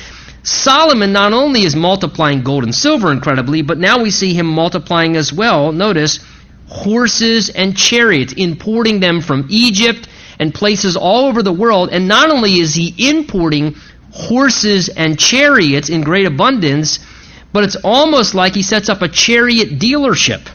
Solomon 0.43 1.11
not 1.11 1.33
only 1.33 1.63
is 1.63 1.75
multiplying 1.75 2.43
gold 2.43 2.63
and 2.63 2.73
silver 2.73 3.11
incredibly, 3.11 3.61
but 3.61 3.77
now 3.77 4.01
we 4.01 4.11
see 4.11 4.33
him 4.33 4.45
multiplying 4.45 5.15
as 5.15 5.33
well, 5.33 5.71
notice, 5.71 6.19
horses 6.67 7.49
and 7.49 7.77
chariots, 7.77 8.33
importing 8.33 8.99
them 8.99 9.21
from 9.21 9.47
Egypt 9.49 10.07
and 10.39 10.53
places 10.53 10.97
all 10.97 11.25
over 11.25 11.41
the 11.41 11.53
world. 11.53 11.89
And 11.91 12.07
not 12.07 12.29
only 12.29 12.59
is 12.59 12.75
he 12.75 13.09
importing 13.09 13.75
horses 14.15 14.89
and 14.89 15.19
chariots 15.19 15.89
in 15.89 16.01
great 16.01 16.25
abundance, 16.25 16.99
but 17.51 17.63
it's 17.63 17.75
almost 17.83 18.33
like 18.33 18.53
he 18.55 18.63
sets 18.63 18.89
up 18.89 19.01
a 19.01 19.09
chariot 19.09 19.77
dealership. 19.77 20.47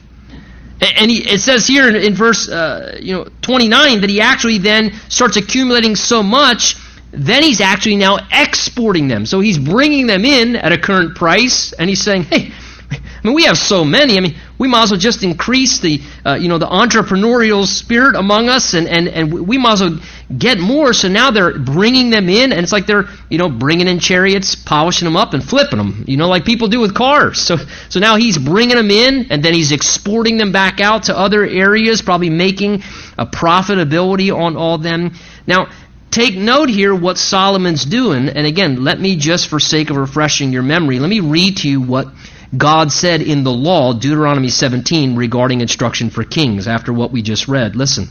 And 0.80 1.10
he, 1.10 1.18
it 1.18 1.40
says 1.40 1.66
here 1.66 1.88
in, 1.88 1.94
in 1.94 2.14
verse 2.14 2.48
uh, 2.48 2.96
you 3.00 3.14
know 3.14 3.28
29 3.42 4.00
that 4.00 4.08
he 4.08 4.22
actually 4.22 4.58
then 4.58 4.94
starts 5.10 5.36
accumulating 5.36 5.94
so 5.94 6.22
much, 6.22 6.76
then 7.12 7.42
he's 7.42 7.60
actually 7.60 7.96
now 7.96 8.18
exporting 8.32 9.08
them. 9.08 9.26
So 9.26 9.40
he's 9.40 9.58
bringing 9.58 10.06
them 10.06 10.24
in 10.24 10.56
at 10.56 10.72
a 10.72 10.78
current 10.78 11.16
price, 11.16 11.74
and 11.74 11.90
he's 11.90 12.02
saying, 12.02 12.24
hey, 12.24 12.52
I 12.90 13.26
mean, 13.26 13.34
we 13.34 13.44
have 13.44 13.56
so 13.58 13.84
many. 13.84 14.16
I 14.16 14.20
mean, 14.20 14.36
we 14.58 14.66
might 14.66 14.84
as 14.84 14.90
well 14.90 15.00
just 15.00 15.22
increase 15.22 15.80
the, 15.80 16.00
uh, 16.24 16.34
you 16.34 16.48
know, 16.48 16.58
the 16.58 16.66
entrepreneurial 16.66 17.66
spirit 17.66 18.16
among 18.16 18.48
us, 18.48 18.74
and, 18.74 18.88
and, 18.88 19.08
and 19.08 19.46
we 19.46 19.58
might 19.58 19.74
as 19.74 19.80
well 19.82 19.98
get 20.36 20.58
more. 20.58 20.92
So 20.92 21.08
now 21.08 21.30
they're 21.30 21.58
bringing 21.58 22.10
them 22.10 22.28
in, 22.28 22.52
and 22.52 22.62
it's 22.62 22.72
like 22.72 22.86
they're, 22.86 23.06
you 23.28 23.38
know, 23.38 23.48
bringing 23.48 23.88
in 23.88 24.00
chariots, 24.00 24.54
polishing 24.54 25.06
them 25.06 25.16
up, 25.16 25.34
and 25.34 25.44
flipping 25.44 25.78
them, 25.78 26.04
you 26.08 26.16
know, 26.16 26.28
like 26.28 26.44
people 26.44 26.68
do 26.68 26.80
with 26.80 26.94
cars. 26.94 27.40
So, 27.40 27.56
so 27.88 28.00
now 28.00 28.16
he's 28.16 28.38
bringing 28.38 28.76
them 28.76 28.90
in, 28.90 29.30
and 29.30 29.42
then 29.42 29.54
he's 29.54 29.72
exporting 29.72 30.36
them 30.36 30.52
back 30.52 30.80
out 30.80 31.04
to 31.04 31.16
other 31.16 31.44
areas, 31.44 32.02
probably 32.02 32.30
making 32.30 32.82
a 33.18 33.26
profitability 33.26 34.34
on 34.34 34.56
all 34.56 34.78
them. 34.78 35.12
Now, 35.46 35.70
take 36.10 36.34
note 36.34 36.68
here 36.68 36.94
what 36.94 37.18
Solomon's 37.18 37.84
doing, 37.84 38.28
and 38.28 38.46
again, 38.46 38.82
let 38.82 39.00
me 39.00 39.16
just, 39.16 39.48
for 39.48 39.60
sake 39.60 39.90
of 39.90 39.96
refreshing 39.96 40.52
your 40.52 40.62
memory, 40.62 40.98
let 40.98 41.08
me 41.08 41.20
read 41.20 41.58
to 41.58 41.68
you 41.68 41.80
what 41.80 42.08
God 42.56 42.90
said 42.90 43.22
in 43.22 43.44
the 43.44 43.52
law, 43.52 43.92
Deuteronomy 43.92 44.48
17, 44.48 45.14
regarding 45.14 45.60
instruction 45.60 46.10
for 46.10 46.24
kings, 46.24 46.66
after 46.66 46.92
what 46.92 47.12
we 47.12 47.22
just 47.22 47.46
read. 47.46 47.76
Listen. 47.76 48.08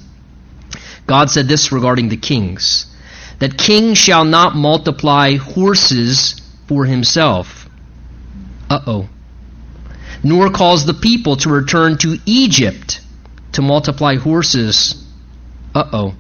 God 1.06 1.30
said 1.30 1.48
this 1.48 1.72
regarding 1.72 2.10
the 2.10 2.18
kings 2.18 2.86
that 3.40 3.58
king 3.58 3.94
shall 3.94 4.26
not 4.26 4.56
multiply 4.56 5.36
horses 5.38 6.40
for 6.68 6.86
himself. 6.86 7.68
Uh 8.70 8.82
oh. 8.86 9.10
Nor 10.24 10.52
cause 10.52 10.86
the 10.86 10.94
people 10.94 11.38
to 11.38 11.50
return 11.50 11.98
to 12.00 12.18
Egypt 12.26 13.02
to 13.54 13.62
multiply 13.62 14.16
horses. 14.16 15.04
Uh 15.74 15.90
oh. 15.92 16.16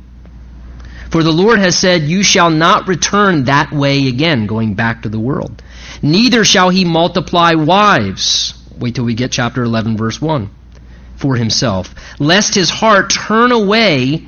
For 1.11 1.23
the 1.23 1.31
Lord 1.31 1.59
has 1.59 1.77
said, 1.77 2.03
You 2.03 2.23
shall 2.23 2.49
not 2.49 2.87
return 2.87 3.45
that 3.45 3.71
way 3.71 4.07
again, 4.07 4.47
going 4.47 4.75
back 4.75 5.03
to 5.03 5.09
the 5.09 5.19
world. 5.19 5.61
Neither 6.01 6.45
shall 6.45 6.69
he 6.69 6.85
multiply 6.85 7.53
wives. 7.53 8.53
Wait 8.77 8.95
till 8.95 9.05
we 9.05 9.13
get 9.13 9.31
chapter 9.31 9.63
11, 9.63 9.97
verse 9.97 10.21
1. 10.21 10.49
For 11.17 11.35
himself. 11.35 11.93
Lest 12.19 12.55
his 12.55 12.69
heart 12.69 13.11
turn 13.11 13.51
away, 13.51 14.23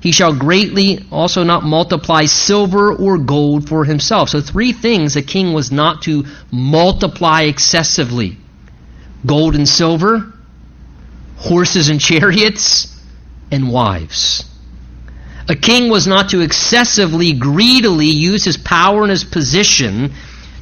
he 0.00 0.12
shall 0.12 0.34
greatly 0.34 1.04
also 1.10 1.42
not 1.42 1.64
multiply 1.64 2.26
silver 2.26 2.92
or 2.92 3.18
gold 3.18 3.68
for 3.68 3.84
himself. 3.84 4.28
So, 4.28 4.40
three 4.40 4.72
things 4.72 5.16
a 5.16 5.22
king 5.22 5.52
was 5.52 5.72
not 5.72 6.02
to 6.02 6.24
multiply 6.52 7.42
excessively 7.42 8.36
gold 9.24 9.56
and 9.56 9.68
silver, 9.68 10.32
horses 11.36 11.88
and 11.88 12.00
chariots, 12.00 12.94
and 13.50 13.70
wives. 13.70 14.44
A 15.48 15.54
king 15.54 15.88
was 15.90 16.06
not 16.06 16.30
to 16.30 16.40
excessively, 16.40 17.32
greedily 17.32 18.06
use 18.06 18.44
his 18.44 18.56
power 18.56 19.02
and 19.02 19.10
his 19.10 19.24
position 19.24 20.12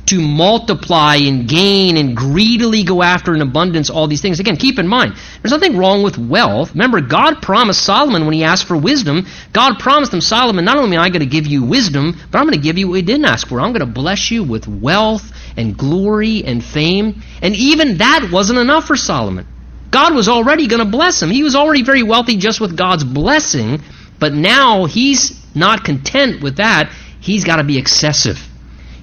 to 0.06 0.20
multiply 0.20 1.16
and 1.16 1.48
gain 1.48 1.96
and 1.96 2.16
greedily 2.16 2.84
go 2.84 3.02
after 3.02 3.34
in 3.34 3.40
abundance 3.40 3.88
all 3.88 4.06
these 4.06 4.20
things. 4.20 4.38
Again, 4.38 4.56
keep 4.56 4.78
in 4.78 4.86
mind, 4.86 5.14
there's 5.40 5.52
nothing 5.52 5.76
wrong 5.76 6.02
with 6.02 6.18
wealth. 6.18 6.72
Remember, 6.72 7.00
God 7.00 7.40
promised 7.40 7.82
Solomon 7.82 8.24
when 8.24 8.34
he 8.34 8.44
asked 8.44 8.66
for 8.66 8.76
wisdom, 8.76 9.26
God 9.52 9.78
promised 9.78 10.12
him, 10.12 10.20
Solomon, 10.20 10.64
not 10.64 10.76
only 10.76 10.96
am 10.96 11.02
I 11.02 11.08
going 11.08 11.20
to 11.20 11.26
give 11.26 11.46
you 11.46 11.64
wisdom, 11.64 12.18
but 12.30 12.38
I'm 12.38 12.44
going 12.44 12.58
to 12.58 12.62
give 12.62 12.76
you 12.76 12.88
what 12.88 12.96
he 12.96 13.02
didn't 13.02 13.24
ask 13.24 13.48
for. 13.48 13.60
I'm 13.60 13.72
going 13.72 13.80
to 13.80 13.86
bless 13.86 14.30
you 14.30 14.44
with 14.44 14.68
wealth 14.68 15.32
and 15.56 15.76
glory 15.76 16.44
and 16.44 16.62
fame. 16.62 17.22
And 17.40 17.54
even 17.54 17.98
that 17.98 18.28
wasn't 18.30 18.58
enough 18.58 18.86
for 18.86 18.96
Solomon. 18.96 19.46
God 19.90 20.14
was 20.14 20.28
already 20.28 20.66
going 20.66 20.84
to 20.84 20.90
bless 20.90 21.22
him. 21.22 21.30
He 21.30 21.44
was 21.44 21.54
already 21.54 21.82
very 21.82 22.02
wealthy 22.02 22.36
just 22.36 22.60
with 22.60 22.76
God's 22.76 23.04
blessing, 23.04 23.80
but 24.18 24.34
now 24.34 24.86
he's 24.86 25.40
not 25.54 25.84
content 25.84 26.42
with 26.42 26.56
that. 26.56 26.92
He's 27.20 27.44
got 27.44 27.56
to 27.56 27.64
be 27.64 27.78
excessive. 27.78 28.38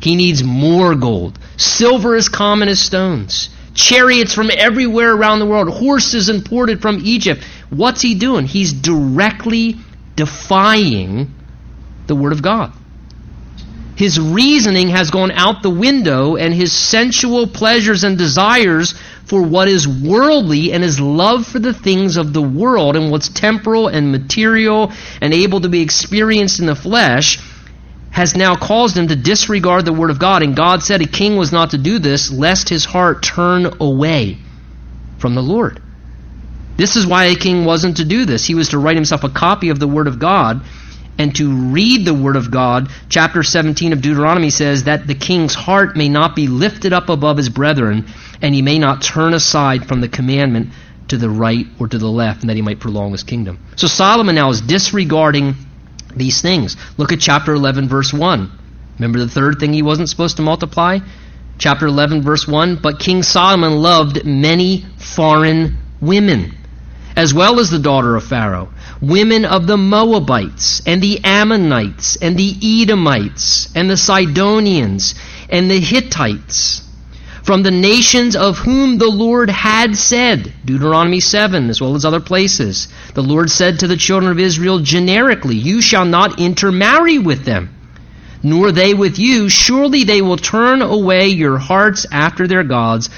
He 0.01 0.15
needs 0.15 0.43
more 0.43 0.95
gold. 0.95 1.37
Silver 1.57 2.15
is 2.15 2.27
common 2.27 2.67
as 2.67 2.79
stones. 2.79 3.49
Chariots 3.73 4.33
from 4.33 4.49
everywhere 4.51 5.13
around 5.13 5.39
the 5.39 5.45
world. 5.45 5.69
Horses 5.69 6.27
imported 6.27 6.81
from 6.81 7.01
Egypt. 7.03 7.43
What's 7.69 8.01
he 8.01 8.15
doing? 8.15 8.45
He's 8.45 8.73
directly 8.73 9.77
defying 10.15 11.33
the 12.07 12.15
Word 12.15 12.33
of 12.33 12.41
God. 12.41 12.73
His 13.95 14.19
reasoning 14.19 14.89
has 14.89 15.11
gone 15.11 15.31
out 15.31 15.61
the 15.61 15.69
window, 15.69 16.35
and 16.35 16.53
his 16.53 16.73
sensual 16.73 17.45
pleasures 17.45 18.03
and 18.03 18.17
desires 18.17 18.95
for 19.25 19.43
what 19.43 19.67
is 19.67 19.87
worldly 19.87 20.73
and 20.73 20.83
his 20.83 20.99
love 20.99 21.45
for 21.45 21.59
the 21.59 21.73
things 21.73 22.17
of 22.17 22.33
the 22.33 22.41
world 22.41 22.95
and 22.95 23.11
what's 23.11 23.29
temporal 23.29 23.87
and 23.87 24.11
material 24.11 24.91
and 25.21 25.33
able 25.33 25.61
to 25.61 25.69
be 25.69 25.81
experienced 25.81 26.59
in 26.59 26.65
the 26.65 26.75
flesh 26.75 27.37
has 28.11 28.35
now 28.35 28.55
caused 28.55 28.97
him 28.97 29.07
to 29.07 29.15
disregard 29.15 29.85
the 29.85 29.93
word 29.93 30.11
of 30.11 30.19
God. 30.19 30.43
And 30.43 30.55
God 30.55 30.83
said 30.83 31.01
a 31.01 31.07
king 31.07 31.37
was 31.37 31.51
not 31.51 31.71
to 31.71 31.77
do 31.77 31.97
this, 31.97 32.29
lest 32.31 32.69
his 32.69 32.85
heart 32.85 33.23
turn 33.23 33.65
away 33.79 34.37
from 35.17 35.33
the 35.33 35.41
Lord. 35.41 35.81
This 36.77 36.95
is 36.95 37.07
why 37.07 37.25
a 37.25 37.35
king 37.35 37.65
wasn't 37.65 37.97
to 37.97 38.05
do 38.05 38.25
this. 38.25 38.45
He 38.45 38.55
was 38.55 38.69
to 38.69 38.79
write 38.79 38.95
himself 38.95 39.23
a 39.23 39.29
copy 39.29 39.69
of 39.69 39.79
the 39.79 39.87
word 39.87 40.07
of 40.07 40.19
God 40.19 40.61
and 41.17 41.35
to 41.35 41.51
read 41.71 42.05
the 42.05 42.13
Word 42.13 42.35
of 42.35 42.49
God. 42.49 42.89
Chapter 43.09 43.43
17 43.43 43.93
of 43.93 44.01
Deuteronomy 44.01 44.49
says 44.49 44.85
that 44.85 45.05
the 45.05 45.13
king's 45.13 45.53
heart 45.53 45.95
may 45.95 46.09
not 46.09 46.35
be 46.35 46.47
lifted 46.47 46.93
up 46.93 47.09
above 47.09 47.37
his 47.37 47.49
brethren, 47.49 48.07
and 48.41 48.55
he 48.55 48.61
may 48.61 48.79
not 48.79 49.03
turn 49.03 49.33
aside 49.33 49.87
from 49.87 50.01
the 50.01 50.07
commandment 50.07 50.69
to 51.09 51.17
the 51.17 51.29
right 51.29 51.67
or 51.79 51.87
to 51.87 51.97
the 51.97 52.07
left, 52.07 52.41
and 52.41 52.49
that 52.49 52.55
he 52.55 52.63
might 52.63 52.79
prolong 52.79 53.11
his 53.11 53.23
kingdom. 53.23 53.59
So 53.75 53.85
Solomon 53.87 54.33
now 54.33 54.49
is 54.49 54.61
disregarding 54.61 55.55
these 56.15 56.41
things. 56.41 56.77
Look 56.97 57.11
at 57.11 57.19
chapter 57.19 57.53
11, 57.53 57.87
verse 57.87 58.13
1. 58.13 58.51
Remember 58.97 59.19
the 59.19 59.29
third 59.29 59.59
thing 59.59 59.73
he 59.73 59.81
wasn't 59.81 60.09
supposed 60.09 60.37
to 60.37 60.43
multiply? 60.43 60.99
Chapter 61.57 61.87
11, 61.87 62.21
verse 62.21 62.47
1. 62.47 62.77
But 62.77 62.99
King 62.99 63.23
Solomon 63.23 63.77
loved 63.77 64.25
many 64.25 64.85
foreign 64.97 65.77
women, 66.01 66.55
as 67.15 67.33
well 67.33 67.59
as 67.59 67.69
the 67.69 67.79
daughter 67.79 68.15
of 68.15 68.23
Pharaoh 68.23 68.69
women 69.01 69.45
of 69.45 69.65
the 69.65 69.77
Moabites 69.77 70.81
and 70.85 71.01
the 71.01 71.19
Ammonites 71.23 72.17
and 72.17 72.37
the 72.37 72.55
Edomites 72.61 73.75
and 73.75 73.89
the 73.89 73.97
Sidonians 73.97 75.15
and 75.49 75.69
the 75.69 75.79
Hittites 75.79 76.87
from 77.43 77.63
the 77.63 77.71
nations 77.71 78.35
of 78.35 78.57
whom 78.59 78.97
the 78.97 79.09
Lord 79.09 79.49
had 79.49 79.95
said, 79.95 80.53
Deuteronomy 80.63 81.19
7, 81.19 81.69
as 81.69 81.81
well 81.81 81.95
as 81.95 82.05
other 82.05 82.19
places. 82.19 82.87
The 83.13 83.23
Lord 83.23 83.49
said 83.49 83.79
to 83.79 83.87
the 83.87 83.97
children 83.97 84.31
of 84.31 84.39
Israel 84.39 84.79
generically, 84.79 85.55
You 85.55 85.81
shall 85.81 86.05
not 86.05 86.39
intermarry 86.39 87.17
with 87.17 87.43
them, 87.43 87.75
nor 88.43 88.71
they 88.71 88.93
with 88.93 89.17
you. 89.17 89.49
Surely 89.49 90.03
they 90.03 90.21
will 90.21 90.37
turn 90.37 90.81
away 90.81 91.29
your 91.29 91.57
hearts 91.57 92.05
after 92.11 92.47
their 92.47 92.63
gods. 92.63 93.09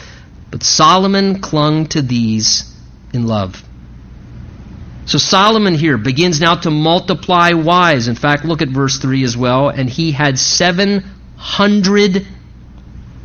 But 0.52 0.64
Solomon 0.64 1.42
clung 1.42 1.88
to 1.88 2.02
these 2.02 2.74
in 3.14 3.28
love. 3.28 3.62
So 5.06 5.18
Solomon 5.18 5.74
here 5.74 5.98
begins 5.98 6.40
now 6.40 6.56
to 6.56 6.72
multiply 6.72 7.52
wives. 7.52 8.08
In 8.08 8.16
fact, 8.16 8.46
look 8.46 8.62
at 8.62 8.70
verse 8.70 8.98
3 9.00 9.24
as 9.24 9.36
well. 9.36 9.68
And 9.68 9.90
he 9.90 10.14
had 10.14 10.40
700. 10.40 12.26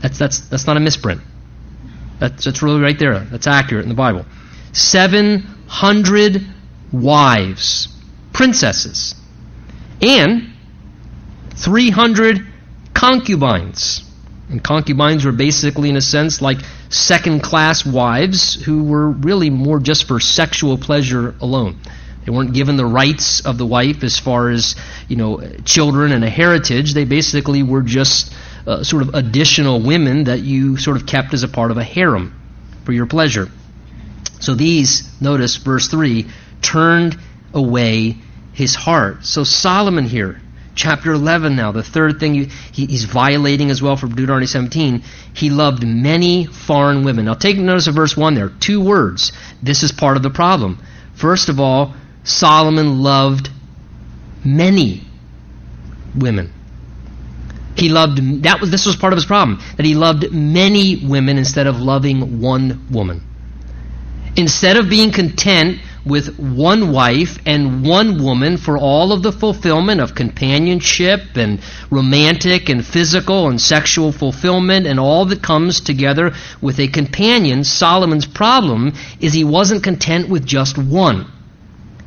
That's, 0.00 0.18
that's, 0.18 0.40
that's 0.48 0.66
not 0.66 0.76
a 0.76 0.80
misprint. 0.80 1.20
That's, 2.20 2.44
that's 2.44 2.62
really 2.62 2.80
right 2.80 2.98
there. 2.98 3.20
That's 3.20 3.46
accurate 3.46 3.84
in 3.84 3.88
the 3.88 3.94
Bible. 3.94 4.24
700 4.72 6.46
wives, 6.92 7.88
princesses, 8.32 9.14
and 10.00 10.52
300 11.56 12.46
concubines. 12.94 14.04
And 14.50 14.62
concubines 14.62 15.24
were 15.24 15.32
basically, 15.32 15.90
in 15.90 15.96
a 15.96 16.00
sense, 16.00 16.40
like 16.40 16.58
second 16.88 17.42
class 17.42 17.84
wives 17.84 18.54
who 18.64 18.84
were 18.84 19.10
really 19.10 19.50
more 19.50 19.78
just 19.78 20.08
for 20.08 20.20
sexual 20.20 20.78
pleasure 20.78 21.34
alone. 21.40 21.78
They 22.24 22.30
weren't 22.32 22.52
given 22.52 22.76
the 22.76 22.86
rights 22.86 23.44
of 23.44 23.58
the 23.58 23.66
wife 23.66 24.02
as 24.04 24.18
far 24.18 24.50
as, 24.50 24.74
you 25.08 25.16
know, 25.16 25.42
children 25.64 26.12
and 26.12 26.24
a 26.24 26.30
heritage. 26.30 26.94
They 26.94 27.04
basically 27.04 27.62
were 27.62 27.82
just 27.82 28.34
uh, 28.66 28.82
sort 28.82 29.02
of 29.02 29.14
additional 29.14 29.80
women 29.80 30.24
that 30.24 30.40
you 30.40 30.76
sort 30.76 30.96
of 30.96 31.06
kept 31.06 31.34
as 31.34 31.42
a 31.42 31.48
part 31.48 31.70
of 31.70 31.76
a 31.76 31.84
harem 31.84 32.34
for 32.84 32.92
your 32.92 33.06
pleasure. 33.06 33.48
So 34.40 34.54
these, 34.54 35.20
notice 35.20 35.56
verse 35.56 35.88
3, 35.88 36.26
turned 36.62 37.18
away 37.52 38.16
his 38.52 38.74
heart. 38.74 39.24
So 39.24 39.44
Solomon 39.44 40.04
here 40.04 40.40
chapter 40.78 41.12
11 41.12 41.56
now, 41.56 41.72
the 41.72 41.82
third 41.82 42.20
thing 42.20 42.34
he, 42.34 42.86
he's 42.86 43.04
violating 43.04 43.70
as 43.70 43.82
well 43.82 43.96
from 43.96 44.14
Deuteronomy 44.14 44.46
17. 44.46 45.02
He 45.34 45.50
loved 45.50 45.84
many 45.84 46.46
foreign 46.46 47.04
women. 47.04 47.26
Now 47.26 47.34
take 47.34 47.58
notice 47.58 47.88
of 47.88 47.94
verse 47.94 48.16
1 48.16 48.34
there. 48.34 48.48
Two 48.48 48.80
words. 48.80 49.32
This 49.62 49.82
is 49.82 49.92
part 49.92 50.16
of 50.16 50.22
the 50.22 50.30
problem. 50.30 50.78
First 51.14 51.48
of 51.48 51.60
all, 51.60 51.94
Solomon 52.24 53.02
loved 53.02 53.50
many 54.44 55.02
women. 56.14 56.54
He 57.78 57.88
loved 57.88 58.42
that 58.42 58.60
was 58.60 58.70
this 58.70 58.86
was 58.86 58.96
part 58.96 59.12
of 59.12 59.16
his 59.16 59.26
problem 59.26 59.60
that 59.76 59.86
he 59.86 59.94
loved 59.94 60.32
many 60.32 60.96
women 60.96 61.38
instead 61.38 61.66
of 61.66 61.80
loving 61.80 62.40
one 62.40 62.86
woman. 62.90 63.22
Instead 64.36 64.76
of 64.76 64.88
being 64.88 65.10
content 65.10 65.80
with 66.04 66.38
one 66.38 66.92
wife 66.92 67.38
and 67.44 67.84
one 67.84 68.22
woman 68.22 68.56
for 68.56 68.78
all 68.78 69.12
of 69.12 69.22
the 69.22 69.32
fulfillment 69.32 70.00
of 70.00 70.14
companionship 70.14 71.36
and 71.36 71.60
romantic 71.90 72.68
and 72.68 72.84
physical 72.84 73.48
and 73.48 73.60
sexual 73.60 74.10
fulfillment 74.10 74.86
and 74.86 74.98
all 74.98 75.26
that 75.26 75.42
comes 75.42 75.80
together 75.80 76.32
with 76.60 76.80
a 76.80 76.88
companion, 76.88 77.62
Solomon's 77.62 78.26
problem 78.26 78.92
is 79.20 79.32
he 79.32 79.44
wasn't 79.44 79.82
content 79.82 80.28
with 80.28 80.46
just 80.46 80.78
one. 80.78 81.30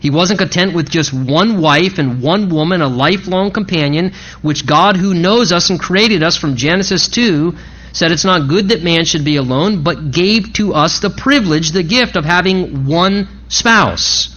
He 0.02 0.10
wasn't 0.10 0.40
content 0.40 0.74
with 0.74 0.90
just 0.90 1.14
one 1.14 1.62
wife 1.62 2.00
and 2.00 2.24
one 2.24 2.50
woman, 2.50 2.82
a 2.82 2.88
lifelong 2.88 3.52
companion, 3.52 4.14
which 4.42 4.66
God, 4.66 4.98
who 4.98 5.14
knows 5.14 5.52
us 5.52 5.70
and 5.70 5.80
created 5.80 6.24
us 6.24 6.36
from 6.36 6.56
Genesis 6.56 7.08
2, 7.08 7.56
said 7.94 8.12
it's 8.12 8.26
not 8.26 8.50
good 8.50 8.70
that 8.70 8.82
man 8.82 9.06
should 9.06 9.24
be 9.24 9.36
alone, 9.36 9.84
but 9.84 10.10
gave 10.10 10.54
to 10.54 10.74
us 10.74 11.00
the 11.00 11.12
privilege, 11.12 11.72
the 11.72 11.84
gift 11.84 12.16
of 12.16 12.26
having 12.26 12.88
one 12.88 13.28
spouse, 13.48 14.36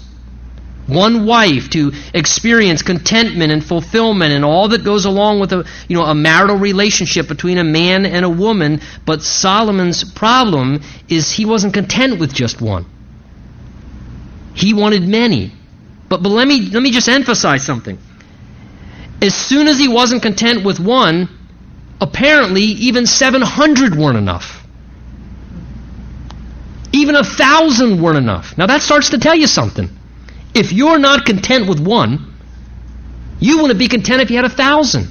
one 0.86 1.24
wife 1.24 1.70
to 1.70 1.92
experience 2.12 2.82
contentment 2.82 3.50
and 3.50 3.64
fulfillment 3.64 4.34
and 4.34 4.44
all 4.44 4.68
that 4.68 4.84
goes 4.84 5.06
along 5.06 5.40
with 5.40 5.50
a 5.54 5.66
you 5.88 5.96
know 5.96 6.04
a 6.04 6.14
marital 6.14 6.56
relationship 6.56 7.26
between 7.26 7.56
a 7.56 7.64
man 7.64 8.04
and 8.04 8.22
a 8.22 8.28
woman. 8.28 8.82
But 9.06 9.22
Solomon's 9.22 10.04
problem 10.04 10.82
is 11.08 11.32
he 11.32 11.46
wasn't 11.46 11.72
content 11.72 12.20
with 12.20 12.34
just 12.34 12.60
one. 12.60 12.84
He 14.54 14.72
wanted 14.72 15.06
many. 15.06 15.52
But 16.08 16.22
but 16.22 16.30
let 16.30 16.46
me 16.46 16.60
let 16.70 16.82
me 16.82 16.92
just 16.92 17.08
emphasize 17.08 17.64
something. 17.64 17.98
As 19.20 19.34
soon 19.34 19.68
as 19.68 19.78
he 19.78 19.88
wasn't 19.88 20.22
content 20.22 20.64
with 20.64 20.78
one, 20.78 21.28
apparently 22.00 22.62
even 22.62 23.06
700 23.06 23.96
weren't 23.96 24.16
enough. 24.16 24.64
Even 26.92 27.16
a 27.16 27.24
thousand 27.24 28.00
weren't 28.00 28.18
enough. 28.18 28.56
Now 28.56 28.66
that 28.66 28.82
starts 28.82 29.10
to 29.10 29.18
tell 29.18 29.34
you 29.34 29.48
something. 29.48 29.88
If 30.54 30.72
you're 30.72 30.98
not 30.98 31.26
content 31.26 31.68
with 31.68 31.80
one, 31.80 32.32
you 33.40 33.58
wouldn't 33.58 33.78
be 33.78 33.88
content 33.88 34.22
if 34.22 34.30
you 34.30 34.36
had 34.36 34.44
a 34.44 34.48
thousand. 34.48 35.08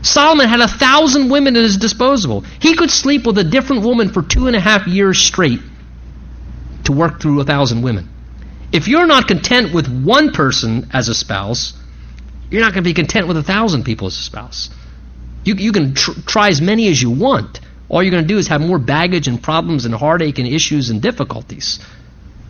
Solomon 0.00 0.48
had 0.48 0.60
a 0.60 0.68
thousand 0.68 1.30
women 1.30 1.56
at 1.56 1.62
his 1.62 1.76
disposal. 1.76 2.44
He 2.60 2.74
could 2.74 2.90
sleep 2.90 3.26
with 3.26 3.36
a 3.36 3.44
different 3.44 3.82
woman 3.82 4.10
for 4.10 4.22
two 4.22 4.46
and 4.46 4.56
a 4.56 4.60
half 4.60 4.86
years 4.86 5.18
straight 5.18 5.60
to 6.84 6.92
work 6.92 7.20
through 7.20 7.40
a 7.40 7.44
thousand 7.44 7.82
women. 7.82 8.08
If 8.72 8.88
you're 8.88 9.06
not 9.06 9.28
content 9.28 9.72
with 9.72 9.86
one 9.86 10.32
person 10.32 10.90
as 10.92 11.08
a 11.08 11.14
spouse, 11.14 11.74
you're 12.50 12.60
not 12.60 12.72
going 12.72 12.82
to 12.84 12.88
be 12.88 12.94
content 12.94 13.28
with 13.28 13.36
a 13.36 13.42
thousand 13.42 13.84
people 13.84 14.06
as 14.06 14.14
a 14.14 14.22
spouse. 14.22 14.70
You, 15.44 15.54
you 15.54 15.72
can 15.72 15.94
tr- 15.94 16.12
try 16.26 16.48
as 16.48 16.60
many 16.60 16.88
as 16.88 17.00
you 17.00 17.10
want. 17.10 17.60
All 17.88 18.02
you're 18.02 18.10
going 18.10 18.24
to 18.24 18.28
do 18.28 18.38
is 18.38 18.48
have 18.48 18.60
more 18.60 18.78
baggage 18.78 19.28
and 19.28 19.42
problems 19.42 19.84
and 19.84 19.94
heartache 19.94 20.38
and 20.38 20.48
issues 20.48 20.90
and 20.90 21.00
difficulties. 21.00 21.78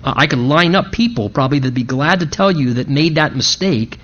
Uh, 0.02 0.14
I 0.16 0.26
can 0.26 0.48
line 0.48 0.74
up 0.74 0.92
people 0.92 1.28
probably 1.28 1.58
that'd 1.58 1.74
be 1.74 1.84
glad 1.84 2.20
to 2.20 2.26
tell 2.26 2.50
you 2.50 2.74
that 2.74 2.88
made 2.88 3.16
that 3.16 3.34
mistake 3.34 3.98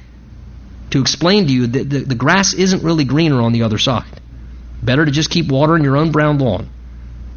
to 0.90 1.00
explain 1.00 1.46
to 1.46 1.52
you 1.52 1.66
that 1.68 1.88
the, 1.88 2.00
the 2.00 2.14
grass 2.14 2.52
isn't 2.52 2.82
really 2.82 3.04
greener 3.04 3.40
on 3.40 3.52
the 3.52 3.62
other 3.62 3.78
side. 3.78 4.20
Better 4.82 5.04
to 5.04 5.10
just 5.10 5.30
keep 5.30 5.50
watering 5.50 5.84
your 5.84 5.96
own 5.96 6.10
brown 6.10 6.38
lawn 6.38 6.68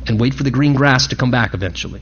and 0.07 0.19
wait 0.19 0.33
for 0.33 0.43
the 0.43 0.51
green 0.51 0.73
grass 0.73 1.07
to 1.07 1.15
come 1.15 1.31
back 1.31 1.53
eventually. 1.53 2.01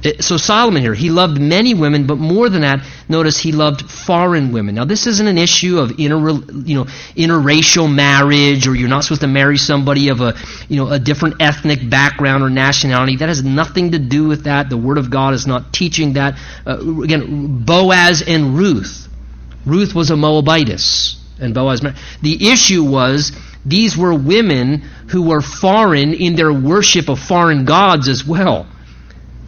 It, 0.00 0.22
so 0.22 0.36
Solomon 0.36 0.80
here, 0.80 0.94
he 0.94 1.10
loved 1.10 1.40
many 1.40 1.74
women, 1.74 2.06
but 2.06 2.18
more 2.18 2.48
than 2.48 2.60
that, 2.60 2.86
notice 3.08 3.36
he 3.36 3.50
loved 3.50 3.90
foreign 3.90 4.52
women. 4.52 4.76
Now 4.76 4.84
this 4.84 5.08
isn't 5.08 5.26
an 5.26 5.38
issue 5.38 5.80
of 5.80 5.98
inter, 5.98 6.30
you 6.64 6.76
know, 6.76 6.84
interracial 7.16 7.92
marriage, 7.92 8.68
or 8.68 8.76
you're 8.76 8.88
not 8.88 9.02
supposed 9.02 9.22
to 9.22 9.26
marry 9.26 9.58
somebody 9.58 10.08
of 10.08 10.20
a, 10.20 10.36
you 10.68 10.76
know, 10.76 10.88
a 10.88 11.00
different 11.00 11.42
ethnic 11.42 11.90
background 11.90 12.44
or 12.44 12.50
nationality. 12.50 13.16
That 13.16 13.28
has 13.28 13.42
nothing 13.42 13.90
to 13.92 13.98
do 13.98 14.28
with 14.28 14.44
that. 14.44 14.70
The 14.70 14.76
Word 14.76 14.98
of 14.98 15.10
God 15.10 15.34
is 15.34 15.48
not 15.48 15.72
teaching 15.72 16.12
that. 16.12 16.38
Uh, 16.64 17.02
again, 17.02 17.64
Boaz 17.64 18.22
and 18.22 18.56
Ruth. 18.56 19.08
Ruth 19.66 19.96
was 19.96 20.10
a 20.10 20.16
Moabitess, 20.16 21.16
and 21.40 21.52
Boaz. 21.52 21.84
The 22.22 22.48
issue 22.48 22.84
was 22.84 23.32
these 23.66 23.96
were 23.96 24.14
women 24.14 24.82
who 25.08 25.22
were 25.22 25.40
foreign 25.40 26.14
in 26.14 26.36
their 26.36 26.52
worship 26.52 27.08
of 27.08 27.18
foreign 27.18 27.64
gods 27.64 28.06
as 28.06 28.24
well. 28.24 28.66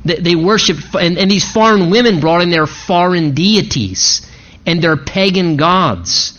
They, 0.04 0.16
they 0.16 0.34
worshiped, 0.36 0.94
and, 0.94 1.18
and 1.18 1.30
these 1.30 1.50
foreign 1.50 1.90
women 1.90 2.20
brought 2.20 2.42
in 2.42 2.50
their 2.50 2.66
foreign 2.66 3.34
deities. 3.34 4.26
and 4.66 4.82
their 4.82 4.96
pagan 4.96 5.56
gods 5.56 6.38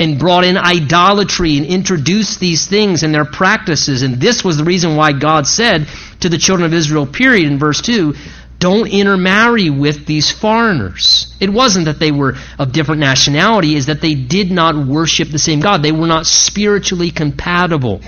and 0.00 0.18
brought 0.18 0.44
in 0.44 0.56
idolatry 0.56 1.56
and 1.58 1.66
introduced 1.66 2.38
these 2.40 2.66
things 2.66 3.02
and 3.02 3.12
their 3.12 3.24
practices. 3.24 4.02
And 4.02 4.20
this 4.20 4.44
was 4.44 4.56
the 4.56 4.64
reason 4.64 4.96
why 4.96 5.12
God 5.12 5.46
said 5.46 5.88
to 6.20 6.28
the 6.28 6.38
children 6.38 6.66
of 6.66 6.74
Israel, 6.74 7.06
period, 7.06 7.50
in 7.50 7.58
verse 7.58 7.82
2, 7.82 8.14
don't 8.58 8.88
intermarry 8.88 9.70
with 9.70 10.06
these 10.06 10.30
foreigners. 10.30 11.32
It 11.40 11.50
wasn't 11.50 11.86
that 11.86 11.98
they 11.98 12.10
were 12.10 12.36
of 12.58 12.72
different 12.72 13.00
nationality, 13.00 13.76
is 13.76 13.86
that 13.86 14.00
they 14.00 14.14
did 14.14 14.50
not 14.50 14.86
worship 14.86 15.28
the 15.28 15.38
same 15.38 15.60
God. 15.60 15.82
They 15.82 15.92
were 15.92 16.06
not 16.06 16.26
spiritually 16.26 17.10
compatible. 17.10 18.00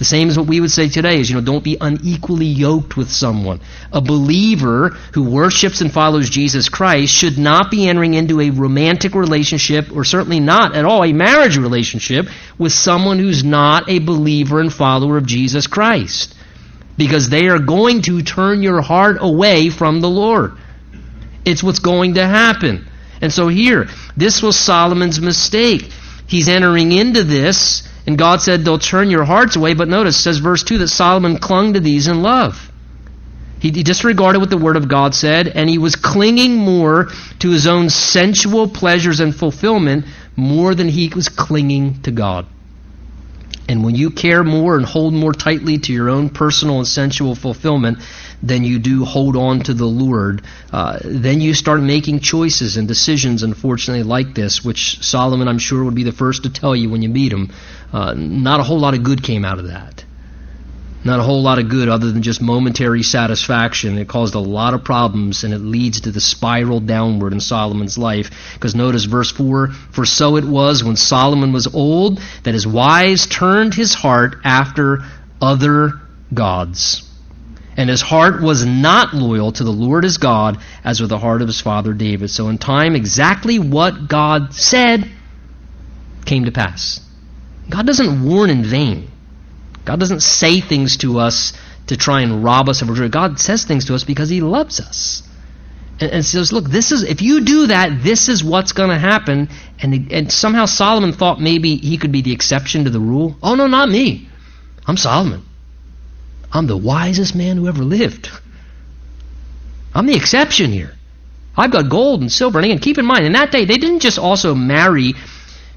The 0.00 0.06
same 0.06 0.30
as 0.30 0.38
what 0.38 0.46
we 0.46 0.62
would 0.62 0.70
say 0.70 0.88
today 0.88 1.20
is, 1.20 1.28
you 1.28 1.36
know, 1.36 1.42
don't 1.42 1.62
be 1.62 1.76
unequally 1.78 2.46
yoked 2.46 2.96
with 2.96 3.10
someone. 3.10 3.60
A 3.92 4.00
believer 4.00 4.96
who 5.12 5.24
worships 5.24 5.82
and 5.82 5.92
follows 5.92 6.30
Jesus 6.30 6.70
Christ 6.70 7.14
should 7.14 7.36
not 7.36 7.70
be 7.70 7.86
entering 7.86 8.14
into 8.14 8.40
a 8.40 8.48
romantic 8.48 9.14
relationship, 9.14 9.94
or 9.94 10.06
certainly 10.06 10.40
not 10.40 10.74
at 10.74 10.86
all 10.86 11.04
a 11.04 11.12
marriage 11.12 11.58
relationship, 11.58 12.28
with 12.56 12.72
someone 12.72 13.18
who's 13.18 13.44
not 13.44 13.90
a 13.90 13.98
believer 13.98 14.58
and 14.58 14.72
follower 14.72 15.18
of 15.18 15.26
Jesus 15.26 15.66
Christ. 15.66 16.34
Because 16.96 17.28
they 17.28 17.48
are 17.48 17.58
going 17.58 18.00
to 18.04 18.22
turn 18.22 18.62
your 18.62 18.80
heart 18.80 19.18
away 19.20 19.68
from 19.68 20.00
the 20.00 20.08
Lord. 20.08 20.56
It's 21.44 21.62
what's 21.62 21.80
going 21.80 22.14
to 22.14 22.26
happen. 22.26 22.88
And 23.20 23.30
so 23.30 23.48
here, 23.48 23.90
this 24.16 24.42
was 24.42 24.56
Solomon's 24.56 25.20
mistake. 25.20 25.92
He's 26.26 26.48
entering 26.48 26.90
into 26.90 27.22
this 27.22 27.86
and 28.10 28.18
God 28.18 28.42
said, 28.42 28.64
They'll 28.64 28.80
turn 28.80 29.08
your 29.08 29.22
hearts 29.22 29.54
away. 29.54 29.74
But 29.74 29.86
notice, 29.86 30.20
says 30.20 30.38
verse 30.38 30.64
2 30.64 30.78
that 30.78 30.88
Solomon 30.88 31.38
clung 31.38 31.74
to 31.74 31.80
these 31.80 32.08
in 32.08 32.22
love. 32.22 32.72
He, 33.60 33.70
disregarded 33.70 34.40
what 34.40 34.50
the 34.50 34.58
Word 34.58 34.76
of 34.76 34.88
God 34.88 35.14
said, 35.14 35.46
and 35.46 35.70
he 35.70 35.78
was 35.78 35.94
clinging 35.94 36.56
more 36.56 37.10
to 37.38 37.50
his 37.50 37.68
own 37.68 37.88
sensual 37.88 38.66
pleasures 38.66 39.20
and 39.20 39.32
fulfillment 39.32 40.06
more 40.34 40.74
than 40.74 40.88
he 40.88 41.08
was 41.14 41.28
clinging 41.28 42.02
to 42.02 42.10
God. 42.10 42.46
And 43.68 43.84
when 43.84 43.94
you 43.94 44.10
care 44.10 44.42
more 44.42 44.76
and 44.76 44.84
hold 44.84 45.14
more 45.14 45.32
tightly 45.32 45.78
to 45.78 45.92
your 45.92 46.10
own 46.10 46.30
personal 46.30 46.78
and 46.78 46.88
sensual 46.88 47.36
fulfillment 47.36 47.98
than 48.42 48.64
you 48.64 48.80
do 48.80 49.04
hold 49.04 49.36
on 49.36 49.60
to 49.60 49.74
the 49.74 49.86
Lord, 49.86 50.42
uh, 50.72 50.98
then 51.04 51.40
you 51.40 51.54
start 51.54 51.80
making 51.80 52.18
choices 52.18 52.76
and 52.76 52.88
decisions, 52.88 53.44
unfortunately, 53.44 54.02
like 54.02 54.34
this, 54.34 54.64
which 54.64 55.00
Solomon, 55.02 55.46
I'm 55.46 55.58
sure, 55.58 55.84
would 55.84 55.94
be 55.94 56.02
the 56.02 56.10
first 56.10 56.42
to 56.42 56.50
tell 56.50 56.74
you 56.74 56.90
when 56.90 57.02
you 57.02 57.08
meet 57.08 57.32
him. 57.32 57.52
Uh, 57.92 58.14
not 58.14 58.60
a 58.60 58.62
whole 58.62 58.78
lot 58.78 58.94
of 58.94 59.02
good 59.02 59.22
came 59.22 59.44
out 59.44 59.58
of 59.58 59.68
that. 59.68 60.04
Not 61.02 61.18
a 61.18 61.22
whole 61.22 61.42
lot 61.42 61.58
of 61.58 61.70
good 61.70 61.88
other 61.88 62.12
than 62.12 62.22
just 62.22 62.42
momentary 62.42 63.02
satisfaction. 63.02 63.96
It 63.96 64.06
caused 64.06 64.34
a 64.34 64.40
lot 64.40 64.74
of 64.74 64.84
problems 64.84 65.44
and 65.44 65.54
it 65.54 65.58
leads 65.58 66.02
to 66.02 66.10
the 66.10 66.20
spiral 66.20 66.78
downward 66.78 67.32
in 67.32 67.40
Solomon's 67.40 67.96
life. 67.96 68.30
Because 68.54 68.74
notice 68.74 69.04
verse 69.04 69.30
4 69.30 69.68
For 69.68 70.04
so 70.04 70.36
it 70.36 70.44
was 70.44 70.84
when 70.84 70.96
Solomon 70.96 71.52
was 71.52 71.66
old 71.66 72.20
that 72.42 72.52
his 72.52 72.66
wives 72.66 73.26
turned 73.26 73.72
his 73.72 73.94
heart 73.94 74.36
after 74.44 75.02
other 75.40 76.00
gods. 76.34 77.02
And 77.78 77.88
his 77.88 78.02
heart 78.02 78.42
was 78.42 78.66
not 78.66 79.14
loyal 79.14 79.52
to 79.52 79.64
the 79.64 79.72
Lord 79.72 80.04
his 80.04 80.18
God 80.18 80.58
as 80.84 81.00
with 81.00 81.08
the 81.08 81.18
heart 81.18 81.40
of 81.40 81.48
his 81.48 81.62
father 81.62 81.94
David. 81.94 82.28
So 82.28 82.48
in 82.48 82.58
time, 82.58 82.94
exactly 82.94 83.58
what 83.58 84.06
God 84.06 84.52
said 84.52 85.08
came 86.26 86.44
to 86.44 86.52
pass. 86.52 87.00
God 87.70 87.86
doesn't 87.86 88.24
warn 88.28 88.50
in 88.50 88.64
vain. 88.64 89.10
God 89.84 90.00
doesn't 90.00 90.20
say 90.20 90.60
things 90.60 90.98
to 90.98 91.18
us 91.18 91.52
to 91.86 91.96
try 91.96 92.20
and 92.20 92.44
rob 92.44 92.68
us 92.68 92.82
of 92.82 92.88
our 92.88 92.94
joy. 92.94 93.08
God 93.08 93.38
says 93.40 93.64
things 93.64 93.86
to 93.86 93.94
us 93.94 94.04
because 94.04 94.28
He 94.28 94.40
loves 94.40 94.80
us. 94.80 95.22
And, 96.00 96.10
and 96.12 96.24
says, 96.24 96.52
look, 96.52 96.64
this 96.64 96.92
is 96.92 97.02
if 97.02 97.20
you 97.22 97.42
do 97.42 97.66
that, 97.68 98.02
this 98.02 98.28
is 98.28 98.42
what's 98.42 98.72
going 98.72 98.90
to 98.90 98.98
happen. 98.98 99.48
And, 99.80 100.12
and 100.12 100.32
somehow 100.32 100.66
Solomon 100.66 101.12
thought 101.12 101.40
maybe 101.40 101.76
he 101.76 101.98
could 101.98 102.12
be 102.12 102.22
the 102.22 102.32
exception 102.32 102.84
to 102.84 102.90
the 102.90 103.00
rule. 103.00 103.36
Oh, 103.42 103.54
no, 103.54 103.66
not 103.66 103.88
me. 103.88 104.28
I'm 104.86 104.96
Solomon. 104.96 105.44
I'm 106.52 106.66
the 106.66 106.76
wisest 106.76 107.34
man 107.34 107.56
who 107.56 107.68
ever 107.68 107.82
lived. 107.82 108.30
I'm 109.94 110.06
the 110.06 110.16
exception 110.16 110.70
here. 110.70 110.94
I've 111.56 111.72
got 111.72 111.90
gold 111.90 112.20
and 112.20 112.32
silver. 112.32 112.58
And 112.58 112.66
again, 112.66 112.78
keep 112.78 112.98
in 112.98 113.04
mind, 113.04 113.26
in 113.26 113.32
that 113.32 113.50
day, 113.50 113.64
they 113.64 113.76
didn't 113.76 114.00
just 114.00 114.18
also 114.18 114.54
marry 114.54 115.14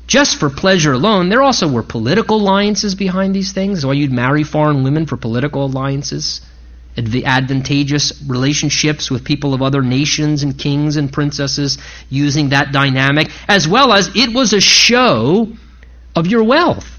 just 0.08 0.40
for 0.40 0.50
pleasure 0.50 0.94
alone. 0.94 1.30
There 1.30 1.42
also 1.42 1.68
were 1.68 1.84
political 1.84 2.38
alliances 2.38 2.96
behind 2.96 3.36
these 3.36 3.54
things. 3.54 3.86
Why 3.86 3.94
you'd 3.94 4.12
marry 4.12 4.44
foreign 4.44 4.84
women 4.84 5.06
for 5.06 5.18
political 5.18 5.66
alliances, 5.66 6.42
the 6.96 7.26
advantageous 7.26 8.22
relationships 8.28 9.10
with 9.10 9.24
people 9.24 9.54
of 9.54 9.62
other 9.62 9.82
nations 9.82 10.44
and 10.44 10.58
kings 10.58 10.98
and 10.98 11.12
princesses 11.12 11.78
using 12.10 12.50
that 12.50 12.72
dynamic, 12.72 13.30
as 13.48 13.68
well 13.68 13.94
as 13.94 14.12
it 14.16 14.34
was 14.34 14.54
a 14.54 14.62
show 14.62 15.52
of 16.16 16.28
your 16.28 16.44
wealth. 16.44 16.90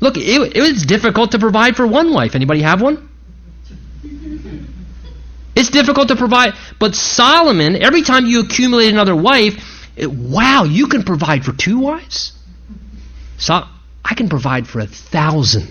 Look, 0.00 0.16
it, 0.16 0.56
it 0.56 0.60
was 0.60 0.86
difficult 0.86 1.32
to 1.32 1.38
provide 1.38 1.76
for 1.76 1.86
one 1.86 2.14
wife. 2.14 2.34
Anybody 2.34 2.62
have 2.62 2.80
one? 2.80 3.08
It's 5.56 5.70
difficult 5.70 6.08
to 6.08 6.16
provide. 6.16 6.54
But 6.78 6.94
Solomon, 6.94 7.82
every 7.82 8.02
time 8.02 8.26
you 8.26 8.40
accumulate 8.40 8.92
another 8.92 9.16
wife, 9.16 9.54
it, 9.98 10.10
wow, 10.10 10.64
you 10.64 10.86
can 10.86 11.02
provide 11.02 11.44
for 11.44 11.52
two 11.52 11.78
wives? 11.80 12.32
So 13.36 13.64
I 14.04 14.14
can 14.14 14.28
provide 14.28 14.66
for 14.66 14.80
a 14.80 14.86
thousand 14.86 15.68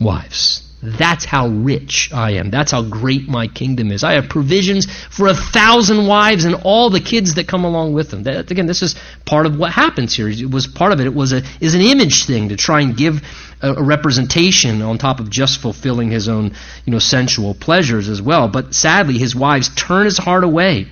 wives. 0.00 0.64
That's 0.80 1.24
how 1.24 1.48
rich 1.48 2.10
I 2.12 2.32
am. 2.32 2.50
That's 2.50 2.70
how 2.70 2.82
great 2.82 3.28
my 3.28 3.48
kingdom 3.48 3.90
is. 3.90 4.04
I 4.04 4.12
have 4.12 4.28
provisions 4.28 4.86
for 5.10 5.26
a 5.26 5.34
thousand 5.34 6.06
wives 6.06 6.44
and 6.44 6.54
all 6.62 6.90
the 6.90 7.00
kids 7.00 7.34
that 7.34 7.48
come 7.48 7.64
along 7.64 7.94
with 7.94 8.10
them. 8.10 8.22
That, 8.22 8.48
again, 8.50 8.66
this 8.66 8.82
is 8.82 8.94
part 9.24 9.46
of 9.46 9.58
what 9.58 9.72
happens 9.72 10.14
here. 10.14 10.28
It 10.28 10.48
was 10.48 10.68
part 10.68 10.92
of 10.92 11.00
it. 11.00 11.06
It 11.06 11.14
was 11.14 11.32
a 11.32 11.42
is 11.60 11.74
an 11.74 11.80
image 11.80 12.26
thing 12.26 12.50
to 12.50 12.56
try 12.56 12.82
and 12.82 12.96
give 12.96 13.22
a, 13.60 13.72
a 13.72 13.82
representation 13.82 14.82
on 14.82 14.98
top 14.98 15.18
of 15.18 15.30
just 15.30 15.60
fulfilling 15.60 16.12
his 16.12 16.28
own 16.28 16.52
you 16.84 16.92
know 16.92 17.00
sensual 17.00 17.54
pleasures 17.54 18.08
as 18.08 18.22
well. 18.22 18.46
But 18.46 18.72
sadly, 18.72 19.18
his 19.18 19.34
wives 19.34 19.70
turn 19.74 20.04
his 20.04 20.18
heart 20.18 20.44
away. 20.44 20.86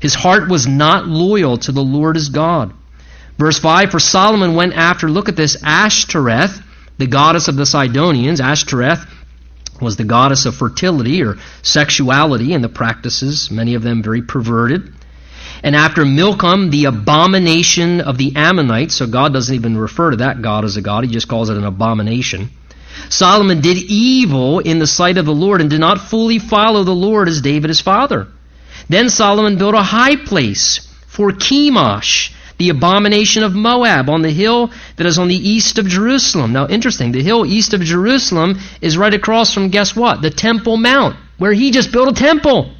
His 0.00 0.14
heart 0.14 0.48
was 0.48 0.66
not 0.66 1.06
loyal 1.06 1.56
to 1.58 1.72
the 1.72 1.82
Lord 1.82 2.16
his 2.16 2.28
God. 2.28 2.72
Verse 3.38 3.58
5 3.58 3.90
For 3.90 4.00
Solomon 4.00 4.54
went 4.54 4.74
after, 4.74 5.08
look 5.08 5.28
at 5.28 5.36
this, 5.36 5.56
Ashtoreth, 5.62 6.62
the 6.98 7.06
goddess 7.06 7.48
of 7.48 7.56
the 7.56 7.66
Sidonians. 7.66 8.40
Ashtoreth 8.40 9.06
was 9.80 9.96
the 9.96 10.04
goddess 10.04 10.46
of 10.46 10.54
fertility 10.54 11.22
or 11.22 11.36
sexuality 11.62 12.54
and 12.54 12.64
the 12.64 12.68
practices, 12.68 13.50
many 13.50 13.74
of 13.74 13.82
them 13.82 14.02
very 14.02 14.22
perverted. 14.22 14.92
And 15.62 15.74
after 15.74 16.04
Milcom, 16.04 16.70
the 16.70 16.84
abomination 16.84 18.00
of 18.00 18.18
the 18.18 18.36
Ammonites, 18.36 18.94
so 18.94 19.06
God 19.06 19.32
doesn't 19.32 19.54
even 19.54 19.76
refer 19.76 20.10
to 20.10 20.18
that 20.18 20.42
God 20.42 20.64
as 20.64 20.76
a 20.76 20.82
God, 20.82 21.04
he 21.04 21.10
just 21.10 21.28
calls 21.28 21.50
it 21.50 21.56
an 21.56 21.64
abomination. 21.64 22.50
Solomon 23.08 23.60
did 23.60 23.76
evil 23.76 24.60
in 24.60 24.78
the 24.78 24.86
sight 24.86 25.18
of 25.18 25.26
the 25.26 25.34
Lord 25.34 25.60
and 25.60 25.70
did 25.70 25.80
not 25.80 26.00
fully 26.00 26.38
follow 26.38 26.84
the 26.84 26.94
Lord 26.94 27.28
as 27.28 27.40
David 27.40 27.68
his 27.68 27.80
father. 27.80 28.28
Then 28.88 29.10
Solomon 29.10 29.58
built 29.58 29.74
a 29.74 29.82
high 29.82 30.16
place 30.16 30.86
for 31.06 31.30
Chemosh, 31.30 32.32
the 32.58 32.68
abomination 32.70 33.42
of 33.42 33.54
Moab, 33.54 34.08
on 34.08 34.22
the 34.22 34.30
hill 34.30 34.70
that 34.96 35.06
is 35.06 35.18
on 35.18 35.28
the 35.28 35.34
east 35.34 35.78
of 35.78 35.86
Jerusalem. 35.86 36.52
Now, 36.52 36.68
interesting, 36.68 37.12
the 37.12 37.22
hill 37.22 37.44
east 37.44 37.74
of 37.74 37.80
Jerusalem 37.80 38.58
is 38.80 38.96
right 38.96 39.12
across 39.12 39.52
from, 39.52 39.70
guess 39.70 39.94
what? 39.94 40.22
The 40.22 40.30
Temple 40.30 40.76
Mount, 40.76 41.16
where 41.38 41.52
he 41.52 41.70
just 41.70 41.92
built 41.92 42.08
a 42.08 42.14
temple. 42.14 42.72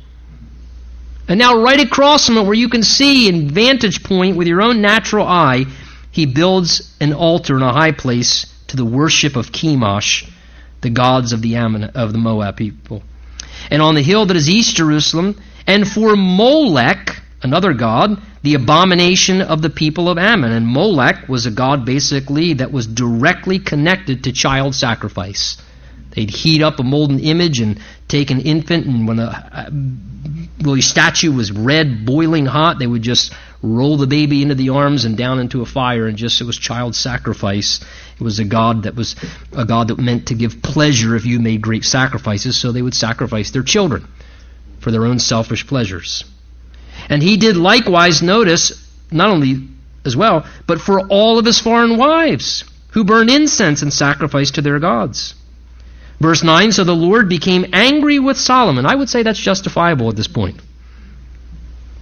And 1.28 1.38
now, 1.38 1.60
right 1.60 1.80
across 1.80 2.26
from 2.26 2.38
it, 2.38 2.44
where 2.44 2.54
you 2.54 2.68
can 2.68 2.84
see 2.84 3.28
in 3.28 3.50
vantage 3.50 4.04
point 4.04 4.36
with 4.36 4.46
your 4.46 4.62
own 4.62 4.80
natural 4.80 5.26
eye, 5.26 5.64
he 6.12 6.24
builds 6.24 6.94
an 7.00 7.12
altar 7.12 7.56
in 7.56 7.62
a 7.62 7.72
high 7.72 7.92
place 7.92 8.46
to 8.68 8.76
the 8.76 8.84
worship 8.84 9.36
of 9.36 9.50
Chemosh, 9.50 10.30
the 10.80 10.90
gods 10.90 11.32
of 11.32 11.42
the 11.42 11.56
Ammon, 11.56 11.84
of 11.84 12.12
the 12.12 12.18
Moab 12.18 12.56
people. 12.56 13.02
And 13.70 13.82
on 13.82 13.94
the 13.94 14.02
hill 14.02 14.26
that 14.26 14.36
is 14.36 14.48
east 14.48 14.76
Jerusalem, 14.76 15.40
and 15.66 15.86
for 15.86 16.16
Molech, 16.16 17.20
another 17.42 17.74
god, 17.74 18.20
the 18.42 18.54
abomination 18.54 19.42
of 19.42 19.62
the 19.62 19.70
people 19.70 20.08
of 20.08 20.18
Ammon. 20.18 20.52
And 20.52 20.66
Molech 20.66 21.28
was 21.28 21.46
a 21.46 21.50
god 21.50 21.84
basically 21.84 22.54
that 22.54 22.72
was 22.72 22.86
directly 22.86 23.58
connected 23.58 24.24
to 24.24 24.32
child 24.32 24.74
sacrifice. 24.74 25.56
They'd 26.10 26.30
heat 26.30 26.62
up 26.62 26.78
a 26.78 26.82
molten 26.82 27.18
image 27.18 27.60
and 27.60 27.78
take 28.08 28.30
an 28.30 28.40
infant, 28.40 28.86
and 28.86 29.06
when 29.06 29.18
a 29.18 29.68
really 30.62 30.80
statue 30.80 31.30
was 31.32 31.52
red, 31.52 32.06
boiling 32.06 32.46
hot, 32.46 32.78
they 32.78 32.86
would 32.86 33.02
just 33.02 33.34
roll 33.60 33.96
the 33.96 34.06
baby 34.06 34.42
into 34.42 34.54
the 34.54 34.70
arms 34.70 35.04
and 35.04 35.16
down 35.16 35.40
into 35.40 35.60
a 35.60 35.66
fire, 35.66 36.06
and 36.06 36.16
just 36.16 36.40
it 36.40 36.44
was 36.44 36.56
child 36.56 36.94
sacrifice. 36.94 37.84
It 38.18 38.22
was 38.22 38.38
a 38.38 38.44
god 38.44 38.84
that 38.84 38.94
was 38.94 39.14
a 39.52 39.66
god 39.66 39.88
that 39.88 39.98
meant 39.98 40.28
to 40.28 40.34
give 40.34 40.62
pleasure 40.62 41.16
if 41.16 41.26
you 41.26 41.38
made 41.38 41.60
great 41.60 41.84
sacrifices, 41.84 42.58
so 42.58 42.72
they 42.72 42.82
would 42.82 42.94
sacrifice 42.94 43.50
their 43.50 43.64
children 43.64 44.08
for 44.86 44.92
their 44.92 45.04
own 45.04 45.18
selfish 45.18 45.66
pleasures. 45.66 46.24
And 47.08 47.20
he 47.20 47.38
did 47.38 47.56
likewise, 47.56 48.22
notice, 48.22 48.88
not 49.10 49.30
only 49.30 49.66
as 50.04 50.16
well, 50.16 50.46
but 50.68 50.80
for 50.80 51.00
all 51.08 51.40
of 51.40 51.44
his 51.44 51.58
foreign 51.58 51.96
wives 51.96 52.62
who 52.92 53.02
burned 53.02 53.28
incense 53.28 53.82
and 53.82 53.92
sacrificed 53.92 54.54
to 54.54 54.62
their 54.62 54.78
gods. 54.78 55.34
Verse 56.20 56.44
9 56.44 56.70
So 56.70 56.84
the 56.84 56.94
Lord 56.94 57.28
became 57.28 57.66
angry 57.72 58.20
with 58.20 58.36
Solomon. 58.36 58.86
I 58.86 58.94
would 58.94 59.08
say 59.08 59.24
that's 59.24 59.40
justifiable 59.40 60.08
at 60.08 60.14
this 60.14 60.28
point. 60.28 60.60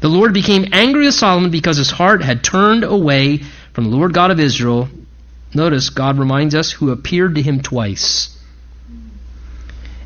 The 0.02 0.08
Lord 0.08 0.34
became 0.34 0.68
angry 0.70 1.06
with 1.06 1.14
Solomon 1.14 1.50
because 1.50 1.78
his 1.78 1.90
heart 1.90 2.22
had 2.22 2.44
turned 2.44 2.84
away 2.84 3.38
from 3.72 3.84
the 3.84 3.96
Lord 3.96 4.12
God 4.12 4.30
of 4.30 4.38
Israel. 4.38 4.90
Notice, 5.54 5.88
God 5.88 6.18
reminds 6.18 6.54
us, 6.54 6.70
who 6.70 6.90
appeared 6.90 7.36
to 7.36 7.40
him 7.40 7.62
twice 7.62 8.33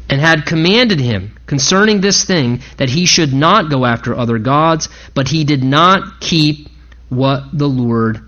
and 0.08 0.20
had 0.20 0.46
commanded 0.46 1.00
him 1.00 1.36
concerning 1.46 2.00
this 2.00 2.24
thing 2.24 2.60
that 2.76 2.88
he 2.88 3.06
should 3.06 3.32
not 3.32 3.70
go 3.70 3.84
after 3.84 4.16
other 4.16 4.38
gods, 4.38 4.88
but 5.14 5.28
he 5.28 5.44
did 5.44 5.62
not 5.62 6.20
keep 6.20 6.68
what 7.08 7.44
the 7.52 7.68
Lord 7.68 8.20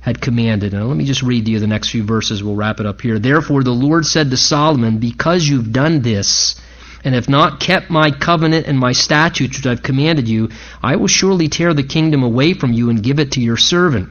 had 0.00 0.20
commanded. 0.20 0.72
Now, 0.72 0.84
let 0.84 0.96
me 0.96 1.04
just 1.04 1.22
read 1.22 1.44
to 1.44 1.50
you 1.50 1.60
the 1.60 1.66
next 1.66 1.90
few 1.90 2.02
verses. 2.02 2.42
We'll 2.42 2.56
wrap 2.56 2.80
it 2.80 2.86
up 2.86 3.00
here. 3.00 3.18
Therefore, 3.18 3.62
the 3.62 3.70
Lord 3.70 4.06
said 4.06 4.30
to 4.30 4.36
Solomon, 4.36 4.98
Because 4.98 5.46
you've 5.46 5.72
done 5.72 6.02
this, 6.02 6.56
and 7.04 7.14
have 7.14 7.28
not 7.28 7.60
kept 7.60 7.90
my 7.90 8.10
covenant 8.10 8.66
and 8.66 8.78
my 8.78 8.92
statutes 8.92 9.56
which 9.56 9.66
I've 9.66 9.82
commanded 9.82 10.28
you, 10.28 10.50
I 10.82 10.96
will 10.96 11.06
surely 11.06 11.48
tear 11.48 11.74
the 11.74 11.82
kingdom 11.82 12.22
away 12.22 12.54
from 12.54 12.72
you 12.72 12.90
and 12.90 13.02
give 13.02 13.18
it 13.18 13.32
to 13.32 13.40
your 13.40 13.56
servant. 13.56 14.08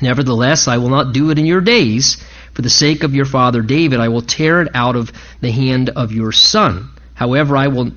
Nevertheless, 0.00 0.66
I 0.66 0.78
will 0.78 0.88
not 0.88 1.12
do 1.12 1.30
it 1.30 1.38
in 1.38 1.46
your 1.46 1.60
days. 1.60 2.22
For 2.54 2.62
the 2.62 2.70
sake 2.70 3.02
of 3.02 3.14
your 3.14 3.24
father 3.24 3.62
David, 3.62 4.00
I 4.00 4.08
will 4.08 4.22
tear 4.22 4.62
it 4.62 4.68
out 4.74 4.96
of 4.96 5.12
the 5.40 5.50
hand 5.50 5.90
of 5.90 6.12
your 6.12 6.32
son. 6.32 6.90
However, 7.14 7.56
I 7.56 7.68
will 7.68 7.92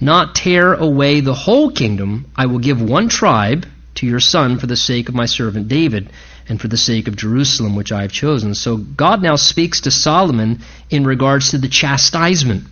not 0.00 0.34
tear 0.34 0.74
away 0.74 1.20
the 1.20 1.34
whole 1.34 1.70
kingdom. 1.70 2.26
I 2.34 2.46
will 2.46 2.58
give 2.58 2.82
one 2.82 3.08
tribe 3.08 3.66
to 3.96 4.06
your 4.06 4.20
son 4.20 4.58
for 4.58 4.66
the 4.66 4.76
sake 4.76 5.08
of 5.08 5.14
my 5.14 5.26
servant 5.26 5.68
David 5.68 6.10
and 6.48 6.60
for 6.60 6.68
the 6.68 6.76
sake 6.76 7.06
of 7.06 7.16
Jerusalem, 7.16 7.76
which 7.76 7.92
I 7.92 8.02
have 8.02 8.12
chosen. 8.12 8.54
So 8.54 8.76
God 8.76 9.22
now 9.22 9.36
speaks 9.36 9.82
to 9.82 9.90
Solomon 9.90 10.60
in 10.90 11.04
regards 11.04 11.50
to 11.50 11.58
the 11.58 11.68
chastisement 11.68 12.64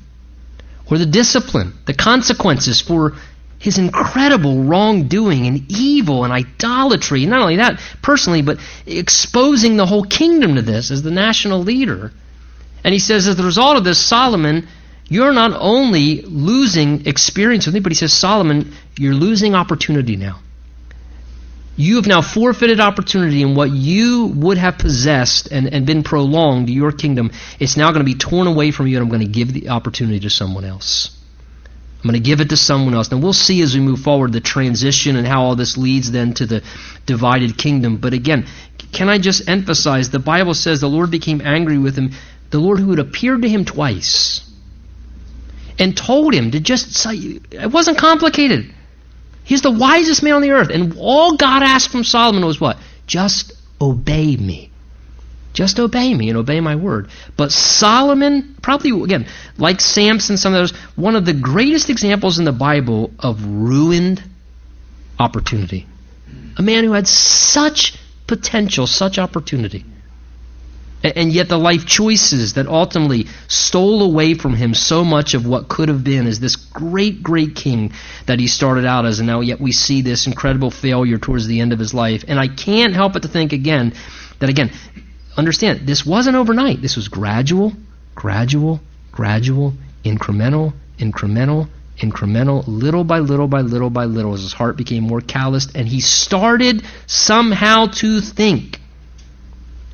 or 0.90 0.98
the 0.98 1.06
discipline, 1.06 1.74
the 1.86 1.94
consequences 1.94 2.80
for 2.80 3.14
his 3.60 3.76
incredible 3.76 4.64
wrongdoing 4.64 5.46
and 5.46 5.70
evil 5.70 6.24
and 6.24 6.32
idolatry. 6.32 7.26
Not 7.26 7.42
only 7.42 7.56
that, 7.56 7.78
personally, 8.02 8.40
but 8.40 8.58
exposing 8.86 9.76
the 9.76 9.84
whole 9.84 10.02
kingdom 10.02 10.54
to 10.54 10.62
this 10.62 10.90
as 10.90 11.02
the 11.02 11.10
national 11.10 11.60
leader. 11.60 12.10
And 12.82 12.92
he 12.94 12.98
says, 12.98 13.28
as 13.28 13.36
the 13.36 13.44
result 13.44 13.76
of 13.76 13.84
this, 13.84 14.04
Solomon, 14.04 14.66
you're 15.08 15.34
not 15.34 15.52
only 15.54 16.22
losing 16.22 17.06
experience 17.06 17.66
with 17.66 17.74
me, 17.74 17.80
but 17.80 17.92
he 17.92 17.96
says, 17.96 18.14
Solomon, 18.14 18.72
you're 18.98 19.14
losing 19.14 19.54
opportunity 19.54 20.16
now. 20.16 20.40
You 21.76 21.96
have 21.96 22.06
now 22.06 22.22
forfeited 22.22 22.80
opportunity 22.80 23.42
in 23.42 23.54
what 23.54 23.70
you 23.70 24.32
would 24.36 24.56
have 24.56 24.78
possessed 24.78 25.48
and, 25.52 25.68
and 25.72 25.84
been 25.84 26.02
prolonged, 26.02 26.70
your 26.70 26.92
kingdom. 26.92 27.30
It's 27.58 27.76
now 27.76 27.90
going 27.92 28.04
to 28.04 28.10
be 28.10 28.14
torn 28.14 28.46
away 28.46 28.70
from 28.70 28.86
you, 28.86 28.96
and 28.96 29.04
I'm 29.04 29.10
going 29.10 29.26
to 29.26 29.32
give 29.32 29.52
the 29.52 29.68
opportunity 29.68 30.20
to 30.20 30.30
someone 30.30 30.64
else. 30.64 31.14
I'm 32.02 32.08
going 32.08 32.14
to 32.14 32.26
give 32.26 32.40
it 32.40 32.48
to 32.48 32.56
someone 32.56 32.94
else. 32.94 33.10
Now, 33.10 33.18
we'll 33.18 33.34
see 33.34 33.60
as 33.60 33.74
we 33.74 33.80
move 33.80 34.00
forward 34.00 34.32
the 34.32 34.40
transition 34.40 35.16
and 35.16 35.26
how 35.26 35.42
all 35.42 35.54
this 35.54 35.76
leads 35.76 36.10
then 36.10 36.32
to 36.34 36.46
the 36.46 36.62
divided 37.04 37.58
kingdom. 37.58 37.98
But 37.98 38.14
again, 38.14 38.46
can 38.92 39.10
I 39.10 39.18
just 39.18 39.46
emphasize 39.50 40.08
the 40.08 40.18
Bible 40.18 40.54
says 40.54 40.80
the 40.80 40.88
Lord 40.88 41.10
became 41.10 41.42
angry 41.42 41.76
with 41.76 41.96
him, 41.96 42.12
the 42.48 42.58
Lord 42.58 42.78
who 42.78 42.88
had 42.88 43.00
appeared 43.00 43.42
to 43.42 43.48
him 43.50 43.66
twice 43.66 44.50
and 45.78 45.94
told 45.94 46.32
him 46.32 46.52
to 46.52 46.60
just 46.60 46.94
say, 46.94 47.40
it 47.50 47.70
wasn't 47.70 47.98
complicated. 47.98 48.72
He's 49.44 49.62
the 49.62 49.70
wisest 49.70 50.22
man 50.22 50.34
on 50.34 50.42
the 50.42 50.52
earth. 50.52 50.70
And 50.70 50.96
all 50.98 51.36
God 51.36 51.62
asked 51.62 51.90
from 51.90 52.04
Solomon 52.04 52.46
was 52.46 52.58
what? 52.58 52.78
Just 53.06 53.52
obey 53.78 54.36
me. 54.36 54.69
Just 55.52 55.80
obey 55.80 56.14
me 56.14 56.28
and 56.28 56.38
obey 56.38 56.60
my 56.60 56.76
word. 56.76 57.08
But 57.36 57.50
Solomon, 57.50 58.56
probably, 58.62 59.02
again, 59.02 59.26
like 59.58 59.80
Samson, 59.80 60.36
some 60.36 60.54
of 60.54 60.60
those, 60.60 60.76
one 60.94 61.16
of 61.16 61.24
the 61.24 61.32
greatest 61.32 61.90
examples 61.90 62.38
in 62.38 62.44
the 62.44 62.52
Bible 62.52 63.10
of 63.18 63.44
ruined 63.44 64.22
opportunity. 65.18 65.86
A 66.56 66.62
man 66.62 66.84
who 66.84 66.92
had 66.92 67.08
such 67.08 67.94
potential, 68.26 68.86
such 68.86 69.18
opportunity. 69.18 69.84
And 71.02 71.32
yet 71.32 71.48
the 71.48 71.58
life 71.58 71.86
choices 71.86 72.54
that 72.54 72.66
ultimately 72.66 73.26
stole 73.48 74.02
away 74.02 74.34
from 74.34 74.54
him 74.54 74.74
so 74.74 75.02
much 75.02 75.32
of 75.32 75.46
what 75.46 75.68
could 75.68 75.88
have 75.88 76.04
been 76.04 76.26
as 76.26 76.40
this 76.40 76.56
great, 76.56 77.22
great 77.22 77.56
king 77.56 77.92
that 78.26 78.38
he 78.38 78.46
started 78.46 78.84
out 78.84 79.06
as. 79.06 79.18
And 79.18 79.26
now 79.26 79.40
yet 79.40 79.60
we 79.60 79.72
see 79.72 80.02
this 80.02 80.26
incredible 80.26 80.70
failure 80.70 81.16
towards 81.16 81.46
the 81.46 81.60
end 81.60 81.72
of 81.72 81.78
his 81.78 81.94
life. 81.94 82.24
And 82.28 82.38
I 82.38 82.48
can't 82.48 82.94
help 82.94 83.14
but 83.14 83.22
to 83.22 83.28
think 83.28 83.54
again 83.54 83.94
that 84.40 84.50
again, 84.50 84.72
understand, 85.40 85.86
this 85.86 86.06
wasn't 86.06 86.36
overnight. 86.36 86.80
This 86.80 86.96
was 86.96 87.08
gradual, 87.08 87.72
gradual, 88.14 88.80
gradual, 89.10 89.74
incremental, 90.04 90.72
incremental, 90.98 91.68
incremental, 91.98 92.64
little 92.66 93.04
by 93.04 93.18
little 93.18 93.48
by 93.48 93.60
little 93.60 93.90
by 93.90 94.04
little 94.04 94.34
as 94.34 94.42
his 94.42 94.52
heart 94.52 94.76
became 94.76 95.02
more 95.02 95.20
calloused 95.20 95.76
and 95.76 95.86
he 95.86 96.00
started 96.00 96.82
somehow 97.06 97.86
to 97.86 98.20
think 98.20 98.80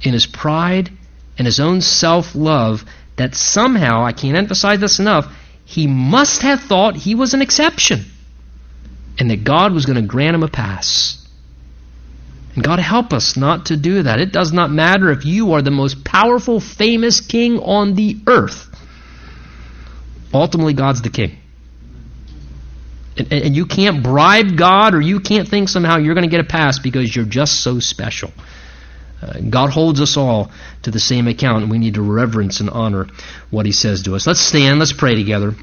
in 0.03 0.13
his 0.13 0.27
pride 0.27 0.91
and 1.39 1.47
his 1.47 1.61
own 1.61 1.81
self 1.81 2.35
love 2.35 2.85
that 3.17 3.35
somehow, 3.35 4.05
I 4.05 4.13
can't 4.13 4.37
emphasize 4.37 4.79
this 4.79 5.01
enough, 5.01 5.33
he 5.65 5.87
must 5.87 6.43
have 6.43 6.61
thought 6.61 6.97
he 6.97 7.15
was 7.15 7.35
an 7.35 7.43
exception 7.43 8.05
and 9.19 9.31
that 9.31 9.45
God 9.45 9.73
was 9.73 9.87
going 9.87 9.97
to 9.97 10.07
grant 10.07 10.35
him 10.35 10.43
a 10.43 10.49
pass. 10.49 11.26
God 12.61 12.79
help 12.79 13.13
us 13.13 13.37
not 13.37 13.67
to 13.67 13.77
do 13.77 14.03
that. 14.03 14.21
It 14.21 14.33
does 14.33 14.53
not 14.53 14.71
matter 14.71 15.11
if 15.11 15.25
you 15.25 15.53
are 15.53 15.63
the 15.63 15.71
most 15.71 16.05
powerful, 16.05 16.59
famous 16.61 17.21
king 17.21 17.59
on 17.59 17.95
the 17.95 18.19
earth. 18.27 18.69
Ultimately, 20.33 20.75
God's 20.75 21.03
the 21.03 21.11
king. 21.11 21.39
And, 23.19 23.33
and 23.33 23.57
you 23.57 23.67
can't 23.67 24.03
bribe 24.03 24.57
God 24.57 24.95
or 24.95 25.01
you 25.01 25.21
can't 25.21 25.49
think 25.49 25.69
somehow 25.69 25.99
you're 25.99 26.15
going 26.15 26.29
to 26.29 26.31
get 26.31 26.41
a 26.41 26.49
pass 26.49 26.79
because 26.79 27.15
you're 27.15 27.25
just 27.25 27.63
so 27.63 27.79
special. 27.79 28.33
Uh, 29.21 29.41
God 29.49 29.71
holds 29.71 30.01
us 30.01 30.17
all 30.17 30.51
to 30.83 30.91
the 30.91 31.01
same 31.01 31.27
account, 31.27 31.63
and 31.63 31.71
we 31.71 31.79
need 31.79 31.95
to 31.95 32.03
reverence 32.03 32.61
and 32.61 32.69
honor 32.69 33.07
what 33.51 33.65
He 33.65 33.73
says 33.73 34.03
to 34.03 34.15
us. 34.15 34.27
Let's 34.27 34.41
stand, 34.41 34.79
let's 34.79 34.93
pray 34.93 35.15
together. 35.15 35.55